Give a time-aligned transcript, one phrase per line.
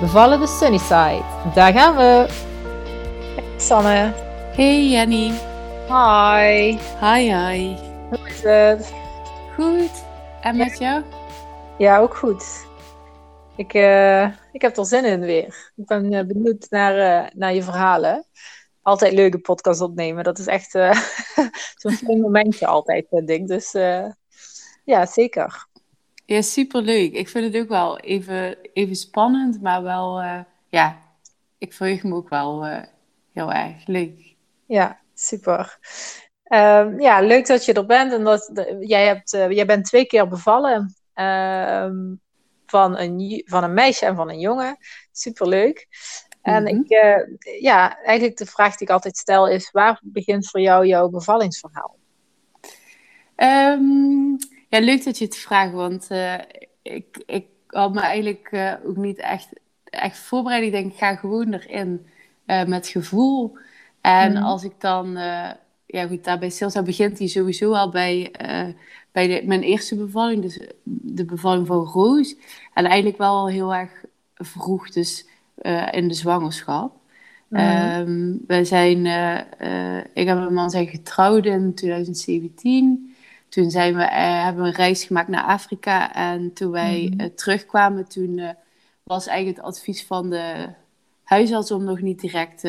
[0.00, 1.24] Bevallen de Sunnyside.
[1.54, 2.26] Daar gaan we.
[3.34, 4.12] Hey Sanne.
[4.56, 5.32] Hey Jenny.
[5.88, 6.78] Hi.
[7.00, 7.76] Hi hi.
[8.08, 8.92] Hoe is het?
[9.54, 10.04] Goed.
[10.40, 11.04] En met jou?
[11.78, 12.66] Ja, ook goed.
[13.56, 15.72] Ik, uh, ik heb er zin in weer.
[15.76, 18.26] Ik ben uh, benieuwd naar, uh, naar je verhalen.
[18.82, 20.24] Altijd leuke podcast opnemen.
[20.24, 20.70] Dat is echt
[21.80, 23.46] zo'n fijn momentje altijd, vind ik.
[23.46, 23.72] Dus
[24.84, 25.68] ja, zeker.
[26.30, 27.12] Ja, superleuk.
[27.12, 30.98] Ik vind het ook wel even, even spannend, maar wel, uh, ja,
[31.58, 32.82] ik verheug me ook wel uh,
[33.32, 34.34] heel erg leuk.
[34.66, 35.78] Ja, super.
[36.52, 39.84] Um, ja, leuk dat je er bent en dat de, jij, hebt, uh, jij bent
[39.84, 42.20] twee keer bevallen um,
[42.66, 44.76] van, een, van een meisje en van een jongen.
[45.12, 45.88] Superleuk.
[46.42, 46.84] En -hmm.
[46.84, 46.88] ik,
[47.60, 51.98] ja, eigenlijk de vraag die ik altijd stel is, waar begint voor jou jouw bevallingsverhaal?
[53.36, 54.36] Um,
[54.70, 56.34] ja, leuk dat je het vraagt, want uh,
[56.82, 59.48] ik, ik had me eigenlijk uh, ook niet echt,
[59.84, 60.62] echt voorbereid.
[60.62, 62.06] Ik denk, ik ga gewoon erin
[62.46, 63.56] uh, met gevoel.
[64.00, 64.42] En mm.
[64.42, 65.12] als ik dan,
[65.86, 68.32] ja goed, daarbij stilsta, begint hij sowieso al bij,
[69.12, 72.36] bij de, mijn eerste bevalling, dus de bevalling van Roos.
[72.74, 74.04] En eigenlijk wel heel erg
[74.34, 75.26] vroeg, dus
[75.90, 76.96] in de zwangerschap.
[77.48, 77.58] Mm.
[77.58, 79.06] Um, wij zijn,
[80.14, 83.09] ik en mijn man zijn getrouwd in 2017
[83.50, 86.14] toen zijn we, uh, hebben we een reis gemaakt naar Afrika.
[86.14, 88.50] En toen wij uh, terugkwamen, toen uh,
[89.02, 90.68] was eigenlijk het advies van de
[91.22, 92.64] huisarts om nog niet direct,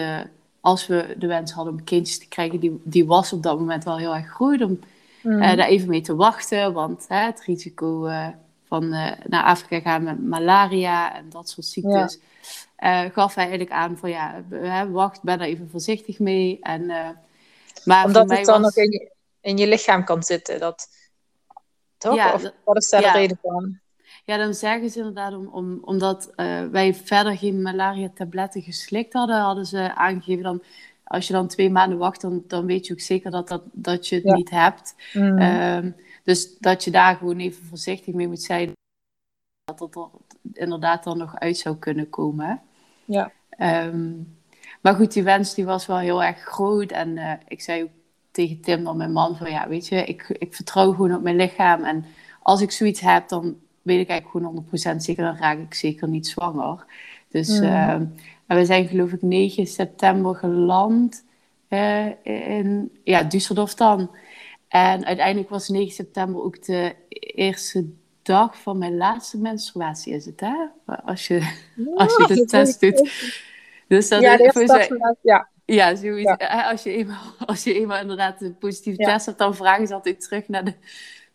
[0.61, 3.83] als we de wens hadden om kindjes te krijgen, die, die was op dat moment
[3.83, 4.79] wel heel erg groot, om
[5.23, 5.39] mm.
[5.39, 6.73] daar even mee te wachten.
[6.73, 8.09] Want het risico
[8.67, 8.89] van
[9.27, 12.19] naar Afrika gaan met malaria en dat soort ziektes,
[12.77, 13.09] ja.
[13.09, 14.43] gaf hij eigenlijk aan van ja,
[14.91, 16.59] wacht, ben er even voorzichtig mee.
[16.61, 16.85] En,
[17.85, 18.75] maar Omdat het dan was...
[18.75, 20.59] nog in in je lichaam kan zitten.
[20.59, 20.87] Dat,
[21.97, 22.15] toch?
[22.15, 23.11] Ja, of wat is daar ja.
[23.11, 23.79] de reden van?
[24.25, 29.39] Ja, dan zeggen ze inderdaad, om, om, omdat uh, wij verder geen malaria-tabletten geslikt hadden,
[29.39, 30.63] hadden ze aangegeven dan,
[31.03, 34.07] als je dan twee maanden wacht, dan, dan weet je ook zeker dat, dat, dat
[34.07, 34.33] je het ja.
[34.33, 34.95] niet hebt.
[35.13, 35.41] Mm.
[35.41, 38.71] Um, dus dat je daar gewoon even voorzichtig mee moet zijn,
[39.63, 40.09] dat het er
[40.53, 42.61] inderdaad dan nog uit zou kunnen komen.
[43.05, 43.31] Ja.
[43.59, 44.39] Um,
[44.81, 47.89] maar goed, die wens die was wel heel erg groot en uh, ik zei ook
[48.31, 51.35] tegen Tim dan mijn man van ja, weet je, ik, ik vertrouw gewoon op mijn
[51.35, 51.83] lichaam.
[51.83, 52.05] En
[52.41, 54.65] als ik zoiets heb, dan weet ik eigenlijk gewoon
[54.95, 56.85] 100% zeker, dan raak ik zeker niet zwanger.
[57.29, 57.63] Dus mm.
[57.63, 57.89] uh,
[58.47, 61.23] en we zijn geloof ik 9 september geland
[61.69, 64.15] uh, in ja, Düsseldorf dan.
[64.67, 67.85] En uiteindelijk was 9 september ook de eerste
[68.21, 70.55] dag van mijn laatste menstruatie is het, hè?
[70.85, 71.39] Als je,
[71.95, 73.11] als je de test doet.
[73.87, 75.49] Dus dat ja, de eerste dag van, ja.
[75.73, 76.35] Ja, zoiets.
[76.37, 76.69] Ja.
[76.69, 79.07] Als, je eenmaal, als je eenmaal inderdaad een positieve ja.
[79.07, 80.73] test hebt, dan vragen ze altijd terug naar de,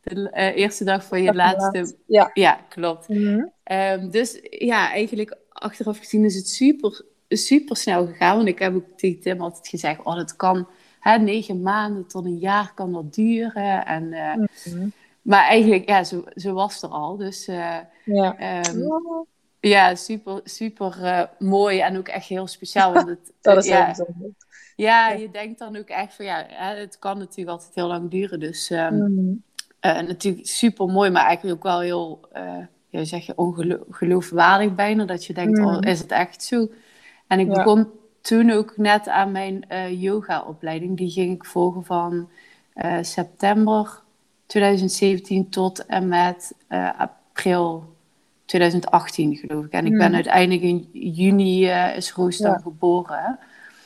[0.02, 1.96] de uh, eerste dag van je laatste.
[2.06, 3.08] Ja, ja klopt.
[3.08, 3.52] Mm -hmm.
[3.76, 8.36] um, dus ja, eigenlijk achteraf gezien is het super, super snel gegaan.
[8.36, 10.68] Want ik heb ook tegen Tim altijd gezegd: oh, dat kan
[11.00, 13.86] hè, negen maanden tot een jaar kan dat duren.
[13.86, 14.92] En, uh, mm -hmm.
[15.22, 17.16] Maar eigenlijk, ja, zo, zo was er al.
[17.16, 18.62] Dus uh, ja.
[18.68, 19.26] Um,
[19.68, 22.92] ja, super, super uh, mooi en ook echt heel speciaal.
[22.92, 24.30] Want het, dat is ja, heel bijzonder.
[24.76, 28.40] Ja, je denkt dan ook echt van ja, het kan natuurlijk altijd heel lang duren.
[28.40, 29.42] Dus um, mm.
[29.80, 35.04] uh, natuurlijk super mooi, maar eigenlijk ook wel heel, uh, ja, zeg je, ongeloofwaardig bijna.
[35.04, 35.66] Dat je denkt, mm.
[35.66, 36.68] oh, is het echt zo?
[37.26, 37.52] En ik ja.
[37.52, 37.90] begon
[38.20, 39.64] toen ook net aan mijn
[39.98, 40.96] yoga-opleiding.
[40.96, 42.28] Die ging ik volgen van
[43.00, 44.02] september
[44.46, 46.54] 2017 tot en met
[46.96, 47.95] april
[48.46, 49.72] 2018, geloof ik.
[49.72, 53.38] En ik ben uiteindelijk in juni uh, is Roos dan geboren.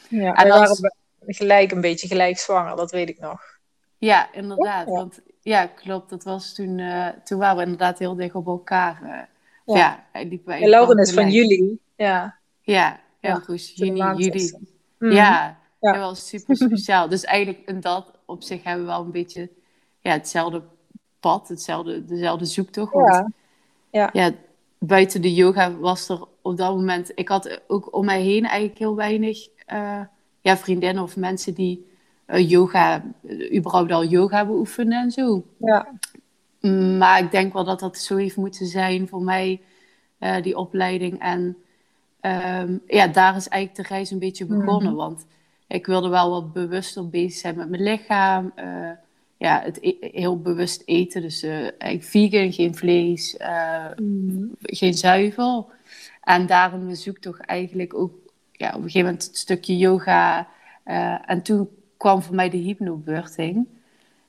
[0.09, 0.93] Ja, en we waren
[1.27, 3.59] gelijk een beetje gelijk zwanger, dat weet ik nog.
[3.99, 4.87] Ja, inderdaad.
[4.87, 4.93] Ja.
[4.93, 6.11] Want ja, klopt.
[6.11, 9.01] Dat was toen, uh, toen waren we inderdaad heel dicht op elkaar.
[9.03, 11.79] Uh, ja, ja van juli.
[11.97, 12.39] Ja.
[12.61, 13.55] Ja, heel ja.
[13.75, 14.59] Juni, juli.
[14.99, 15.13] Mm.
[15.13, 15.93] Ja, ja.
[15.93, 17.09] dat was super speciaal.
[17.09, 19.51] dus eigenlijk in dat opzicht hebben we wel een beetje
[20.01, 20.63] ja, hetzelfde
[21.21, 22.95] pad, hetzelfde, dezelfde zoektocht.
[23.91, 24.11] Ja.
[24.13, 24.33] Ja.
[24.81, 27.13] Buiten de yoga was er op dat moment...
[27.15, 30.01] Ik had ook om mij heen eigenlijk heel weinig uh,
[30.41, 31.87] ja, vriendinnen of mensen die
[32.27, 33.05] uh, yoga,
[33.55, 35.45] überhaupt al yoga beoefenen en zo.
[35.59, 35.89] Ja.
[36.99, 39.61] Maar ik denk wel dat dat zo heeft moeten zijn voor mij,
[40.21, 41.21] uh, die opleiding.
[41.21, 41.57] En
[42.21, 44.93] ehm, ja, daar is eigenlijk de reis een beetje begonnen.
[44.93, 45.01] Mhm.
[45.01, 45.27] Want
[45.67, 48.53] ik wilde wel wat bewuster bezig zijn met mijn lichaam.
[48.55, 48.91] eh,
[49.41, 51.23] ja, het e- heel bewust eten.
[51.23, 53.87] Dus eigenlijk vegan, geen vlees, eh,
[54.61, 55.71] geen zuivel.
[56.23, 58.13] En daarom mijn zoektocht eigenlijk ook
[58.53, 60.49] ja, op een gegeven moment het stukje yoga.
[60.85, 63.67] eh, en toen kwam voor mij de hypnobirthing.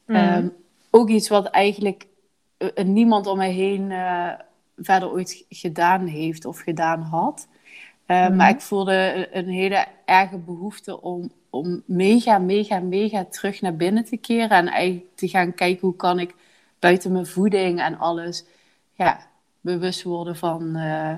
[0.05, 0.17] Mhm.
[0.17, 0.47] Ehm,
[0.89, 2.07] ook iets wat eigenlijk
[2.85, 3.91] niemand om mij heen
[4.77, 7.47] verder ooit gedaan heeft of gedaan had.
[8.05, 8.35] Eh, Mhm.
[8.35, 13.75] Maar ik voelde een- een hele erge behoefte om, om mega, mega, mega terug naar
[13.75, 14.49] binnen te keren.
[14.49, 16.35] En eigenlijk te gaan kijken hoe kan ik
[16.79, 18.45] buiten mijn voeding en alles
[18.93, 19.27] ja,
[19.61, 21.15] bewust worden van eh,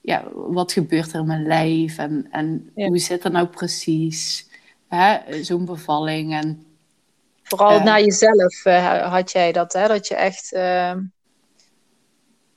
[0.00, 2.86] ja, wat gebeurt er in mijn lijf en, en Ja.
[2.86, 4.50] hoe zit dat nou precies.
[5.40, 6.66] Zo'n bevalling en
[7.42, 7.84] Vooral Eh.
[7.84, 9.88] naar jezelf eh, had jij dat, hè?
[9.88, 10.52] Dat je echt.
[10.52, 11.02] ehm,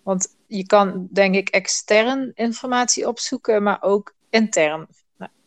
[0.03, 4.87] want je kan, denk ik, extern informatie opzoeken, maar ook intern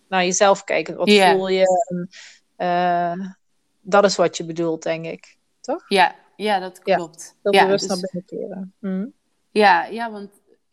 [0.09, 0.97] naar jezelf kijken.
[0.97, 1.33] Wat Ja.
[1.33, 1.65] voel je?
[1.89, 2.09] En,
[2.57, 3.27] eh,
[3.81, 5.37] dat is wat je bedoelt, denk ik.
[5.61, 5.85] Toch?
[5.89, 6.97] ja, ja dat Ja.
[6.97, 7.37] klopt.
[7.43, 8.73] Ja, bewust dus- naar binnen keren.
[8.81, 9.07] Hm.
[9.51, 10.31] Ja, ja, want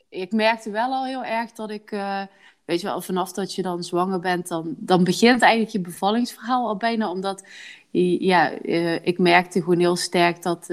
[0.09, 2.21] ik merkte wel al heel erg dat ik, eh,
[2.65, 6.67] weet je wel, vanaf dat je dan zwanger bent, dan, dan begint eigenlijk je bevallingsverhaal
[6.67, 7.43] al bijna, omdat,
[7.91, 10.67] ja, eh, ik merkte gewoon heel sterk dat,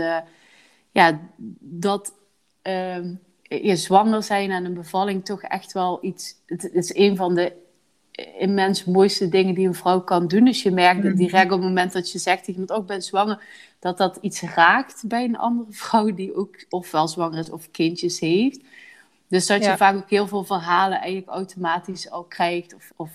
[0.90, 1.20] ja,
[1.60, 2.12] dat
[2.62, 7.34] ehm, je zwanger zijn en een bevalling toch echt wel iets, het is een van
[7.34, 7.52] de
[8.38, 10.44] immens mooiste dingen die een vrouw kan doen.
[10.44, 11.14] Dus je merkt Mhm.
[11.16, 13.42] direct op het moment dat je zegt tegen iemand, oh, ik ben zwanger,
[13.78, 18.20] dat dat iets raakt bij een andere vrouw die ook ofwel zwanger is of kindjes
[18.20, 18.60] heeft.
[19.28, 19.76] Dus dat je Ja.
[19.76, 22.74] vaak ook heel veel verhalen eigenlijk automatisch al krijgt.
[22.74, 23.10] Of, of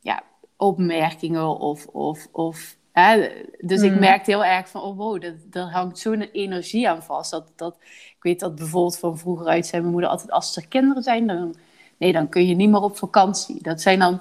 [0.00, 0.22] ja,
[0.56, 1.86] opmerkingen of...
[1.86, 3.28] of, of hè.
[3.60, 4.00] Dus ik Mhm.
[4.00, 7.30] merkte heel erg van, oh wow, dat, daar hangt zo'n energie aan vast.
[7.30, 7.76] Dat, dat,
[8.16, 11.26] ik weet dat bijvoorbeeld van vroeger uit zei mijn moeder altijd, als er kinderen zijn,
[11.26, 11.54] dan,
[12.02, 13.62] nee, dan kun je niet meer op vakantie.
[13.62, 14.20] Dat zijn dan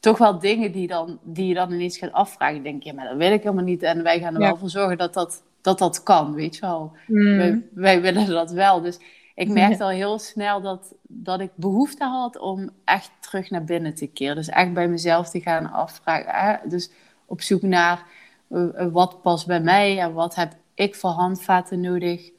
[0.00, 2.56] toch wel dingen die, dan, die je dan ineens gaat afvragen.
[2.56, 3.82] Ik denk, ja, maar dat wil ik helemaal niet.
[3.82, 4.46] En wij gaan er Ja.
[4.46, 6.92] wel voor zorgen dat dat, dat, dat kan, weet je wel.
[7.06, 7.36] Hm.
[7.36, 8.80] Wij, wij willen dat wel.
[8.80, 8.98] Dus
[9.34, 13.94] ik merkte al heel snel dat, dat ik behoefte had om echt terug naar binnen
[13.94, 14.36] te keren.
[14.36, 16.32] Dus echt bij mezelf te gaan afvragen.
[16.34, 16.68] Hè?
[16.68, 16.90] Dus
[17.26, 18.02] op zoek naar
[18.48, 22.30] eh, wat past bij mij en wat heb ik voor handvaten nodig.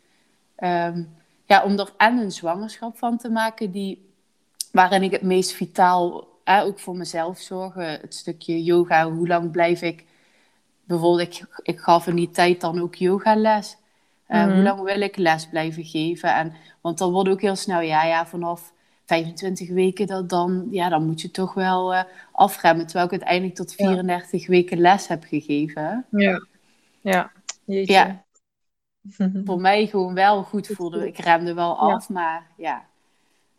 [0.56, 1.04] Ehm,
[1.46, 4.10] ja, om er en een zwangerschap van te maken die,
[4.72, 7.86] waarin ik het meest vitaal, hè, ook voor mezelf zorgen.
[7.86, 10.06] Het stukje yoga, hoe lang blijf ik...
[10.84, 13.78] Bijvoorbeeld, ik, ik gaf in die tijd dan ook yogales.
[14.28, 14.52] Mhm.
[14.54, 16.34] Hoe lang wil ik les blijven geven?
[16.36, 18.74] En, want dan wordt ook heel snel, ja, ja, vanaf
[19.06, 22.86] 25 weken, dat dan, ja, dan moet je toch wel eh, afremmen.
[22.86, 23.88] Terwijl ik uiteindelijk tot Ja.
[23.88, 26.06] 34 weken les heb gegeven.
[26.10, 26.46] Ja.
[27.02, 27.32] Ja.
[27.66, 27.94] Jeetje.
[27.94, 28.24] Ja.
[29.46, 31.08] Voor mij gewoon wel goed voelde.
[31.14, 31.94] Ik remde wel Ja.
[31.94, 32.86] af, maar ja.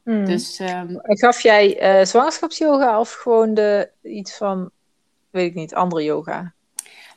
[0.05, 0.25] Hm.
[0.25, 4.71] Dus En gaf jij eh zwangerschapsyoga of gewoon de, iets van,
[5.31, 6.53] weet ik niet, andere yoga?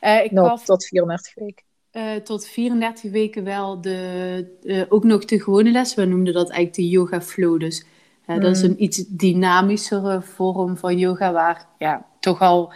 [0.00, 1.64] eh, ik Nog gaf tot 34 weken.
[1.90, 5.94] eh, tot 34 weken wel de, ook nog de gewone les.
[5.94, 7.60] We noemden dat eigenlijk de yoga flow.
[7.60, 7.84] Dus
[8.26, 8.68] dat is Mm.
[8.70, 12.72] een iets dynamischere vorm van yoga, waar ja, toch al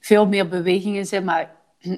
[0.00, 1.24] veel meer beweging in zit.
[1.24, 1.56] Maar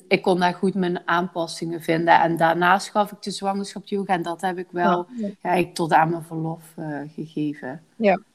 [0.09, 2.21] ik kon daar goed mijn aanpassingen vinden.
[2.21, 4.13] En daarnaast gaf ik de zwangerschap yoga.
[4.15, 5.29] En dat heb ik wel Ja.
[5.43, 7.83] ja, ik tot aan mijn verlof eh, gegeven.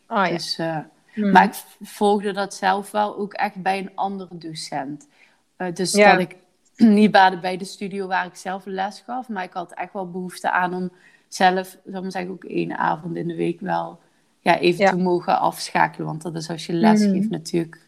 [0.06, 0.28] Ah ja.
[0.30, 0.78] Dus, eh,
[1.14, 1.32] Hm.
[1.32, 5.08] Maar ik volgde dat zelf wel ook echt bij een andere docent.
[5.56, 6.12] Eh, dus Ja.
[6.12, 6.36] dat ik
[6.78, 9.94] niet bij de, bij de studio waar ik zelf les gaf, maar ik had echt
[9.94, 10.92] wel behoefte aan om
[11.28, 14.00] zelf, zal ik zeggen, ook één avond in de week wel
[14.40, 14.90] ja, even Ja.
[14.92, 16.08] te mogen afschakelen.
[16.08, 17.12] Want dat is als je les Mhm.
[17.12, 17.87] geeft natuurlijk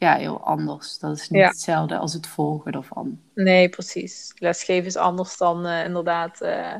[0.00, 0.98] ja, heel anders.
[0.98, 1.48] Dat is niet Ja.
[1.48, 3.20] hetzelfde als het volgen ervan.
[3.34, 4.32] Nee, precies.
[4.38, 6.76] Lesgeven is anders dan eh, inderdaad eh,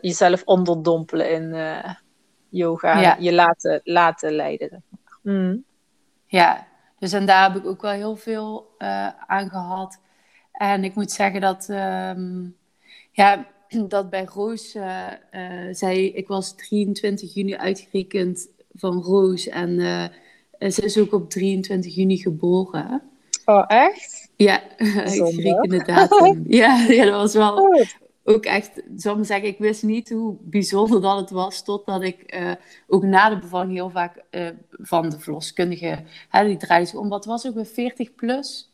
[0.00, 1.94] jezelf onderdompelen in eh,
[2.48, 3.00] yoga.
[3.00, 3.16] Ja.
[3.18, 4.68] Je laten, laten leiden.
[4.68, 5.34] zeg maar.
[5.34, 5.56] Hm.
[6.26, 6.66] Ja,
[6.98, 8.74] dus en daar heb ik ook wel heel veel
[9.26, 10.00] aan gehad.
[10.52, 12.48] En ik moet zeggen dat, ehm,
[13.12, 13.46] ja,
[13.88, 14.70] dat bij Roos,
[15.70, 19.78] zij, ik was 23 juni uitgerekend van Roos en
[20.58, 23.02] ze is ook op 23 juni geboren.
[23.44, 24.28] Oh, echt?
[24.36, 24.62] Ja,
[25.86, 26.44] datum.
[26.46, 27.86] Ja, ja, dat was wel Oh,
[28.24, 32.22] ook echt, zal ik zeggen, ik wist niet hoe bijzonder dat het was, totdat ik
[32.22, 32.50] eh,
[32.86, 35.98] ook na de bevalling heel vaak eh, van de verloskundige,
[36.28, 38.70] hè, die draaide zich om, wat was ook weer 40 plus?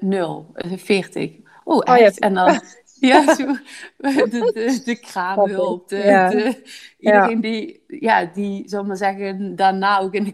[0.00, 1.32] Nul, eh, 40.
[1.64, 1.98] Oh, ja.
[1.98, 2.18] echt?
[2.18, 2.60] En dan,
[3.00, 3.46] ja, zo,
[3.96, 6.30] de, de, de kraamhulp, de, Ja.
[6.30, 6.62] de,
[6.98, 10.32] iedereen die, ja, die, zal maar zeggen, daarna ook in de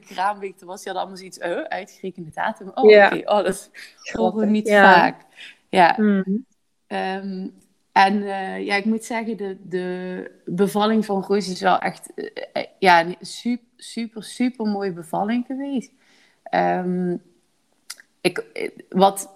[0.56, 3.06] toen was die had allemaal zoiets, uh, uitgerekende datum, oh, Ja.
[3.06, 3.70] oké, oh, dat horen
[4.04, 5.24] we Grappig, niet vaak.
[5.68, 6.22] Ja, hm.
[6.86, 7.46] Ehm,
[7.92, 12.26] en eh, ja, ik moet zeggen, de, de bevalling van Roos is wel echt eh,
[12.52, 15.92] eh, ja, super, super, super mooie bevalling geweest.
[16.42, 17.16] Ehm,
[18.20, 18.44] ik,
[18.88, 19.30] wat,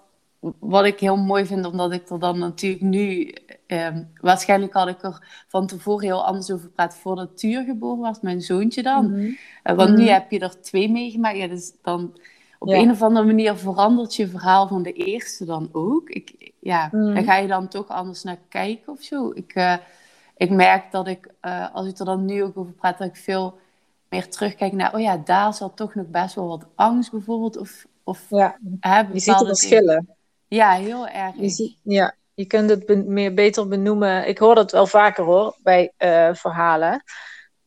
[0.58, 3.34] wat ik heel mooi vind, omdat ik er dan natuurlijk nu...
[3.66, 8.20] Ehm, waarschijnlijk had ik er van tevoren heel anders over praat voordat Tuur geboren was,
[8.20, 9.10] mijn zoontje dan.
[9.10, 9.30] Mhm.
[9.62, 10.12] Eh, want nu mhm.
[10.12, 11.36] heb je er twee meegemaakt.
[11.36, 12.14] Ja, dus dan
[12.58, 16.08] op een of andere manier verandert je verhaal van de eerste dan ook.
[16.08, 17.14] Ik, ja, mm.
[17.14, 19.30] Daar ga je dan toch anders naar kijken of zo.
[19.34, 19.76] Ik, uh,
[20.36, 23.16] ik merk dat ik, uh, als ik er dan nu ook over praat, dat ik
[23.16, 23.58] veel
[24.08, 27.56] meer terugkijk naar, oh ja, daar zat toch nog best wel wat angst bijvoorbeeld.
[27.56, 30.08] Of, of ja, hè, je ziet de verschillen.
[30.48, 31.34] Ja, heel erg.
[31.36, 34.28] Je ja, je kunt het meer beter benoemen.
[34.28, 37.02] Ik hoor dat wel vaker hoor, bij uh, verhalen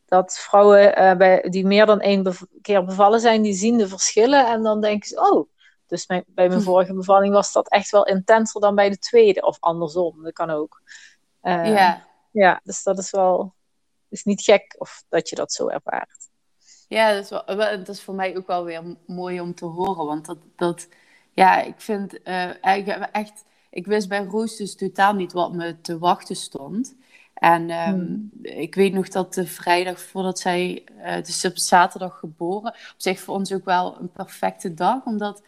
[0.10, 4.48] dat vrouwen uh, bij, die meer dan één keer bevallen zijn, die zien de verschillen
[4.48, 5.50] en dan denken ze, oh,
[5.88, 6.66] dus mijn, bij mijn hm.
[6.66, 10.50] vorige bevalling was dat echt wel intenser dan bij de tweede, of andersom, dat kan
[10.50, 10.82] ook.
[11.44, 12.08] Uh, ja.
[12.32, 13.54] Ja, dus dat is wel,
[14.10, 16.28] is niet gek of dat je dat zo ervaart.
[16.88, 20.06] Ja, dat is, wel, dat is voor mij ook wel weer mooi om te horen,
[20.06, 20.88] want dat, dat
[21.40, 25.98] ja, ik vind uh, echt, ik wist bij Roos dus totaal niet wat me te
[25.98, 26.96] wachten stond.
[27.34, 28.30] En ehm, hmm.
[28.42, 33.20] ik weet nog dat de vrijdag voordat zij, uh, dus op zaterdag geboren, op zich
[33.20, 35.44] voor ons ook wel een perfecte dag, omdat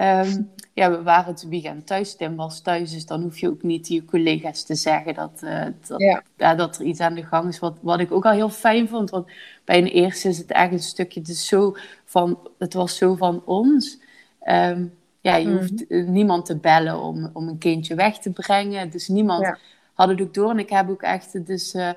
[0.00, 2.16] um, ja, we waren het weekend thuis.
[2.16, 5.66] Tim was thuis, dus dan hoef je ook niet je collega's te zeggen dat, uh,
[5.86, 6.54] dat, ja.
[6.54, 7.58] dat er iets aan de gang is.
[7.58, 9.30] Wat, wat ik ook al heel fijn vond, want
[9.64, 13.42] bij een eerste is het echt een stukje, het, zo van, het was zo van
[13.44, 14.00] ons.
[14.48, 16.12] Um, ja, je hoeft hmm.
[16.12, 18.90] niemand te bellen om, om een kindje weg te brengen.
[18.90, 19.58] Dus niemand ja
[19.94, 20.50] had het ook door.
[20.50, 21.90] En ik heb ook echt, dus uh,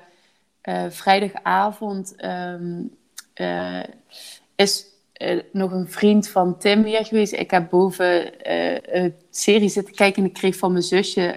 [0.62, 2.96] uh, vrijdagavond um,
[3.34, 3.82] uh,
[4.54, 4.84] is
[5.52, 7.32] nog een vriend van Tim hier geweest.
[7.32, 8.32] Ik heb boven
[8.98, 11.36] een serie zitten kijken en ik kreeg van mijn zusje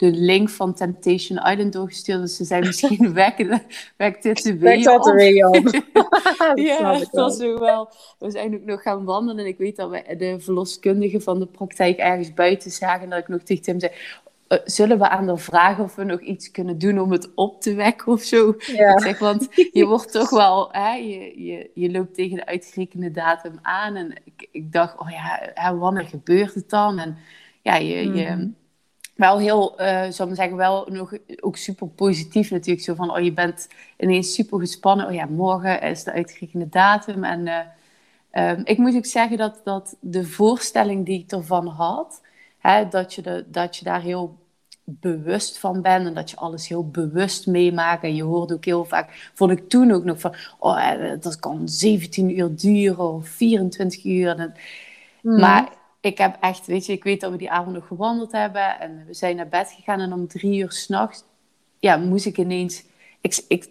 [0.00, 2.20] de link van Temptation Island doorgestuurd.
[2.20, 3.62] Dus ze zijn misschien wekken,
[3.96, 5.82] wekt dit de weer dat er weer op.
[6.54, 7.92] ja, dat was wel.
[8.18, 9.44] We zijn ook nog gaan wandelen.
[9.44, 13.02] En ik weet dat we de verloskundige van de praktijk ergens buiten zagen.
[13.02, 13.92] En dat ik nog tegen Tim zei...
[14.46, 17.60] Eh, zullen we aan haar vragen of we nog iets kunnen doen om het op
[17.60, 18.54] te wekken of zo?
[18.58, 18.92] Ja.
[18.92, 23.10] Ik zeg, want je wordt toch wel, hè, je, je, je loopt tegen de uitgerekende
[23.10, 23.96] datum aan.
[23.96, 26.98] En ik, ik dacht, oh ja, hè, wanneer gebeurt het dan?
[26.98, 27.16] En
[27.62, 28.48] ja, je, je mhm.
[29.20, 32.84] Wel heel, uh, zou ik zeggen, wel nog ook super positief natuurlijk.
[32.84, 35.06] Zo van, oh, je bent ineens super gespannen.
[35.06, 37.24] Oh ja, morgen is de uitgerekende datum.
[37.24, 42.22] En uh, um, ik moet ook zeggen dat, dat de voorstelling die ik ervan had,
[42.58, 44.38] hè, dat, je de, dat je daar heel
[44.84, 48.02] bewust van bent en dat je alles heel bewust meemaakt.
[48.02, 51.68] En je hoort ook heel vaak, vond ik toen ook nog van, oh, dat kan
[51.68, 54.38] 17 uur duren of 24 uur.
[54.38, 54.54] En,
[55.22, 55.40] mhm.
[55.40, 58.80] Maar ik heb echt, weet je, ik weet dat we die avond nog gewandeld hebben
[58.80, 61.24] en we zijn naar bed gegaan en om drie uur s'nachts,
[61.78, 62.84] ja, moest ik ineens,
[63.20, 63.68] ik, ik,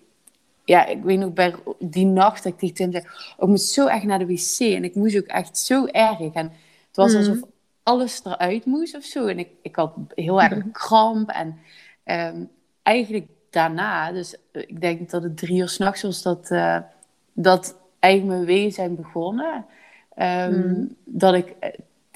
[0.69, 3.03] ja, ik weet nog bij die nacht dat ik tegen Tim zei,
[3.37, 6.19] oh, ik moet zo echt naar de wc en ik moest ook echt zo erg.
[6.19, 6.51] En
[6.87, 7.17] het was mhm.
[7.17, 7.39] alsof
[7.83, 9.25] alles eruit moest of zo.
[9.25, 10.71] En ik, ik had heel erg mhm.
[10.71, 11.29] kramp.
[11.29, 11.57] En
[12.03, 12.43] ehm,
[12.83, 16.77] eigenlijk daarna, dus eh, ik denk dat het drie uur s'nachts was dat, uh,
[17.33, 19.65] dat eigenlijk mijn weeën zijn begonnen.
[20.17, 20.95] Um, mm.
[21.05, 21.69] Dat ik uh,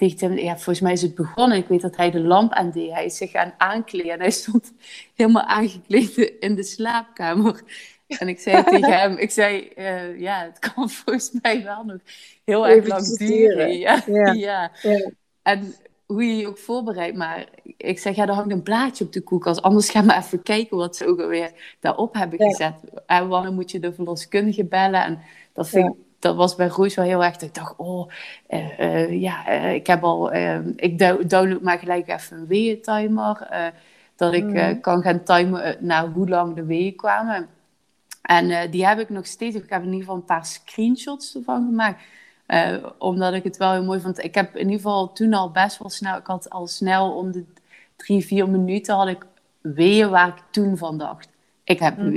[0.10, 1.58] tegen hem, ja, volgens mij is het begonnen.
[1.58, 2.92] Ik weet dat hij de lamp aan deed.
[2.92, 4.74] Hij is zich gaan aankleden en hij stond
[5.16, 7.62] helemaal aangekleed in de slaapkamer.
[8.08, 12.00] En ik zei tegen hem, ik zei, uh, ja, het kan volgens mij wel nog
[12.44, 13.78] heel erg lang duren.
[13.78, 14.32] Ja, ja.
[14.48, 14.72] ja.
[14.82, 15.12] ja.
[15.42, 17.18] En hoe je je ook voorbereidt.
[17.18, 19.62] Maar ik zeg, ja, er hangt een blaadje op de koelkast.
[19.62, 22.74] Anders gaan we even kijken wat ze ook alweer daarop hebben gezet.
[23.06, 25.04] En wanneer moet je de verloskundige bellen?
[25.04, 25.20] En
[25.54, 27.42] dat, vind dat was bij Roos wel heel erg.
[27.42, 28.10] Ik dacht, oh,
[28.50, 30.34] uh, uh, ja, uh, ik heb al...
[30.76, 31.00] ik
[31.30, 33.48] download maar gelijk even een weeëntimer.
[34.16, 34.80] dat ik mm.
[34.80, 37.48] kan gaan timen naar hoe lang de weeën kwamen.
[38.22, 39.56] En die heb ik nog steeds.
[39.56, 42.04] Ik heb in ieder geval een paar screenshots ervan gemaakt.
[42.98, 44.24] Omdat ik het wel heel mooi vond.
[44.24, 47.32] Ik heb in ieder geval toen al best wel snel, ik had al snel om
[47.32, 47.46] de
[47.96, 49.26] drie, vier minuten had ik
[49.62, 51.33] weeën waar ik toen van dacht.
[51.66, 52.12] Ik heb mm.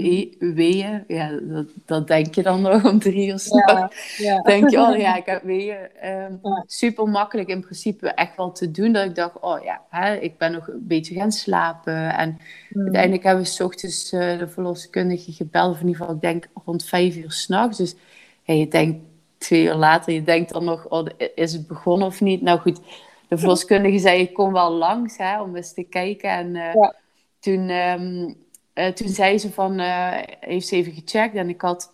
[0.55, 4.43] weeën, ja, dat, dat, denk je dan nog om drie uur ja, ja.
[4.53, 5.89] Denk je, oh ja, ik heb weeën.
[6.05, 8.93] Um, Super makkelijk in principe echt wel te doen.
[8.93, 12.17] Dat ik dacht, oh ja, hè, ik ben nog een beetje gaan slapen.
[12.17, 12.39] En
[12.69, 12.83] mm.
[12.83, 15.75] uiteindelijk hebben we s ochtends uh, de verloskundige gebeld.
[15.75, 17.79] Of in ieder geval, ik denk rond vijf uur s'nachts.
[17.79, 17.95] Dus
[18.43, 18.99] hey, je denkt,
[19.39, 22.43] twee uur later, je denkt dan nog, oh, is het begonnen of niet?
[22.43, 22.81] Nou goed,
[23.29, 26.31] de verloskundige zei, ik kom wel langs hè, om eens te kijken.
[26.31, 26.91] En uh,
[27.41, 28.37] toen, um,
[28.79, 31.93] uh, toen zei ze van, uh, heeft ze even gecheckt en ik had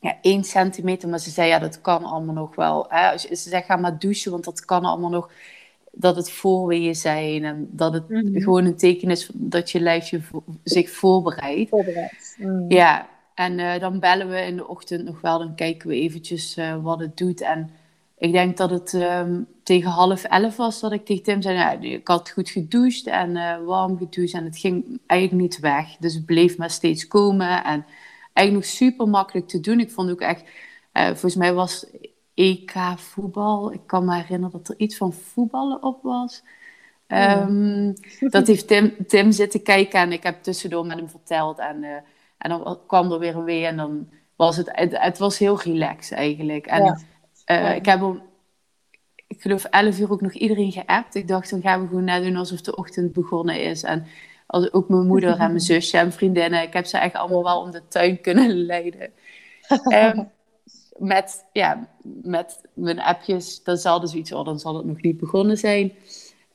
[0.00, 2.86] ja, één centimeter, maar ze zei, ja, dat kan allemaal nog wel.
[2.88, 3.18] Hè.
[3.18, 5.30] Ze zei, ga maar douchen, want dat kan allemaal nog,
[5.92, 8.40] dat het voorweeën zijn en dat het mm -hmm.
[8.40, 10.20] gewoon een teken is dat je lijf je
[10.64, 11.70] zich voorbereidt.
[11.70, 12.36] Voorbereid.
[12.38, 12.70] Mm.
[12.70, 15.38] Ja, en dan bellen we in de ochtend nog wel.
[15.38, 17.40] Dan kijken we eventjes wat het doet.
[17.40, 17.70] En
[18.18, 21.86] ik denk dat het ehm, tegen half elf was dat ik tegen Tim zei, nou,
[21.86, 25.96] ik had goed gedoucht en uh, warm gedoucht en het ging eigenlijk niet weg.
[25.96, 27.86] Dus het bleef maar steeds komen en
[28.32, 29.80] eigenlijk nog super makkelijk te doen.
[29.80, 30.42] Ik vond ook echt,
[30.92, 31.86] uh, volgens mij was
[32.34, 36.42] EK voetbal, ik kan me herinneren dat er iets van voetballen op was.
[37.08, 41.82] Um, Dat heeft Tim, Tim zitten kijken en ik heb tussendoor met hem verteld en,
[41.82, 41.90] uh,
[42.38, 45.60] en dan kwam er weer een weer en dan was het, het, het was heel
[45.60, 46.66] relaxed eigenlijk.
[46.66, 46.98] En, ja
[47.46, 48.22] uh, Ik heb om,
[49.26, 51.14] ik geloof 11 uur ook nog iedereen geappt.
[51.14, 53.82] Ik dacht, dan gaan we gewoon net doen alsof de ochtend begonnen is.
[53.82, 54.06] En
[54.46, 56.62] als, ook mijn moeder en mijn zusje en vriendinnen.
[56.62, 59.12] Ik heb ze echt allemaal wel om de tuin kunnen leiden.
[59.92, 60.30] um,
[60.98, 61.88] met, ja,
[62.22, 65.92] met mijn appjes, dan zal dus iets, oh, dan zal het nog niet begonnen zijn.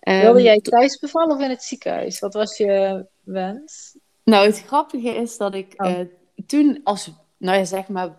[0.02, 2.20] Um, Wilde jij thuis bevallen of in het ziekenhuis?
[2.20, 3.98] Wat was je wens?
[4.24, 5.90] Nou, het grappige is dat ik oh.
[5.90, 6.00] uh,
[6.48, 8.10] toen als, nou ja, zeg maar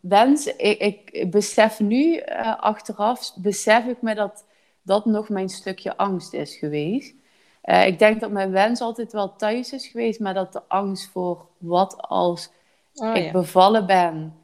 [0.00, 4.44] wens, ik, ik besef nu uh, achteraf, besef ik me dat
[4.82, 7.14] dat nog mijn stukje angst is geweest.
[7.64, 11.10] Uh, ik denk dat mijn wens altijd wel thuis is geweest, maar dat de angst
[11.10, 12.50] voor wat als
[12.94, 14.34] oh, ik bevallen ben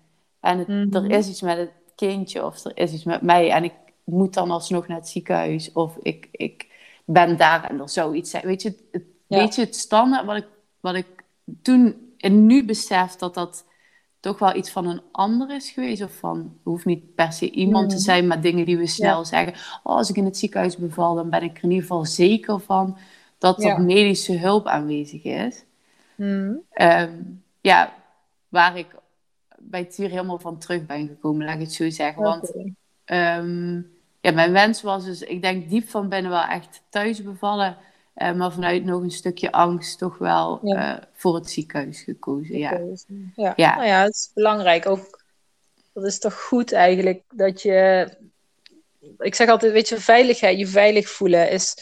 [0.40, 0.94] en het, mm -hmm.
[0.94, 3.74] er is iets met het kindje of er is iets met mij en ik
[4.04, 6.66] moet dan alsnog naar het ziekenhuis of ik, ik
[7.04, 8.46] ben daar en er zou iets zijn.
[8.46, 9.38] Weet je, het, ja.
[9.38, 10.46] weet je, het standaard wat ik,
[10.80, 11.06] wat ik
[11.62, 13.64] toen en nu besef dat dat
[14.24, 16.02] toch wel iets van een ander is geweest.
[16.02, 19.52] Of van, hoeft niet per se iemand te zijn, maar dingen die we snel zeggen.
[19.82, 22.60] Oh, als ik in het ziekenhuis beval, dan ben ik er in ieder geval zeker
[22.60, 22.98] van
[23.38, 25.64] dat er medische hulp aanwezig is.
[26.14, 26.60] Mm.
[26.74, 27.94] Um, ja,
[28.48, 28.86] waar ik
[29.58, 32.22] bij het hier helemaal van terug ben gekomen, laat ik het zo zeggen.
[32.22, 32.52] Want
[33.04, 37.76] um, ja, mijn wens was dus, ik denk diep van binnen wel echt thuis bevallen.
[38.14, 40.96] Uh, maar vanuit nog een stukje angst toch wel ja.
[40.96, 42.58] uh, voor het ziekenhuis gekozen.
[42.58, 42.80] Ja.
[43.34, 43.52] Ja.
[43.56, 43.74] ja.
[43.74, 44.86] Nou ja, het is belangrijk.
[44.86, 45.22] Ook,
[45.92, 48.08] dat is toch goed eigenlijk dat je.
[49.18, 51.76] Ik zeg altijd, weet je, veiligheid, je veilig voelen is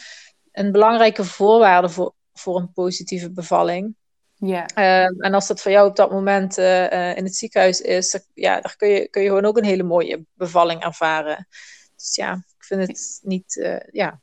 [0.53, 3.95] een belangrijke voorwaarde voor, voor een positieve bevalling.
[4.35, 4.67] Ja.
[4.75, 8.61] Uh, en als dat voor jou op dat moment uh, in het ziekenhuis is, ja,
[8.61, 11.49] daar kun je, kun je gewoon ook een hele mooie bevalling ervaren.
[11.97, 14.21] Dus ja, ik vind het niet, ja,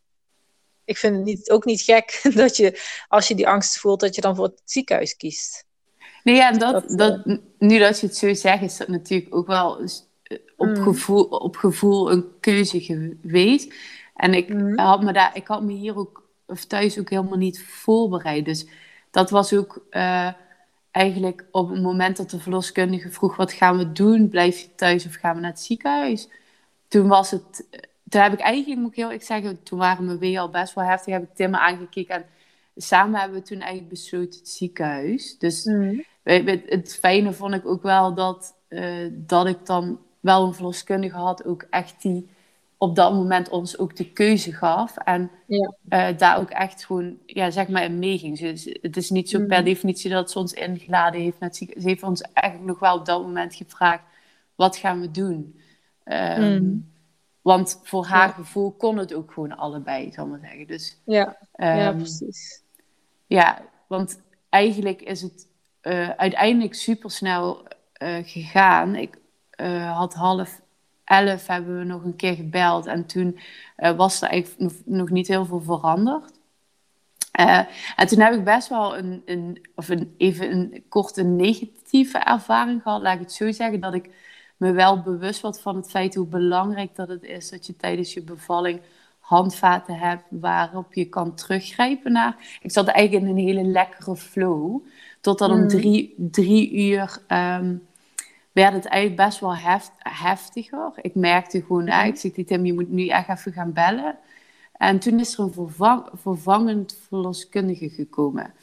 [0.89, 4.15] ik vind het niet, ook niet gek dat je, als je die angst voelt, dat
[4.15, 5.65] je dan voor het ziekenhuis kiest.
[6.23, 9.35] Nee, ja, en dat, dat, uh, nu dat je het zo zegt, is dat natuurlijk
[9.35, 9.81] ook wel
[10.57, 10.83] op, mm.
[10.83, 13.73] gevoel, op gevoel een keuze geweest.
[14.15, 14.77] En ik, mm.
[14.77, 18.45] had me daar, ik had me hier ook of thuis ook helemaal niet voorbereid.
[18.45, 18.67] Dus
[19.11, 20.29] dat was ook uh,
[20.91, 24.29] eigenlijk op het moment dat de verloskundige vroeg: wat gaan we doen?
[24.29, 26.27] Blijf je thuis of gaan we naar het ziekenhuis?
[26.87, 27.65] Toen was het
[28.09, 30.73] toen heb ik eigenlijk, moet ik heel eerlijk zeggen, toen waren mijn weeën al best
[30.73, 32.25] wel heftig, heb ik Tim aangekeken en
[32.75, 35.37] samen hebben we toen eigenlijk besloten het ziekenhuis.
[35.37, 36.03] Dus mm.
[36.23, 41.45] het fijne vond ik ook wel dat, uh, dat ik dan wel een verloskundige had,
[41.45, 42.29] ook echt die
[42.77, 44.97] op dat moment ons ook de keuze gaf.
[44.97, 45.73] En ja.
[45.89, 48.39] uh, daar ook echt gewoon, ja, zeg maar, in meeging.
[48.39, 49.47] Dus het is niet zo mm.
[49.47, 51.39] per definitie dat ze ons ingeladen heeft.
[51.39, 54.03] Met, ze heeft ons eigenlijk nog wel op dat moment gevraagd,
[54.55, 55.59] wat gaan we doen?
[56.05, 56.89] Um, mm.
[57.41, 60.67] Want voor haar gevoel kon het ook gewoon allebei, zal ik maar zeggen.
[60.67, 61.37] Dus, ja.
[61.53, 62.63] ja, ehm, precies.
[63.27, 65.47] Ja, want eigenlijk is het
[65.81, 67.67] uh, uiteindelijk super snel
[68.03, 68.95] uh, gegaan.
[68.95, 69.17] Ik
[69.61, 70.61] uh, had half
[71.03, 73.39] elf hebben we nog een keer gebeld en toen
[73.95, 76.31] was er eigenlijk nog, nog, niet heel veel veranderd.
[77.95, 82.81] en toen heb ik best wel een, een, of een, even een korte negatieve ervaring
[82.81, 84.09] gehad, laat ik het zo zeggen, dat ik
[84.59, 88.13] me wel bewust wat van het feit hoe belangrijk dat het is dat je tijdens
[88.13, 88.81] je bevalling
[89.19, 92.59] handvaten hebt waarop je kan teruggrijpen naar.
[92.61, 94.81] Ik zat eigenlijk in een hele lekkere flow.
[95.21, 95.67] Totdat om mm.
[95.67, 97.87] drie, drie uur um,
[98.51, 100.91] werd het eigenlijk best wel heft, heftiger.
[101.01, 102.05] Ik merkte gewoon, mm.
[102.05, 104.17] ik zeg Tim, je moet nu echt even gaan bellen.
[104.73, 108.53] En toen is er een vervang, vervangend verloskundige gekomen.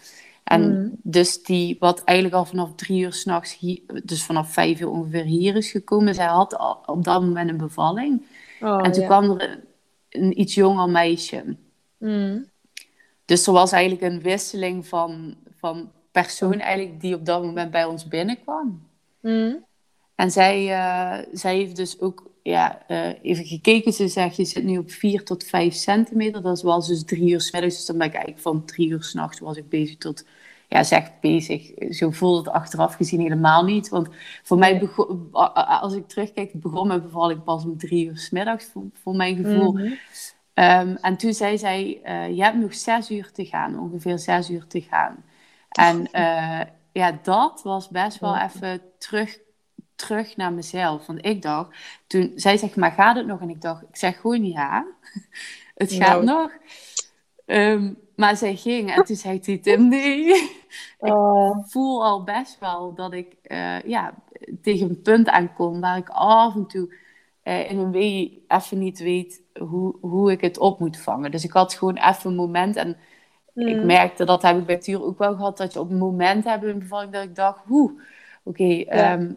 [0.47, 0.91] En mm.
[1.03, 3.59] dus die, wat eigenlijk al vanaf drie uur s'nachts,
[4.05, 6.15] dus vanaf vijf uur ongeveer hier is gekomen.
[6.15, 8.23] Zij had al op dat moment een bevalling.
[8.61, 9.61] Oh, en toen kwam er
[10.11, 11.57] een, iets jonger meisje.
[11.99, 12.47] Mm.
[13.25, 17.85] Dus er was eigenlijk een wisseling van, van persoon eigenlijk die op dat moment bij
[17.85, 18.83] ons binnenkwam.
[19.21, 19.65] Mm.
[20.15, 23.93] En zij, uh, zij heeft dus ook ja, uh, even gekeken.
[23.93, 26.43] Ze zegt, je zit nu op 4 tot 5 centimeter.
[26.43, 27.77] Dat was dus drie uur s middags.
[27.77, 30.25] Dus dan ben ik eigenlijk van drie uur s'nachts was ik bezig tot
[30.69, 31.71] ja, zeg bezig.
[31.91, 33.89] Zo voelde het achteraf gezien helemaal niet.
[33.89, 34.09] Want
[34.43, 35.29] voor mij, begon,
[35.81, 39.37] als ik terugkijk, begon mijn bevalling pas om drie uur s middags, voor, voor mijn
[39.37, 39.73] gevoel.
[39.73, 39.99] Mm -hmm.
[40.89, 44.51] um, en toen zei zij, uh, je hebt nog zes uur te gaan, ongeveer zes
[44.51, 45.25] uur te gaan.
[45.69, 46.61] En uh,
[47.03, 49.39] ja, dat was best wel even terug,
[49.95, 51.07] terug naar mezelf.
[51.07, 51.77] Want ik dacht,
[52.07, 53.41] toen zij zegt, maar gaat het nog?
[53.41, 54.87] En ik dacht, ik zeg gewoon ja.
[55.75, 56.25] het gaat nou.
[56.25, 56.51] nog.
[57.47, 60.27] Ehm, maar zij ging en toen zei hij, Tim, nee.
[61.01, 61.59] ik oh.
[61.67, 64.15] voel al best wel dat ik uh, ja,
[64.63, 66.95] tegen een punt aankom waar ik af en toe
[67.45, 71.31] uh, in een wee even niet weet hoe, hoe ik het op moet vangen.
[71.31, 72.97] Dus ik had gewoon even een moment en
[73.55, 73.87] ik mm.
[73.87, 76.65] merkte, dat heb ik bij Tuur ook wel gehad, dat je op een moment hebt
[76.65, 78.01] in bevalling dat ik dacht, hoe,
[78.43, 78.85] oké, ja.
[78.85, 79.33] Ehm,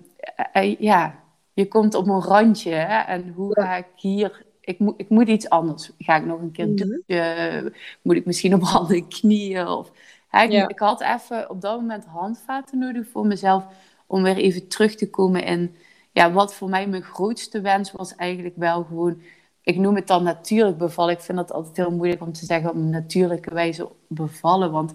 [0.52, 1.16] eh, ja.
[1.54, 5.28] je komt op een randje hè, en hoe ga ik hier ik, moet, ik moet
[5.28, 5.92] iets anders.
[5.98, 7.74] Ga ik nog een keer mm doen?
[8.02, 9.68] moet ik misschien op handen en knieën?
[9.68, 9.92] Of,
[10.28, 13.66] hè, ik, ik, had even op dat moment handvaten nodig voor mezelf.
[14.08, 15.76] Om weer even terug te komen in...
[16.12, 19.22] Ja, wat voor mij mijn grootste wens was eigenlijk wel gewoon...
[19.62, 21.14] Ik noem het dan natuurlijk bevallen.
[21.14, 24.72] Ik vind dat altijd heel moeilijk om te zeggen op een natuurlijke wijze bevallen.
[24.72, 24.94] Want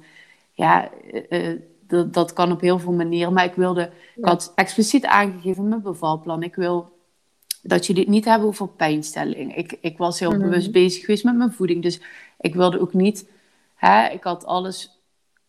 [0.53, 0.91] ja,
[1.29, 3.33] uh, dat, dat kan op heel veel manieren.
[3.33, 3.91] Maar ik wilde...
[4.17, 6.43] Ik had expliciet aangegeven in mijn bevalplan.
[6.43, 6.94] Ik wil
[7.67, 9.57] dat je dit niet hebben over pijnstelling.
[9.57, 10.41] Ik, ik was heel mhm.
[10.41, 11.83] bewust bezig geweest met mijn voeding.
[11.83, 12.01] Dus
[12.41, 13.33] ik wilde ook niet...
[13.75, 15.03] Hè, ik had alles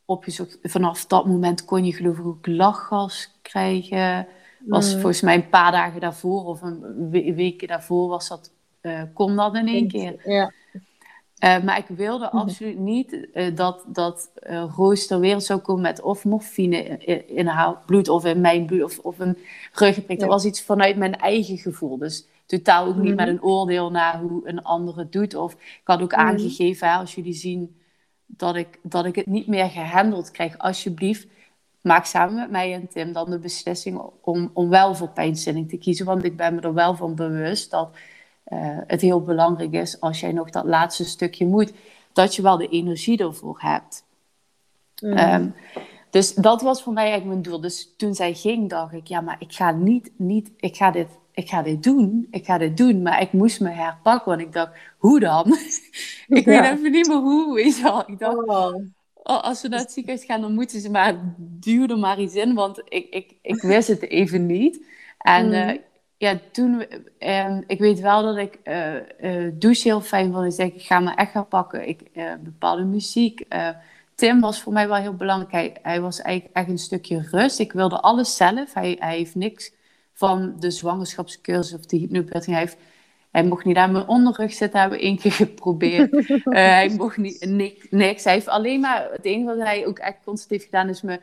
[0.06, 0.58] opgezocht.
[0.64, 4.28] Vanaf dat moment kon je geloof ik ook lachgas krijgen.
[4.66, 4.94] Was mhm.
[4.94, 8.52] volgens mij een paar dagen daarvoor of een week daarvoor was dat,
[8.82, 10.30] uh, kon dat in één keer.
[10.32, 10.52] Ja.
[11.44, 12.38] Uh, maar ik wilde mhm.
[12.38, 17.30] absoluut niet uh, dat, dat uh, Roos ter wereld zou komen met of morfine in,
[17.30, 19.38] in, haar bloed of in mijn bloed of, of een
[19.74, 20.20] ruggeprik.
[20.20, 21.98] Dat was iets vanuit mijn eigen gevoel.
[21.98, 23.16] Dus totaal ook niet mhm.
[23.16, 25.36] met een oordeel naar hoe een ander het doet.
[25.36, 26.20] Of ik had ook mhm.
[26.22, 27.76] aangegeven, hè, als jullie zien
[28.26, 31.28] dat ik, dat ik het niet meer gehandeld krijg, alsjeblieft,
[31.82, 35.78] maak samen met mij en Tim dan de beslissing om, om wel voor pijnstilling te
[35.78, 36.06] kiezen.
[36.06, 37.90] Want ik ben me er wel van bewust dat
[38.48, 41.74] uh, het heel belangrijk is als jij nog dat laatste stukje moet,
[42.14, 44.04] dat je wel de energie ervoor hebt.
[45.02, 45.18] Mm.
[45.18, 45.56] Um,
[46.16, 47.62] dus dat was voor mij eigenlijk mijn doel.
[47.62, 51.08] Dus toen zij ging, dacht ik, ja, maar ik ga niet, niet ik ga dit,
[51.32, 54.54] ik ga dit doen, ik ga dit doen, maar ik moest me herpakken, want ik
[54.54, 55.46] dacht, hoe dan?
[56.28, 58.76] ik weet even niet meer hoe, weet je Ik dacht, oh.
[59.14, 59.44] oh.
[59.44, 62.54] als we naar het ziekenhuis gaan, dan moeten ze maar, duw er maar iets in,
[62.54, 64.86] want ik, ik, ik wist het even niet.
[65.18, 65.54] En mm.
[65.54, 65.78] uh,
[66.26, 66.86] ja, toen,
[67.20, 70.44] uh, ik weet wel dat ik uh, douche heel fijn vond.
[70.44, 71.88] Dus ik ga me echt gaan pakken.
[71.88, 72.02] Ik,
[72.44, 73.48] bepaalde muziek.
[74.16, 75.78] Tim was voor mij wel heel belangrijk.
[75.82, 77.60] Hij, was eigenlijk echt een stukje rust.
[77.60, 78.74] Ik wilde alles zelf.
[78.74, 79.72] Hij, hij heeft niks
[80.14, 82.56] van de zwangerschapscursus of de hypnobirthing.
[82.56, 82.70] Hij,
[83.32, 86.42] hij mocht niet aan mijn onderrug zitten, hebben we één keer geprobeerd.
[86.44, 87.46] hij mocht niet,
[87.90, 91.02] niks, Hij heeft alleen maar, het enige wat hij ook echt constant heeft gedaan, is
[91.02, 91.20] me,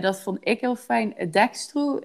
[0.00, 2.00] dat vond ik heel fijn, dextro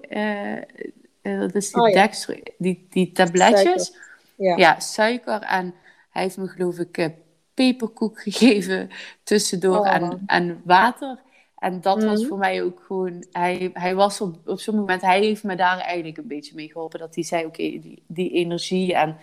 [1.22, 3.96] uh, dat is die, oh, die, die tabletjes.
[4.36, 4.56] Ja.
[4.56, 4.80] ja.
[4.80, 5.40] suiker.
[5.40, 5.74] En
[6.10, 7.06] hij heeft me geloof ik uh,
[7.54, 8.90] peperkoek gegeven
[9.22, 9.94] tussendoor oh.
[9.94, 11.18] en, en water.
[11.58, 12.28] En dat was mhm.
[12.28, 13.24] voor mij ook gewoon...
[13.32, 15.02] Hij, hij was op, op zo'n moment...
[15.02, 16.98] Hij heeft me daar eigenlijk een beetje mee geholpen.
[16.98, 18.94] Dat hij zei, oké, die, die energie.
[18.94, 19.16] En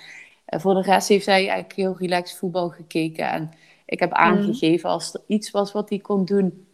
[0.50, 3.30] uh, voor de rest heeft hij eigenlijk heel relaxed voetbal gekeken.
[3.30, 3.52] En
[3.86, 4.20] ik heb mhm.
[4.20, 6.68] aangegeven als er iets was wat hij kon doen.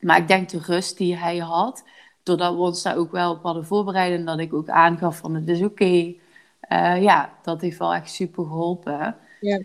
[0.00, 1.84] Maar ik denk de rust die hij had
[2.22, 5.34] doordat we ons daar ook wel op hadden voorbereid en dat ik ook aangaf van
[5.34, 6.14] het is oké.
[6.60, 9.16] Eh, ja, dat heeft wel echt super geholpen.
[9.40, 9.56] Ja.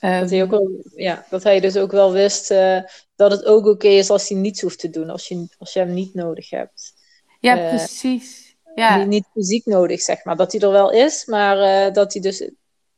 [0.00, 2.80] Um, dat, hij ook wel, ja, dat hij dus ook wel wist uh,
[3.16, 5.78] dat het ook oké is als hij niets hoeft te doen, als je, als je
[5.78, 6.94] hem niet nodig hebt.
[7.40, 8.56] Ja, uh, precies.
[8.74, 8.96] Ja.
[8.96, 10.36] Niet, niet, fysiek nodig, zeg maar.
[10.36, 12.50] Dat hij er wel is, maar dat hij dus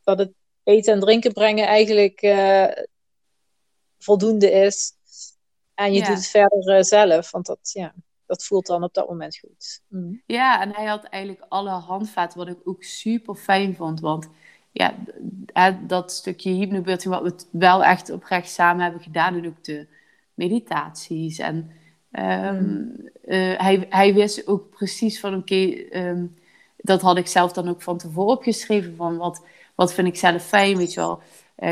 [0.04, 0.32] dat het
[0.64, 2.20] eten en drinken brengen eigenlijk
[3.98, 4.92] voldoende is.
[5.74, 6.06] En je ja.
[6.06, 7.94] doet het verder zelf, want dat, ja
[8.30, 9.82] dat voelt dan op dat moment goed.
[9.88, 10.22] Mm.
[10.26, 14.00] Ja, en hij had eigenlijk alle handvaten, wat ik ook super fijn vond.
[14.00, 14.28] Want
[14.72, 14.94] ja,
[15.86, 19.86] dat stukje hypnobirthing, wat we wel echt oprecht samen hebben gedaan, en ook de
[20.34, 21.38] meditaties.
[21.38, 21.70] En
[22.10, 23.10] um, mm.
[23.24, 26.26] uh, hij, hij wist ook precies van, oké, ehm,
[26.76, 30.46] dat had ik zelf dan ook van tevoren opgeschreven, van wat, wat vind ik zelf
[30.46, 31.22] fijn, weet je wel.
[31.58, 31.70] Uh,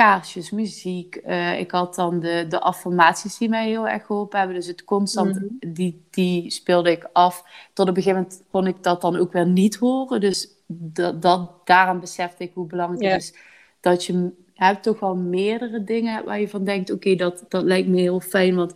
[0.00, 1.20] kaarsjes, muziek.
[1.26, 4.56] Uh, ik had dan de, de affirmaties die mij heel erg geholpen hebben.
[4.56, 5.72] Dus het constant, mhm.
[5.72, 7.44] die, die speelde ik af.
[7.72, 10.20] Tot op een gegeven moment kon ik dat dan ook weer niet horen.
[10.20, 13.34] Dus dat, dat, daarom besefte ik hoe belangrijk het is
[13.80, 17.88] dat je hebt toch wel meerdere dingen waar je van denkt, oké, dat, dat lijkt
[17.88, 18.74] me heel fijn, want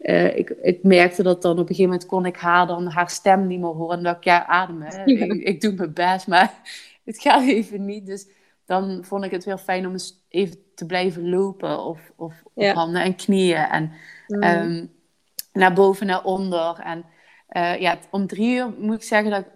[0.00, 3.10] uh, ik, ik merkte dat dan op een gegeven moment kon ik haar dan haar
[3.10, 3.96] stem niet meer horen.
[3.96, 6.54] En dat ik, ja, ademen, ik, ik, doe mijn best, maar
[7.04, 8.06] het gaat even niet.
[8.06, 8.26] Dus
[8.66, 12.64] dan vond ik het weer fijn om eens even te blijven lopen of, of op
[12.64, 13.92] handen en knieën en
[14.26, 14.42] mm.
[14.42, 14.86] Ehm,
[15.52, 16.78] naar boven, naar onder.
[16.78, 17.04] En
[17.50, 19.46] uh, ja, om drie uur moet ik zeggen dat ik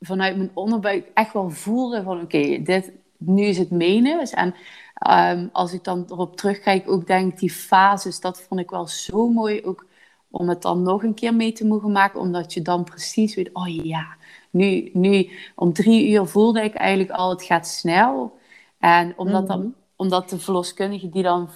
[0.00, 4.30] vanuit mijn onderbuik echt wel voelde van oké, dit nu is het menens.
[4.30, 4.54] En
[5.10, 9.28] um, als ik dan erop terugkijk, ook denk die fases, dat vond ik wel zo
[9.28, 9.86] mooi ook
[10.30, 13.50] om het dan nog een keer mee te mogen maken, omdat je dan precies weet,
[13.52, 14.16] oh ja,
[14.50, 18.40] nu, nu om drie uur voelde ik eigenlijk al, het gaat snel.
[18.82, 19.68] En omdat, dan, mhm.
[19.96, 21.48] omdat de verloskundige die dan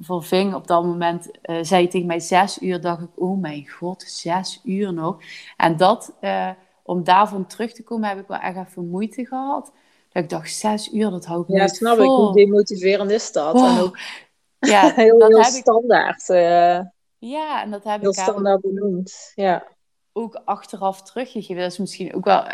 [0.00, 4.02] verving op dat moment, uh, zei tegen mij zes uur, dacht ik, oh mijn god,
[4.02, 5.16] zes uur nog.
[5.56, 6.50] En dat, uh,
[6.82, 9.72] om daarvan terug te komen, heb ik wel echt even moeite gehad.
[10.12, 12.04] Dat ik dacht, zes uur, dat hou ik ja, niet snap vol.
[12.04, 12.10] ik.
[12.10, 13.54] Hoe demotiverend is dat?
[13.54, 13.98] En ook
[14.58, 16.28] Ja, heel, dat heel heb ik, standaard.
[16.28, 16.80] eh,
[17.18, 19.32] ja, en dat heb heel ik haar standaard benoemd.
[19.34, 19.73] Ja.
[20.16, 21.62] Ook achteraf teruggegeven.
[21.62, 22.44] Dat is misschien ook wel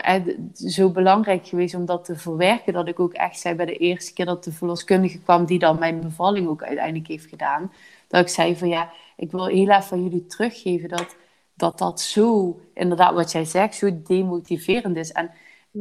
[0.55, 2.73] zo belangrijk geweest om dat te verwerken.
[2.73, 5.79] Dat ik ook echt zei bij de eerste keer dat de verloskundige kwam, die dan
[5.79, 7.73] mijn bevalling ook uiteindelijk heeft gedaan.
[8.09, 11.16] Dat ik zei van ja, ik wil heel even van jullie teruggeven dat
[11.55, 15.12] dat, dat zo, inderdaad wat jij zegt, zo demotiverend is.
[15.12, 15.31] En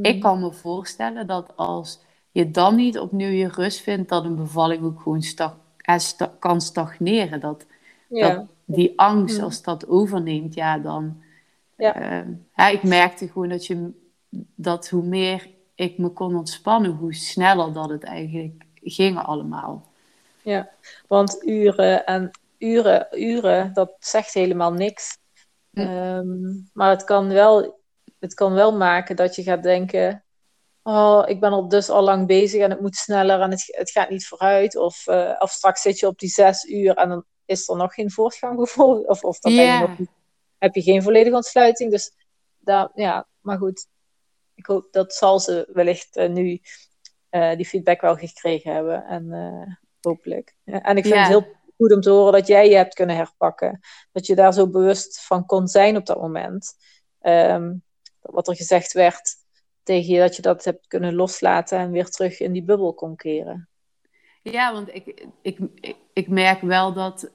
[0.02, 2.00] ik kan me voorstellen dat als
[2.32, 5.58] je dan niet opnieuw je rust vindt, dat een bevalling ook gewoon stag,
[6.40, 7.40] kan stagneren.
[7.40, 7.66] Dat,
[8.10, 8.30] Ja.
[8.34, 9.44] dat die angst, Mm.
[9.44, 11.22] als dat overneemt, ja, dan.
[11.80, 11.96] Ja.
[11.96, 13.92] eh, ja, ik merkte gewoon dat, je,
[14.56, 19.92] dat hoe meer ik me kon ontspannen, hoe sneller dat het eigenlijk ging allemaal.
[20.42, 20.70] Ja,
[21.08, 25.18] want uren en uren, uren, dat zegt helemaal niks.
[25.72, 25.80] Hm.
[25.80, 27.80] Ehm, maar het kan, wel,
[28.20, 30.24] het kan wel maken dat je gaat denken:
[30.84, 33.92] Oh, ik ben al dus al lang bezig en het moet sneller en het, het
[33.92, 34.78] gaat niet vooruit.
[34.78, 37.94] Of, eh, of straks zit je op die zes uur en dan is er nog
[37.94, 39.08] geen voortgang bijvoorbeeld.
[39.08, 40.10] Of, of dan ben je nog niet-
[40.60, 41.92] heb je geen volledige ontsluiting.
[41.92, 42.12] Dus
[42.58, 43.88] daar, ja, maar goed.
[44.56, 46.62] Ik hoop dat zal ze wellicht eh, nu
[47.30, 49.04] eh, die feedback wel gekregen hebben.
[49.06, 50.56] En eh, hopelijk.
[50.66, 51.20] En ik vind Ja.
[51.20, 53.80] het heel goed om te horen dat jij je hebt kunnen herpakken.
[54.12, 56.74] Dat je daar zo bewust van kon zijn op dat moment.
[57.20, 57.74] Ehm,
[58.20, 59.36] wat er gezegd werd
[59.84, 63.16] tegen je, dat je dat hebt kunnen loslaten en weer terug in die bubbel kon
[63.16, 63.70] keren.
[64.42, 67.32] Ja, want ik, ik, ik, ik merk wel dat,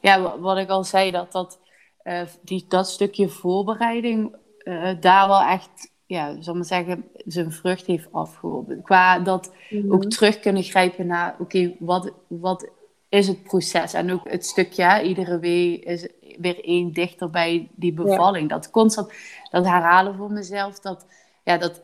[0.00, 1.58] ja, wa- wat ik al zei, dat dat,
[2.04, 7.52] eh, die, dat stukje voorbereiding eh, daar wel echt, ja, zal ik maar zeggen, zijn
[7.52, 8.82] vrucht heeft afgeworpen.
[8.82, 9.52] Qua dat
[9.88, 12.70] ook terug kunnen grijpen naar, oké, wat, wat
[13.08, 13.92] is het proces?
[13.92, 18.48] En ook het stukje, hè, iedere week is weer één dichter bij die bevalling.
[18.48, 19.12] Dat constant,
[19.50, 21.06] dat herhalen voor mezelf, dat,
[21.44, 21.82] ja, dat,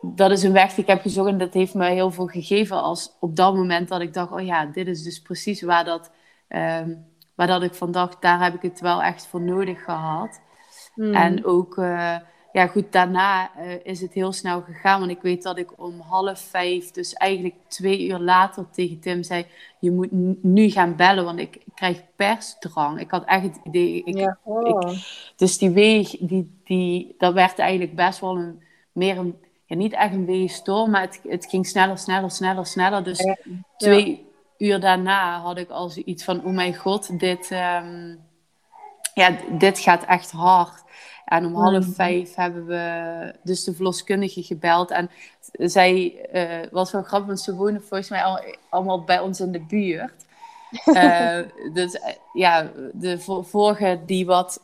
[0.00, 2.82] dat is een weg die ik heb gezocht en dat heeft me heel veel gegeven
[2.82, 6.10] als op dat moment dat ik dacht, oh ja, dit is dus precies waar dat,
[6.48, 6.90] ehm,
[7.34, 10.40] waar dat ik van dacht, daar heb ik het wel echt voor nodig gehad.
[10.94, 11.14] Mhm.
[11.14, 12.16] En ook, eh,
[12.52, 16.00] ja goed, daarna eh, is het heel snel gegaan, want ik weet dat ik om
[16.00, 19.46] half vijf, dus eigenlijk twee uur later tegen Tim zei,
[19.78, 23.00] je moet nu gaan bellen, want ik krijg persdrang.
[23.00, 24.38] Ik had echt het idee, ik, ja.
[24.42, 24.92] Oh.
[25.36, 29.92] dus die weeg, die, die, dat werd eigenlijk best wel een, meer een, ja, niet
[29.92, 33.04] echt een weegstorm, maar het, het ging sneller, sneller, sneller, sneller.
[33.04, 33.36] Dus Ja.
[33.76, 34.30] twee
[34.62, 38.14] uur daarna had ik al zoiets van, oh mijn god, dit, ehm,
[39.14, 40.82] ja, dit gaat echt hard.
[41.24, 41.92] En om half Mhm.
[41.92, 44.90] vijf hebben we dus de verloskundige gebeld.
[44.90, 45.10] En
[45.52, 49.52] zij eh, was wel grappig, want ze wonen volgens mij al, allemaal bij ons in
[49.52, 50.12] de buurt.
[50.84, 51.38] Eh,
[51.72, 54.60] dus eh, ja, de vo- vorige die wat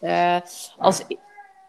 [0.78, 1.02] als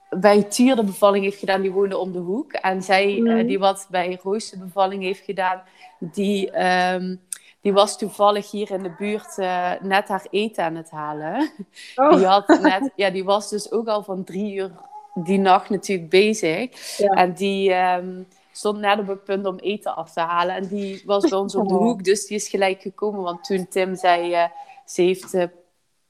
[0.10, 2.52] bij Tier de bevalling heeft gedaan, die woonde om de hoek.
[2.54, 3.46] En zij, Mhm.
[3.48, 5.62] die wat bij Roos de bevalling heeft gedaan,
[6.00, 7.16] die, ehm,
[7.62, 11.52] die was toevallig hier in de buurt eh, net haar eten aan het halen.
[11.96, 12.16] Oh.
[12.16, 14.72] Die, had net, ja, die was dus ook al van drie uur
[15.14, 16.98] die nacht natuurlijk bezig.
[16.98, 17.10] Ja.
[17.10, 20.56] En die ehm, stond net op het punt om eten af te halen.
[20.56, 21.82] En die was bij ons op de Oh.
[21.82, 23.22] hoek, dus die is gelijk gekomen.
[23.22, 24.46] Want toen Tim zei, eh,
[24.86, 25.44] ze heeft eh,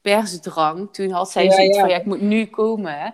[0.01, 0.93] persdrang.
[0.93, 1.81] Toen had zij Ja, zoiets ja.
[1.81, 2.93] van, ja, ik moet nu komen.
[2.99, 3.09] Hè.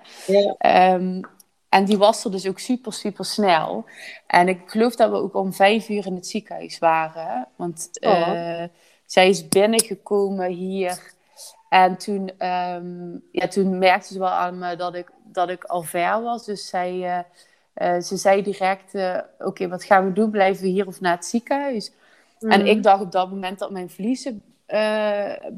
[1.69, 3.85] En die was er dus ook super, super snel.
[4.27, 7.47] En ik geloof dat we ook om vijf uur in het ziekenhuis waren.
[7.55, 8.11] Want Oh.
[8.11, 8.63] eh,
[9.05, 11.13] zij is binnengekomen hier.
[11.69, 15.81] En toen, ehm, ja, toen merkte ze wel aan me dat ik, dat ik al
[15.81, 16.45] ver was.
[16.45, 17.19] Dus zij, eh,
[17.95, 18.93] eh, ze zei direct,
[19.39, 20.29] oké, wat gaan we doen?
[20.31, 21.91] Blijven we hier of naar het ziekenhuis?
[22.39, 22.67] En Mhm.
[22.69, 24.41] ik dacht op dat moment dat mijn vliezen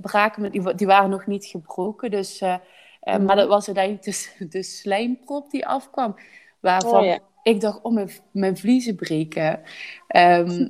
[0.02, 2.12] braken, die, die waren nog niet gebroken.
[2.12, 2.44] Dus,
[3.08, 3.20] eh.
[3.20, 6.16] Maar dat was uiteindelijk de, de slijmprop die afkwam.
[6.60, 7.20] Waarvan Oh, ja.
[7.44, 9.62] ik dacht, oh, mijn, mijn vliezen breken.
[10.08, 10.50] Ehm,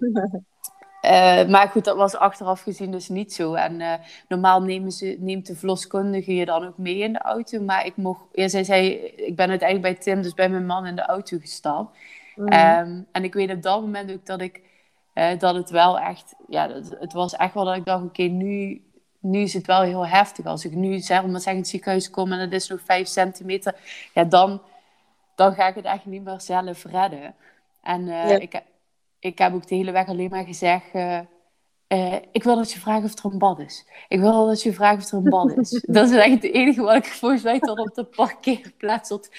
[1.01, 3.53] eh, maar goed, dat was achteraf gezien dus niet zo.
[3.53, 3.93] En eh,
[4.27, 7.61] normaal nemen ze, neemt de verloskundige je dan ook mee in de auto.
[7.61, 10.85] Maar ik mocht, ja, zij zei, ik ben uiteindelijk bij Tim, dus bij mijn man
[10.85, 11.97] in de auto gestapt.
[12.35, 12.47] Mhm.
[12.47, 14.61] Ehm, en ik weet op dat moment ook dat ik
[15.37, 18.81] dat het wel echt, ja, dat, het was echt wel dat ik dacht, oké, nu,
[19.19, 20.45] nu is het wel heel heftig.
[20.45, 23.07] Als ik nu zeg, maar zeg in het ziekenhuis kom en het is nog vijf
[23.07, 23.75] centimeter,
[24.13, 24.61] ja, dan,
[25.35, 27.35] dan ga ik het echt niet meer zelf redden.
[27.81, 28.39] En eh, Ja.
[28.39, 28.61] ik,
[29.19, 31.19] ik heb ook de hele weg alleen maar gezegd, eh,
[31.87, 33.85] eh, ik wil dat je vraagt of er een bad is.
[34.07, 35.83] Ik wil dat je vraagt of er een bad is.
[35.87, 39.29] dat is echt het enige wat ik volgens mij tot op de parkeerplaats, tot,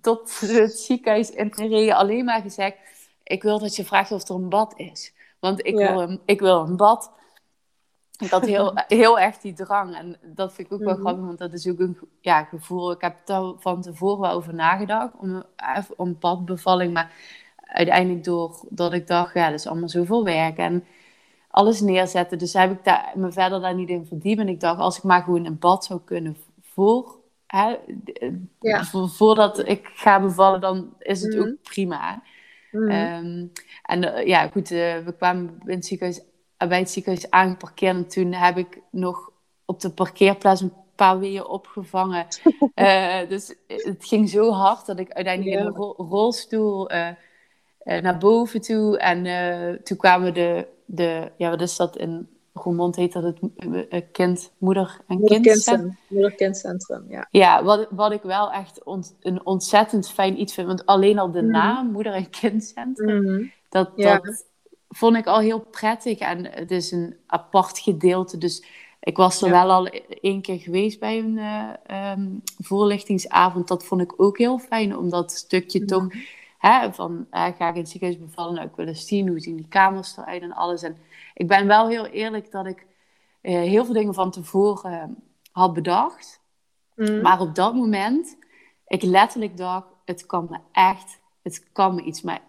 [0.00, 2.76] tot het ziekenhuis in alleen maar gezegd.
[3.22, 5.12] Ik wil dat je vraagt of er een bad is.
[5.38, 7.12] Want ik, wil, een, ik wil een bad.
[8.22, 9.96] Ik had heel, heel erg die drang.
[9.96, 11.00] En dat vind ik ook wel mhm.
[11.00, 12.92] grappig, want dat is ook een ja, gevoel.
[12.92, 16.92] Ik heb er van tevoren wel over nagedacht om, eh, om badbevalling.
[16.92, 17.12] Maar
[17.56, 20.56] uiteindelijk doordat ik dacht, ja, dat is allemaal zoveel werk.
[20.56, 20.84] En
[21.48, 22.38] alles neerzetten.
[22.38, 24.40] Dus heb ik daar, me verder daar niet in verdiept.
[24.40, 27.78] En ik dacht, als ik maar gewoon een bad zou kunnen voor, hè,
[28.60, 28.84] ja.
[28.84, 31.54] voordat ik ga bevallen, dan is het ook mhm.
[31.62, 32.22] prima.
[32.72, 33.50] Mm.
[33.82, 36.24] en uh, ja, goed, uh, we kwamen in het ziekenhuis, eh,
[36.68, 37.96] bij het ziekenhuis aangeparkeerd.
[37.96, 39.30] En toen heb ik nog
[39.64, 42.26] op de parkeerplaats een paar weeën opgevangen.
[42.74, 45.74] uh, dus het ging zo hard dat ik uiteindelijk in een
[46.08, 46.90] rolstoel
[47.84, 48.98] naar boven toe.
[48.98, 49.24] En
[49.84, 53.38] toen kwamen de de, ja, wat is dat in Roermond heet dat het
[54.12, 55.98] kind, moeder en kindcentrum.
[56.08, 57.26] Moeder-kindcentrum, ja.
[57.30, 58.80] Ja, wat, wat ik wel echt
[59.20, 60.66] een ontzettend fijn iets vind.
[60.66, 61.50] Want alleen al de mhm.
[61.50, 64.44] naam, moeder- en kindcentrum, mm dat, dat
[64.94, 66.18] vond ik al heel prettig.
[66.18, 68.38] En het is een apart gedeelte.
[68.38, 68.64] Dus
[69.00, 69.86] ik was er wel al
[70.20, 71.38] één keer geweest bij een
[71.90, 72.12] uh,
[72.58, 73.68] voorlichtingsavond.
[73.68, 76.06] Dat vond ik ook heel fijn, om dat stukje toch
[76.62, 78.54] Hè, van uh, ga ik in het ziekenhuis bevallen?
[78.54, 80.82] Nou, ik wil eens zien hoe zien die kamers eruit en alles.
[80.82, 80.96] En
[81.34, 82.86] ik ben wel heel eerlijk dat ik
[83.42, 85.16] uh, heel veel dingen van tevoren
[85.52, 86.40] had bedacht.
[86.94, 87.20] Mm.
[87.20, 88.36] Maar op dat moment,
[88.86, 92.40] ik letterlijk dacht, het kan me echt, het kan me iets, maar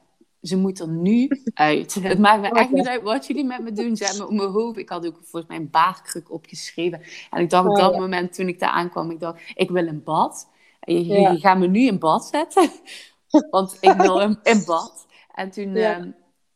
[0.44, 1.94] ze moet er nu uit.
[1.94, 3.96] Het maakt me echt niet uit wat jullie met me doen.
[3.96, 4.78] Zet me op mijn hoofd.
[4.78, 7.02] Ik had ook volgens mij een baarkruk opgeschreven.
[7.30, 9.88] En ik dacht op oh, dat moment, toen ik daar aankwam, ik dacht, ik wil
[9.88, 10.50] een bad.
[10.80, 12.70] Je, je, je gaat me nu in bad zetten.
[13.52, 15.06] Want ik wil in, in bad.
[15.34, 16.12] En toen ehm,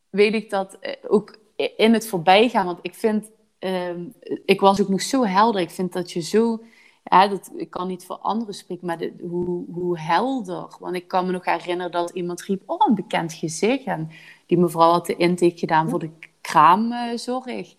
[0.10, 1.38] weet ik dat eh, ook
[1.78, 2.66] in het voorbijgaan.
[2.66, 4.04] Want ik vind, ehm,
[4.46, 5.62] ik was ook nog zo helder.
[5.62, 6.64] Ik vind dat je zo,
[7.10, 10.76] ja, dat, ik kan niet voor anderen spreken, maar hoe, hoe helder.
[10.80, 13.84] Want ik kan me nog herinneren dat iemand riep, oh, een bekend gezicht.
[13.84, 14.10] En
[14.46, 17.76] die mevrouw had de intake gedaan voor de kraamzorg.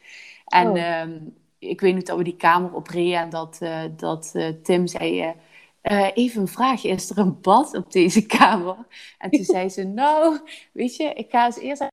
[0.46, 0.80] En oh.
[0.80, 1.18] Ehm,
[1.58, 5.34] ik weet niet dat we die kamer opreden en dat, uh, dat uh, Tim zei...
[5.82, 8.76] Uh, even een vraag, is er een bad op deze kamer?
[9.18, 10.38] En toen zei ze, nou,
[10.72, 11.86] weet je, ik ga eens eerst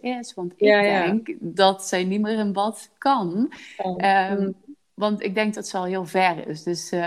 [0.00, 3.52] eerst, want ik denk dat zij niet meer in bad kan.
[3.96, 4.54] Um,
[5.02, 6.62] want ik denk dat ze al heel ver is.
[6.62, 7.06] Dus uh,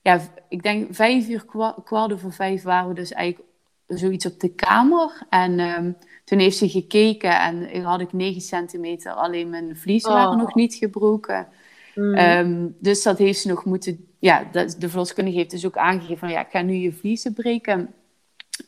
[0.00, 1.44] ja, ik denk vijf uur,
[1.84, 3.48] kwart over vijf waren we dus eigenlijk
[3.86, 5.26] zoiets op de kamer.
[5.28, 10.32] En um, toen heeft ze gekeken en had ik 9 centimeter, alleen mijn vliezen waren
[10.32, 10.38] oh.
[10.38, 11.48] nog niet gebroken.
[11.94, 12.18] Mm.
[12.18, 16.30] Um, dus dat heeft ze nog moeten ja, de verloskundige heeft dus ook aangegeven van
[16.30, 17.94] ja, ik ga nu je vliezen breken.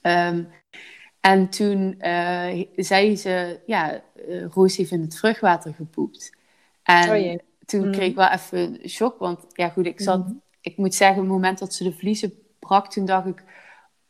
[0.03, 0.48] Um,
[1.20, 6.37] en toen uh, zei ze, ja, uh, Roos heeft in het vruchtwater gepoept.
[6.83, 7.92] En oh toen mm.
[7.92, 10.42] kreeg ik wel even een shock, want ja goed, ik zat, mm.
[10.61, 13.44] ik moet zeggen, op het moment dat ze de vliezen brak, toen dacht ik,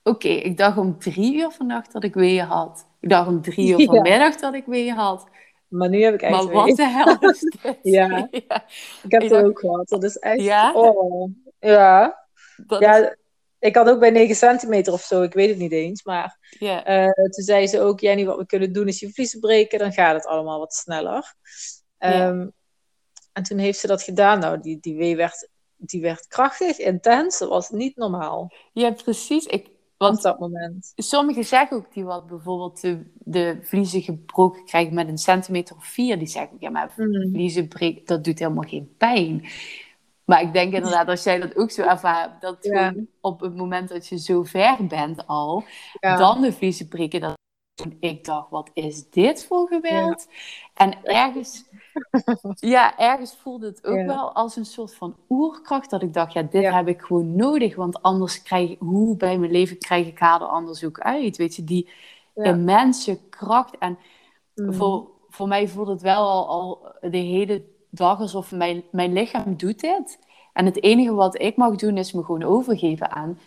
[0.02, 2.86] oké, ik dacht om drie uur vannacht dat ik weeën had.
[3.00, 5.26] Ik dacht om drie uur vanmiddag dat ik weeën had.
[5.68, 7.78] Maar nu heb ik echt Maar wat de hel is dit?
[7.82, 8.28] ja.
[9.04, 9.88] ik heb het ook gehad.
[9.88, 10.40] Dat is echt...
[10.40, 10.72] Ja?
[10.72, 11.30] Oh.
[11.58, 12.26] Ja.
[12.78, 13.16] ja,
[13.58, 16.02] ik had ook bij 9 centimeter of zo, ik weet het niet eens.
[16.02, 16.38] Maar.
[16.58, 19.92] Uh, toen zei ze ook, Jenny, wat we kunnen doen is je vliezen breken, dan
[19.92, 21.34] gaat het allemaal wat sneller.
[21.98, 22.52] Um,
[23.34, 24.38] En toen heeft ze dat gedaan.
[24.38, 27.38] Nou, die, die wee werd, die werd krachtig, intens.
[27.38, 28.52] Dat was niet normaal.
[28.72, 29.44] Ja, precies.
[29.44, 30.92] Ik, want dat moment.
[30.96, 35.84] Sommigen zeggen ook die wat bijvoorbeeld de, de vliezen gebroken krijgen met een centimeter of
[35.84, 37.30] vier, die zeggen ja, maar mm.
[37.32, 39.46] vliezen breken, dat doet helemaal geen pijn.
[40.24, 42.56] Maar ik denk inderdaad, als jij dat ook zo ervaart, dat
[43.20, 45.64] op het moment dat je zo ver bent al,
[46.00, 47.42] dan de vliezen breken, dat
[48.00, 50.26] ik dacht, wat is dit voor geweld?
[50.74, 51.64] En ergens,
[52.74, 55.90] ja, ergens voelde het ook wel als een soort van oerkracht.
[55.90, 57.76] Dat ik dacht, ja, dit heb ik gewoon nodig.
[57.76, 61.36] Want anders krijg ik, hoe bij mijn leven krijg ik haar er anders ook uit?
[61.36, 61.88] Weet je, die
[62.34, 63.78] immense kracht.
[63.78, 63.98] En
[64.54, 64.72] mhm.
[64.72, 69.56] voor, voor mij voelde het wel al, al de hele dag alsof mijn, mijn lichaam
[69.56, 70.18] doet dit.
[70.52, 73.38] En het enige wat ik mag doen is me gewoon overgeven aan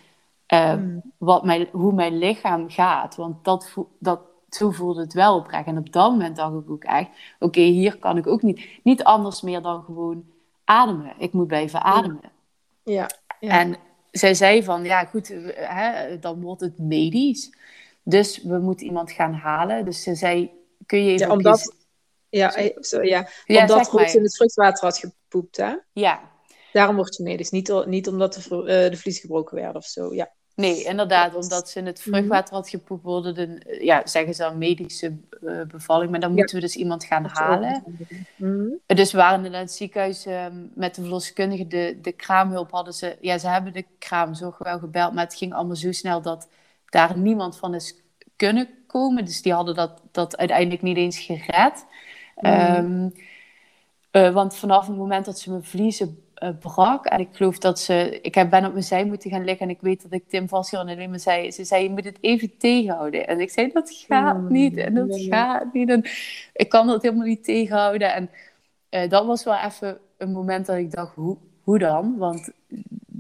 [0.53, 0.83] uh,
[1.17, 3.15] wat mijn, hoe mijn lichaam gaat.
[3.15, 4.19] Want dat, dat,
[4.49, 5.65] zo voelde het wel oprecht.
[5.65, 9.03] En op dat moment dacht ik ook echt, oké, hier kan ik ook niet, niet
[9.03, 10.25] anders meer dan gewoon
[10.63, 11.13] ademen.
[11.17, 12.31] Ik moet blijven ademen.
[12.83, 13.09] Ja.
[13.39, 13.59] ja.
[13.59, 13.75] En
[14.11, 17.57] zij zei van, ja goed, hè, dan wordt het medisch.
[18.03, 19.85] Dus we moeten iemand gaan halen.
[19.85, 20.51] Dus ze zei,
[20.85, 21.27] kun je even...
[21.27, 21.75] Ja, omdat,
[22.29, 23.27] ja, eh, ja.
[23.45, 25.75] ja omdat Roos in het vruchtwater had gepoept, hè?
[25.93, 26.31] Ja.
[26.71, 27.49] Daarom word je medisch.
[27.49, 30.35] Niet, niet omdat de, uh, de vlies gebroken werd of zo, ja.
[30.57, 35.17] Nee, inderdaad, omdat ze in het vruchtwater had gepoept, een, ja, zeggen ze dan medische
[35.41, 37.83] uh, bevalling, maar dan moeten we dus iemand gaan halen.
[38.35, 38.79] Mm.
[38.85, 43.17] Dus we waren in het ziekenhuis ehm, met de verloskundige, de, de kraamhulp hadden ze,
[43.21, 46.49] ja, ze hebben de kraamzorg wel gebeld, maar het ging allemaal zo snel dat
[46.89, 47.95] daar niemand van is
[48.35, 49.25] kunnen komen.
[49.25, 51.85] Dus die hadden dat, dat uiteindelijk niet eens gered.
[52.35, 53.13] Mm.
[54.11, 56.26] Uh, want vanaf het moment dat ze mijn vliezen
[56.59, 57.05] brak.
[57.05, 58.19] En ik geloof dat ze...
[58.21, 60.47] Ik heb, ben op mijn zij moeten gaan liggen en ik weet dat ik Tim
[60.47, 61.51] vasthield en alleen maar zei...
[61.51, 63.27] Ze zei, je moet het even tegenhouden.
[63.27, 64.77] En ik zei, dat gaat mm, niet.
[64.77, 65.89] En dat gaat niet.
[65.89, 66.03] En
[66.53, 68.13] ik kan dat helemaal niet tegenhouden.
[68.13, 68.29] En
[68.89, 72.17] uh, dat was wel even een moment dat ik dacht, hoe, hoe dan?
[72.17, 72.51] Want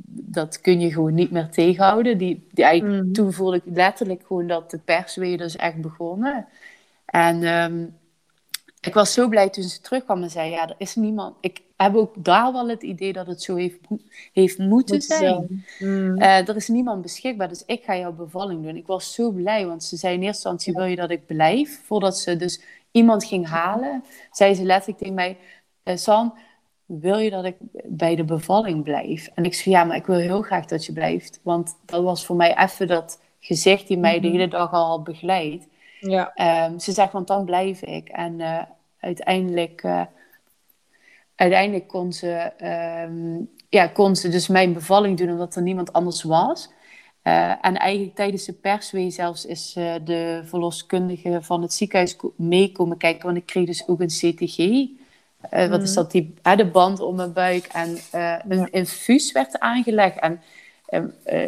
[0.09, 2.17] dat kun je gewoon niet meer tegenhouden.
[2.17, 3.13] Die, die mm.
[3.13, 6.47] Toen voelde ik letterlijk gewoon dat de persweeën dus echt begonnen.
[7.05, 7.43] En...
[7.43, 7.95] Um,
[8.87, 11.35] ik was zo blij toen ze terugkwam en zei: Ja, er is niemand.
[11.41, 13.79] Ik heb ook daar wel het idee dat het zo heeft,
[14.33, 15.65] heeft moeten zijn.
[15.79, 16.21] Mm.
[16.21, 18.75] Uh, er is niemand beschikbaar, dus ik ga jouw bevalling doen.
[18.75, 21.81] Ik was zo blij, want ze zei in eerste instantie: Wil je dat ik blijf?
[21.85, 22.61] Voordat ze dus
[22.91, 25.37] iemand ging halen, zei ze letterlijk tegen mij:
[25.83, 26.33] uh, San,
[26.85, 29.29] wil je dat ik bij de bevalling blijf?
[29.33, 31.39] En ik zei: Ja, maar ik wil heel graag dat je blijft.
[31.43, 34.37] Want dat was voor mij even dat gezicht die mij de mhm.
[34.37, 35.67] hele dag al had begeleid.
[35.99, 36.31] Ja.
[36.65, 38.09] Um, ze zegt, want dan blijf ik.
[38.09, 38.61] En uh,
[38.99, 40.01] uiteindelijk, uh,
[41.35, 42.51] uiteindelijk kon, ze,
[43.07, 46.69] um, ja, kon ze dus mijn bevalling doen omdat er niemand anders was.
[47.23, 49.73] Uh, en eigenlijk tijdens de perswee zelfs is
[50.03, 53.25] de verloskundige van het ziekenhuis meekomen kijken.
[53.25, 54.57] Want ik kreeg dus ook een CTG.
[54.57, 55.95] Uh, Wat is mhm.
[55.95, 56.11] dat?
[56.11, 57.65] Die, de band om mijn buik.
[57.65, 57.97] En
[58.47, 60.19] een infuus werd aangelegd.
[60.19, 60.41] En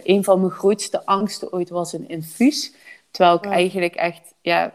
[0.03, 2.73] een van mijn grootste angsten ooit was een infuus.
[3.11, 4.73] Terwijl ik eigenlijk echt, ja,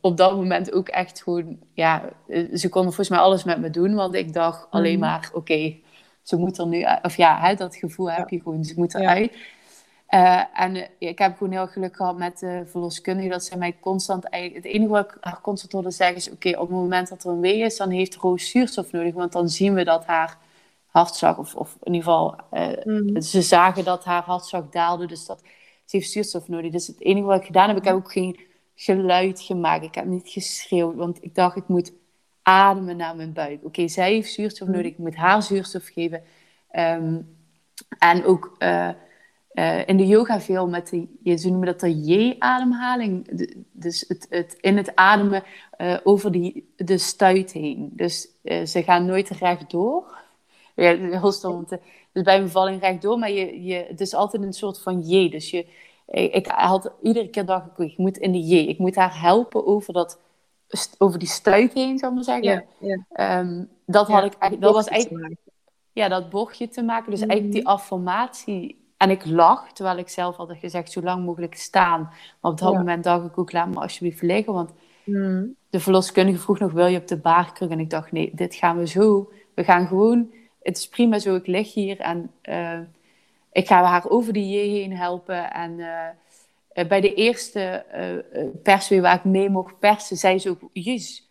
[0.00, 2.02] op dat moment ook echt gewoon, ja,
[2.54, 5.08] ze konden volgens mij alles met me doen, want ik dacht alleen mhm.
[5.08, 5.76] maar, oké,
[6.22, 9.32] ze moet er nu, of ja, hè, dat gevoel heb je gewoon, ze moet eruit.
[9.32, 9.38] Ja.
[10.10, 13.76] Uh, en uh, ik heb gewoon heel geluk gehad met de verloskundige, dat ze mij
[13.80, 17.08] constant, eigenlijk, het enige wat ik haar constant hoorde zeggen is, oké, op het moment
[17.08, 20.06] dat er een wee is, dan heeft Roos zuurstof nodig, want dan zien we dat
[20.06, 20.38] haar
[20.86, 23.20] hartslag, of, of in ieder geval, uh, mm.
[23.20, 25.40] ze zagen dat haar hartslag daalde, dus dat
[25.84, 26.72] ze heeft zuurstof nodig.
[26.72, 28.40] Dus het enige wat ik gedaan heb, ik heb ook geen
[28.74, 29.84] geluid gemaakt.
[29.84, 31.92] Ik heb niet geschreeuwd, want ik dacht, ik moet
[32.42, 33.64] ademen naar mijn buik.
[33.64, 36.22] Oké, zij heeft zuurstof nodig, ik moet haar zuurstof geven.
[36.70, 37.20] Ehm,
[37.98, 38.88] en ook uh,
[39.52, 40.88] uh, in de yoga veel met
[41.22, 43.28] de, ze noemen dat de J-ademhaling.
[43.72, 45.42] Dus het, het, in het ademen
[45.78, 47.90] uh, over die, de stuit heen.
[47.92, 48.28] Dus
[48.64, 50.18] ze gaan nooit rechtdoor.
[50.74, 51.66] Ja, heel stom.
[52.12, 55.30] Dus bij een bevalling rechtdoor, maar je, je, het is altijd een soort van J.
[55.30, 55.66] Dus je,
[56.06, 58.54] ik, had iedere keer dacht ik, ik moet in de J.
[58.54, 60.20] Ik moet haar helpen over, dat,
[60.98, 62.64] over die stuit heen, zal ik maar zeggen.
[62.78, 65.36] Ja, ehm, dat, had ik, dat was eigenlijk...
[65.92, 67.10] Ja, dat bochtje te maken.
[67.10, 67.70] Dus eigenlijk die mhm.
[67.70, 68.82] affirmatie...
[68.96, 72.00] En ik lag, terwijl ik zelf had gezegd, zo lang mogelijk staan.
[72.40, 74.52] Maar op dat moment dacht ik ook, laat me alsjeblieft liggen.
[74.52, 74.70] Want
[75.04, 75.46] mhm.
[75.70, 77.70] de verloskundige vroeg nog, wil je op de baarkruk?
[77.70, 79.30] En ik dacht, nee, dit gaan we zo...
[79.54, 80.32] We gaan gewoon...
[80.62, 82.30] Het is prima zo, ik lig hier en...
[82.42, 82.78] Uh,
[83.54, 85.52] ik ga haar over die J heen helpen.
[85.52, 87.84] En uh, bij de eerste
[88.32, 91.28] uh, perswee waar ik mee mocht persen, zei ze ook: Jezus,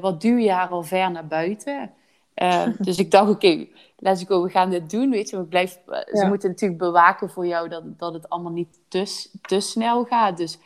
[0.00, 1.90] wat duw je haar al ver naar buiten?
[2.78, 5.10] dus ik dacht: Oké, okay, let's go, we gaan dit doen.
[5.10, 5.78] Weet je, blijf,
[6.12, 10.36] ze moeten natuurlijk bewaken voor jou dat, dat het allemaal niet te, te snel gaat.
[10.36, 10.58] Dus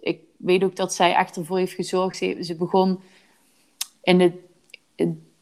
[0.00, 2.16] ik weet ook dat zij echt ervoor heeft gezorgd.
[2.16, 3.00] Ze, ze begon
[4.02, 4.50] in de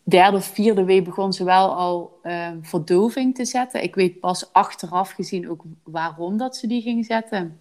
[0.03, 3.83] derde of vierde week begon ze wel al uh, verdoving te zetten.
[3.83, 7.61] Ik weet pas achteraf gezien ook waarom dat ze die ging zetten.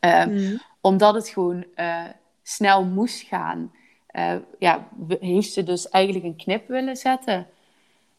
[0.00, 2.04] Uh, Omdat het gewoon uh,
[2.42, 3.72] snel moest gaan.
[4.06, 4.88] Eh, ja,
[5.20, 7.46] heeft ze dus eigenlijk een knip willen zetten.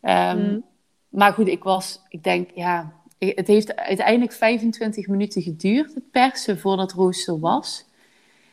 [0.01, 0.63] Um,
[1.09, 6.59] Maar goed, ik was, ik denk, ja, het heeft uiteindelijk 25 minuten geduurd, het persen,
[6.59, 7.85] voordat Roos er was.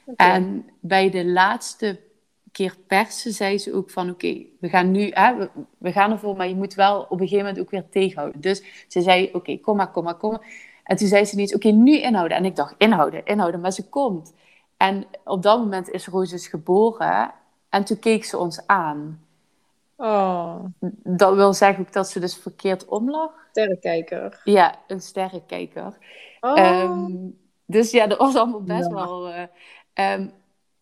[0.05, 0.31] Okay.
[0.35, 2.01] En bij de laatste
[2.53, 6.37] keer persen, zei ze ook van oké, we gaan nu, hè, we, we, gaan ervoor,
[6.37, 8.41] maar je moet wel op een gegeven moment ook weer tegenhouden.
[8.41, 10.69] Dus ze zei oké, kom maar, kom maar, kom maar.
[10.85, 12.37] En toen zei ze niet, oké, nu inhouden.
[12.37, 14.35] En ik dacht, inhouden, inhouden, maar ze komt.
[14.77, 17.33] En op dat moment is Roos dus geboren
[17.69, 19.25] en toen keek ze ons aan.
[19.97, 20.65] Oh.
[21.03, 23.31] Dat wil zeggen ook dat ze dus verkeerd omlag.
[23.51, 24.41] Sterrenkijker.
[24.45, 25.99] Ja, een sterrenkijker.
[26.41, 26.83] Oh.
[26.83, 29.29] Um, dus ja, dat was allemaal best wel...
[29.29, 29.43] Uh,
[29.95, 30.33] um,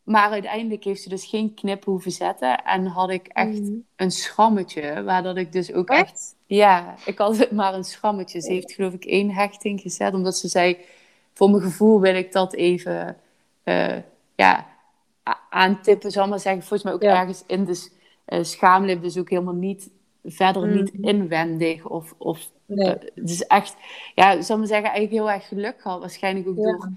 [0.09, 2.65] maar uiteindelijk heeft ze dus geen knip hoeven zetten.
[2.65, 3.85] En had ik echt mm.
[3.97, 5.03] een schrammetje.
[5.03, 6.37] Waar dat ik dus ook echt...
[6.47, 8.41] Ja, ik had maar een schrammetje.
[8.41, 10.15] Ze heeft geloof ik één hechting gezet.
[10.15, 10.79] Omdat ze zei,
[11.33, 13.17] voor mijn gevoel wil ik dat even...
[13.65, 13.97] Uh,
[14.35, 14.67] ja,
[15.51, 16.63] aantippen, zal maar zeggen.
[16.63, 17.89] Volgens mij ook ergens in de
[18.29, 19.03] uh, schaamlip.
[19.03, 19.91] Dus ook helemaal niet...
[20.25, 21.05] Verder niet mm.
[21.05, 21.87] inwendig.
[21.87, 22.87] Of, of nee.
[22.89, 23.77] het is echt,
[24.15, 26.01] ja, zou maar zeggen, eigenlijk heel erg geluk gehad.
[26.01, 26.91] Waarschijnlijk ook door,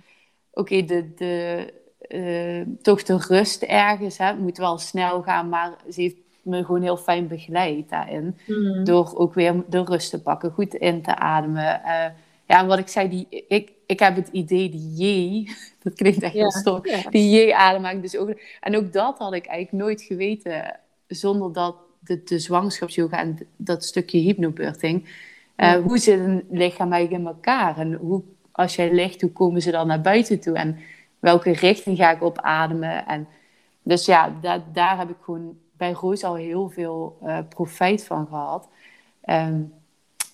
[0.51, 1.73] oké, de, de,
[2.13, 4.17] uh, toch de rust ergens.
[4.17, 4.25] Hè.
[4.25, 8.37] Het moet wel snel gaan, maar ze heeft me gewoon heel fijn begeleid daarin.
[8.47, 8.83] Mm.
[8.83, 11.81] Door ook weer de rust te pakken, goed in te ademen.
[11.85, 12.05] Uh,
[12.45, 15.47] ja, en wat ik zei, die, ik, ik heb het idee, die J,
[15.83, 18.33] dat klinkt echt heel stom, die J-ademhaling dus ook.
[18.59, 23.83] En ook dat had ik eigenlijk nooit geweten, zonder dat de, de zwangerschapsyoga en dat
[23.83, 25.09] stukje hypnobirthing,
[25.57, 27.77] uh, hoe zit een lichaam eigenlijk in elkaar?
[27.77, 30.55] En hoe, als jij ligt, hoe komen ze dan naar buiten toe?
[30.55, 30.77] En
[31.21, 33.05] welke richting ga ik opademen?
[33.05, 33.27] En
[33.83, 38.27] dus ja, da daar heb ik gewoon bij Roos al heel veel uh, profijt van
[38.27, 38.67] gehad.
[39.25, 39.73] Um,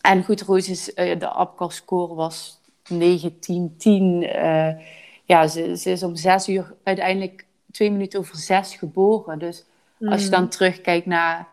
[0.02, 2.60] en goed, Roos is, uh, de APCAR-score was
[2.90, 4.70] 9, 10, Uh,
[5.26, 9.40] ja, ze, ze, is om zes uur uiteindelijk twee minuten over zes geboren.
[9.40, 9.66] Dus
[10.00, 10.50] als je dan mm.
[10.50, 11.48] terugkijkt naar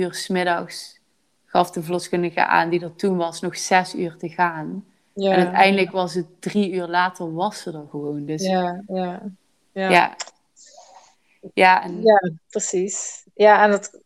[0.00, 1.00] uur smiddags,
[1.44, 4.84] gaf de verloskundige aan die er toen was nog zes uur te gaan.
[5.14, 5.30] Ja.
[5.32, 8.24] En uiteindelijk was het drie uur later, was ze er gewoon.
[8.24, 9.22] Dus, ja, ja.
[9.72, 10.16] Ja, ja.
[11.54, 12.02] ja, en...
[12.02, 13.24] ja precies.
[13.34, 14.00] Ja, en dat,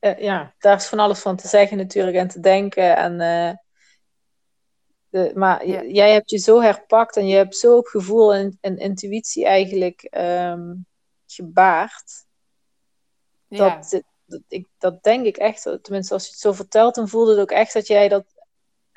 [0.00, 2.96] uh, ja, daar is van alles van te zeggen natuurlijk en te denken.
[2.96, 3.56] En, uh,
[5.08, 8.76] de, maar jij hebt je zo herpakt en je hebt zo op gevoel en, en
[8.76, 10.86] intuïtie eigenlijk um,
[11.26, 12.24] gebaard.
[13.48, 17.30] Dat, dat, ik, dat denk ik echt, tenminste als je het zo vertelt, dan voelde
[17.30, 18.24] het ook echt dat jij dat.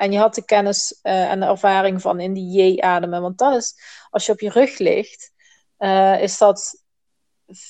[0.04, 3.22] En je had de kennis uh, en de ervaring van in die J-ademen.
[3.22, 3.76] Want dat is,
[4.10, 5.32] als je op je rug ligt,
[6.20, 6.82] is dat.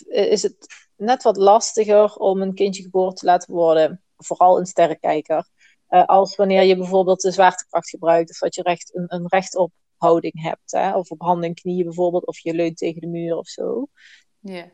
[0.08, 5.48] Is het net wat lastiger om een kindje geboren te laten worden, vooral een sterrenkijker,
[5.90, 9.72] uh, als wanneer je bijvoorbeeld de zwaartekracht gebruikt of dat je recht, een, een rechtop
[9.98, 10.98] houding hebt, hè?
[10.98, 13.88] of op handen en knieën bijvoorbeeld, of je leunt tegen de muur of zo.
[14.40, 14.72] Ja.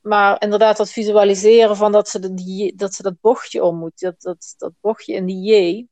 [0.00, 4.00] Maar inderdaad, dat visualiseren van dat ze, de, die, dat, ze dat bochtje om moet,
[4.00, 5.86] dat, dat, dat bochtje in die J,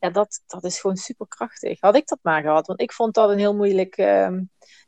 [0.00, 1.80] ja, dat, dat is gewoon superkrachtig.
[1.80, 4.38] Had ik dat maar gehad, want ik vond dat een heel moeilijk, uh,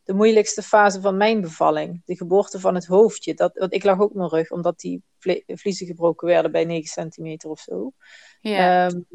[0.03, 2.03] de moeilijkste fase van mijn bevalling.
[2.05, 3.35] De geboorte van het hoofdje.
[3.35, 5.03] Dat, want ik lag ook mijn rug, omdat die
[5.47, 7.93] vliezen gebroken werden bij 9 centimeter of zo.
[8.41, 8.87] Ja.
[8.87, 9.07] Um,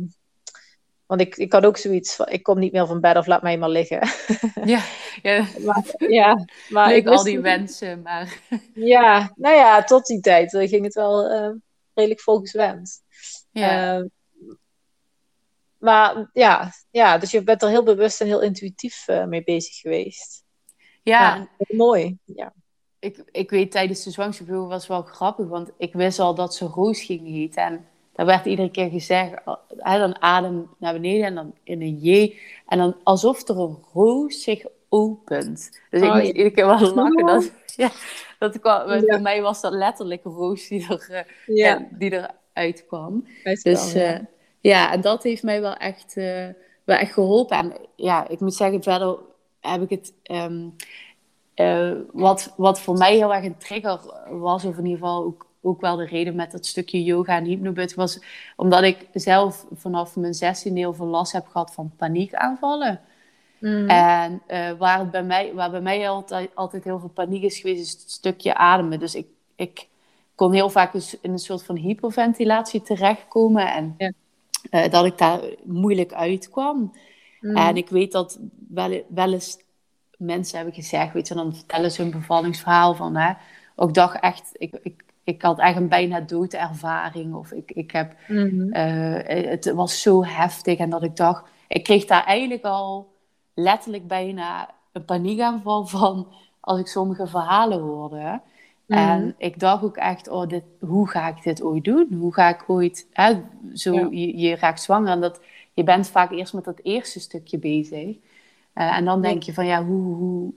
[1.06, 3.42] want ik, ik had ook zoiets van, ik kom niet meer van bed of laat
[3.42, 4.00] mij maar liggen.
[4.66, 4.84] Ja,
[5.22, 5.46] ja.
[5.66, 8.40] maar, ja, maar ik al die wensen, maar...
[8.74, 11.54] Ja, nou ja, tot die tijd ging het wel uh,
[11.94, 13.02] redelijk volgens wens.
[13.52, 13.98] Ja.
[13.98, 14.06] Uh,
[15.78, 19.76] maar ja, ja, dus je bent er heel bewust en heel intuïtief uh, mee bezig
[19.76, 20.44] geweest.
[21.04, 21.36] Ja.
[21.36, 22.18] ja mooi.
[22.24, 22.54] Ja.
[23.00, 26.66] Ik, ik weet tijdens de zwangerschap was wel grappig, want ik wist al dat ze
[26.66, 27.64] Roos ging heten.
[27.64, 29.34] En daar werd iedere keer gezegd,
[29.78, 32.40] hè, dan adem naar beneden en dan in een J.
[32.68, 35.82] En dan alsof er een roos zich opent.
[35.90, 37.26] Dus ik oh, moest iedere keer wel lachen.
[37.26, 37.92] Dat, ja,
[38.40, 39.00] dat kwam, ja.
[39.00, 41.88] Voor mij was dat letterlijk een roos die, er, ja.
[41.92, 42.12] die
[42.54, 43.28] eruit kwam.
[43.44, 44.18] dus uh,
[44.60, 44.92] ja.
[44.92, 46.48] en dat heeft mij wel echt, uh,
[46.84, 47.58] wel echt geholpen.
[47.58, 49.18] En ja, ik moet zeggen, verder
[49.60, 50.14] heb ik het...
[50.32, 50.76] Um,
[52.12, 54.00] wat, wat voor mij heel erg een trigger
[54.30, 57.44] was, of in ieder geval ook ook wel de reden met dat stukje yoga en
[57.44, 58.20] hypnobut was
[58.56, 63.02] omdat ik zelf vanaf mijn 16 heel veel last heb gehad van paniekaanvallen.
[63.60, 63.90] Mm.
[63.90, 67.82] En uh, waar, bij mij, waar bij mij altijd, altijd heel veel paniek is geweest,
[67.82, 69.00] is het stukje ademen.
[69.00, 69.88] Dus ik, ik
[70.36, 74.12] kon heel vaak dus in een soort van hyperventilatie terechtkomen en ja.
[74.72, 76.94] uh, dat ik daar moeilijk uitkwam.
[77.40, 77.56] Mm.
[77.56, 78.40] En ik weet dat
[78.70, 79.58] wel, wel eens
[80.18, 83.34] mensen hebben gezegd, weet je, dan vertellen ze hun bevallingsverhaal van, hè,
[83.76, 87.34] ook dacht echt, ik, ik ik had echt een bijna doodervaring.
[87.34, 90.78] Of ik, ik heb, mm het was zo heftig.
[90.78, 93.14] En dat ik dacht, ik kreeg daar eigenlijk al
[93.54, 96.28] letterlijk bijna een paniekaanval van
[96.60, 98.42] als ik sommige verhalen hoorde.
[98.86, 99.00] Mhm.
[99.00, 102.14] En ik dacht ook echt, oh, dit, hoe ga ik dit ooit doen?
[102.20, 103.42] Hoe ga ik ooit, hè,
[103.74, 105.42] zo, je, je, raakt zwanger en dat,
[105.74, 108.16] je bent vaak eerst met dat eerste stukje bezig.
[108.76, 110.54] Uh, en dan denk je van, ja, hoe, hoe,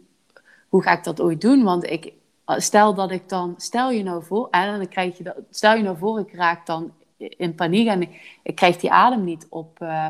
[0.68, 1.62] hoe ga ik dat ooit doen?
[1.62, 2.12] Want ik,
[2.56, 5.82] stel dat ik dan, stel je nou voor, en dan krijg je dat, stel je
[5.82, 8.02] nou voor, ik raak dan in paniek en
[8.42, 9.78] ik, krijg die adem niet op.
[9.82, 10.06] Uh,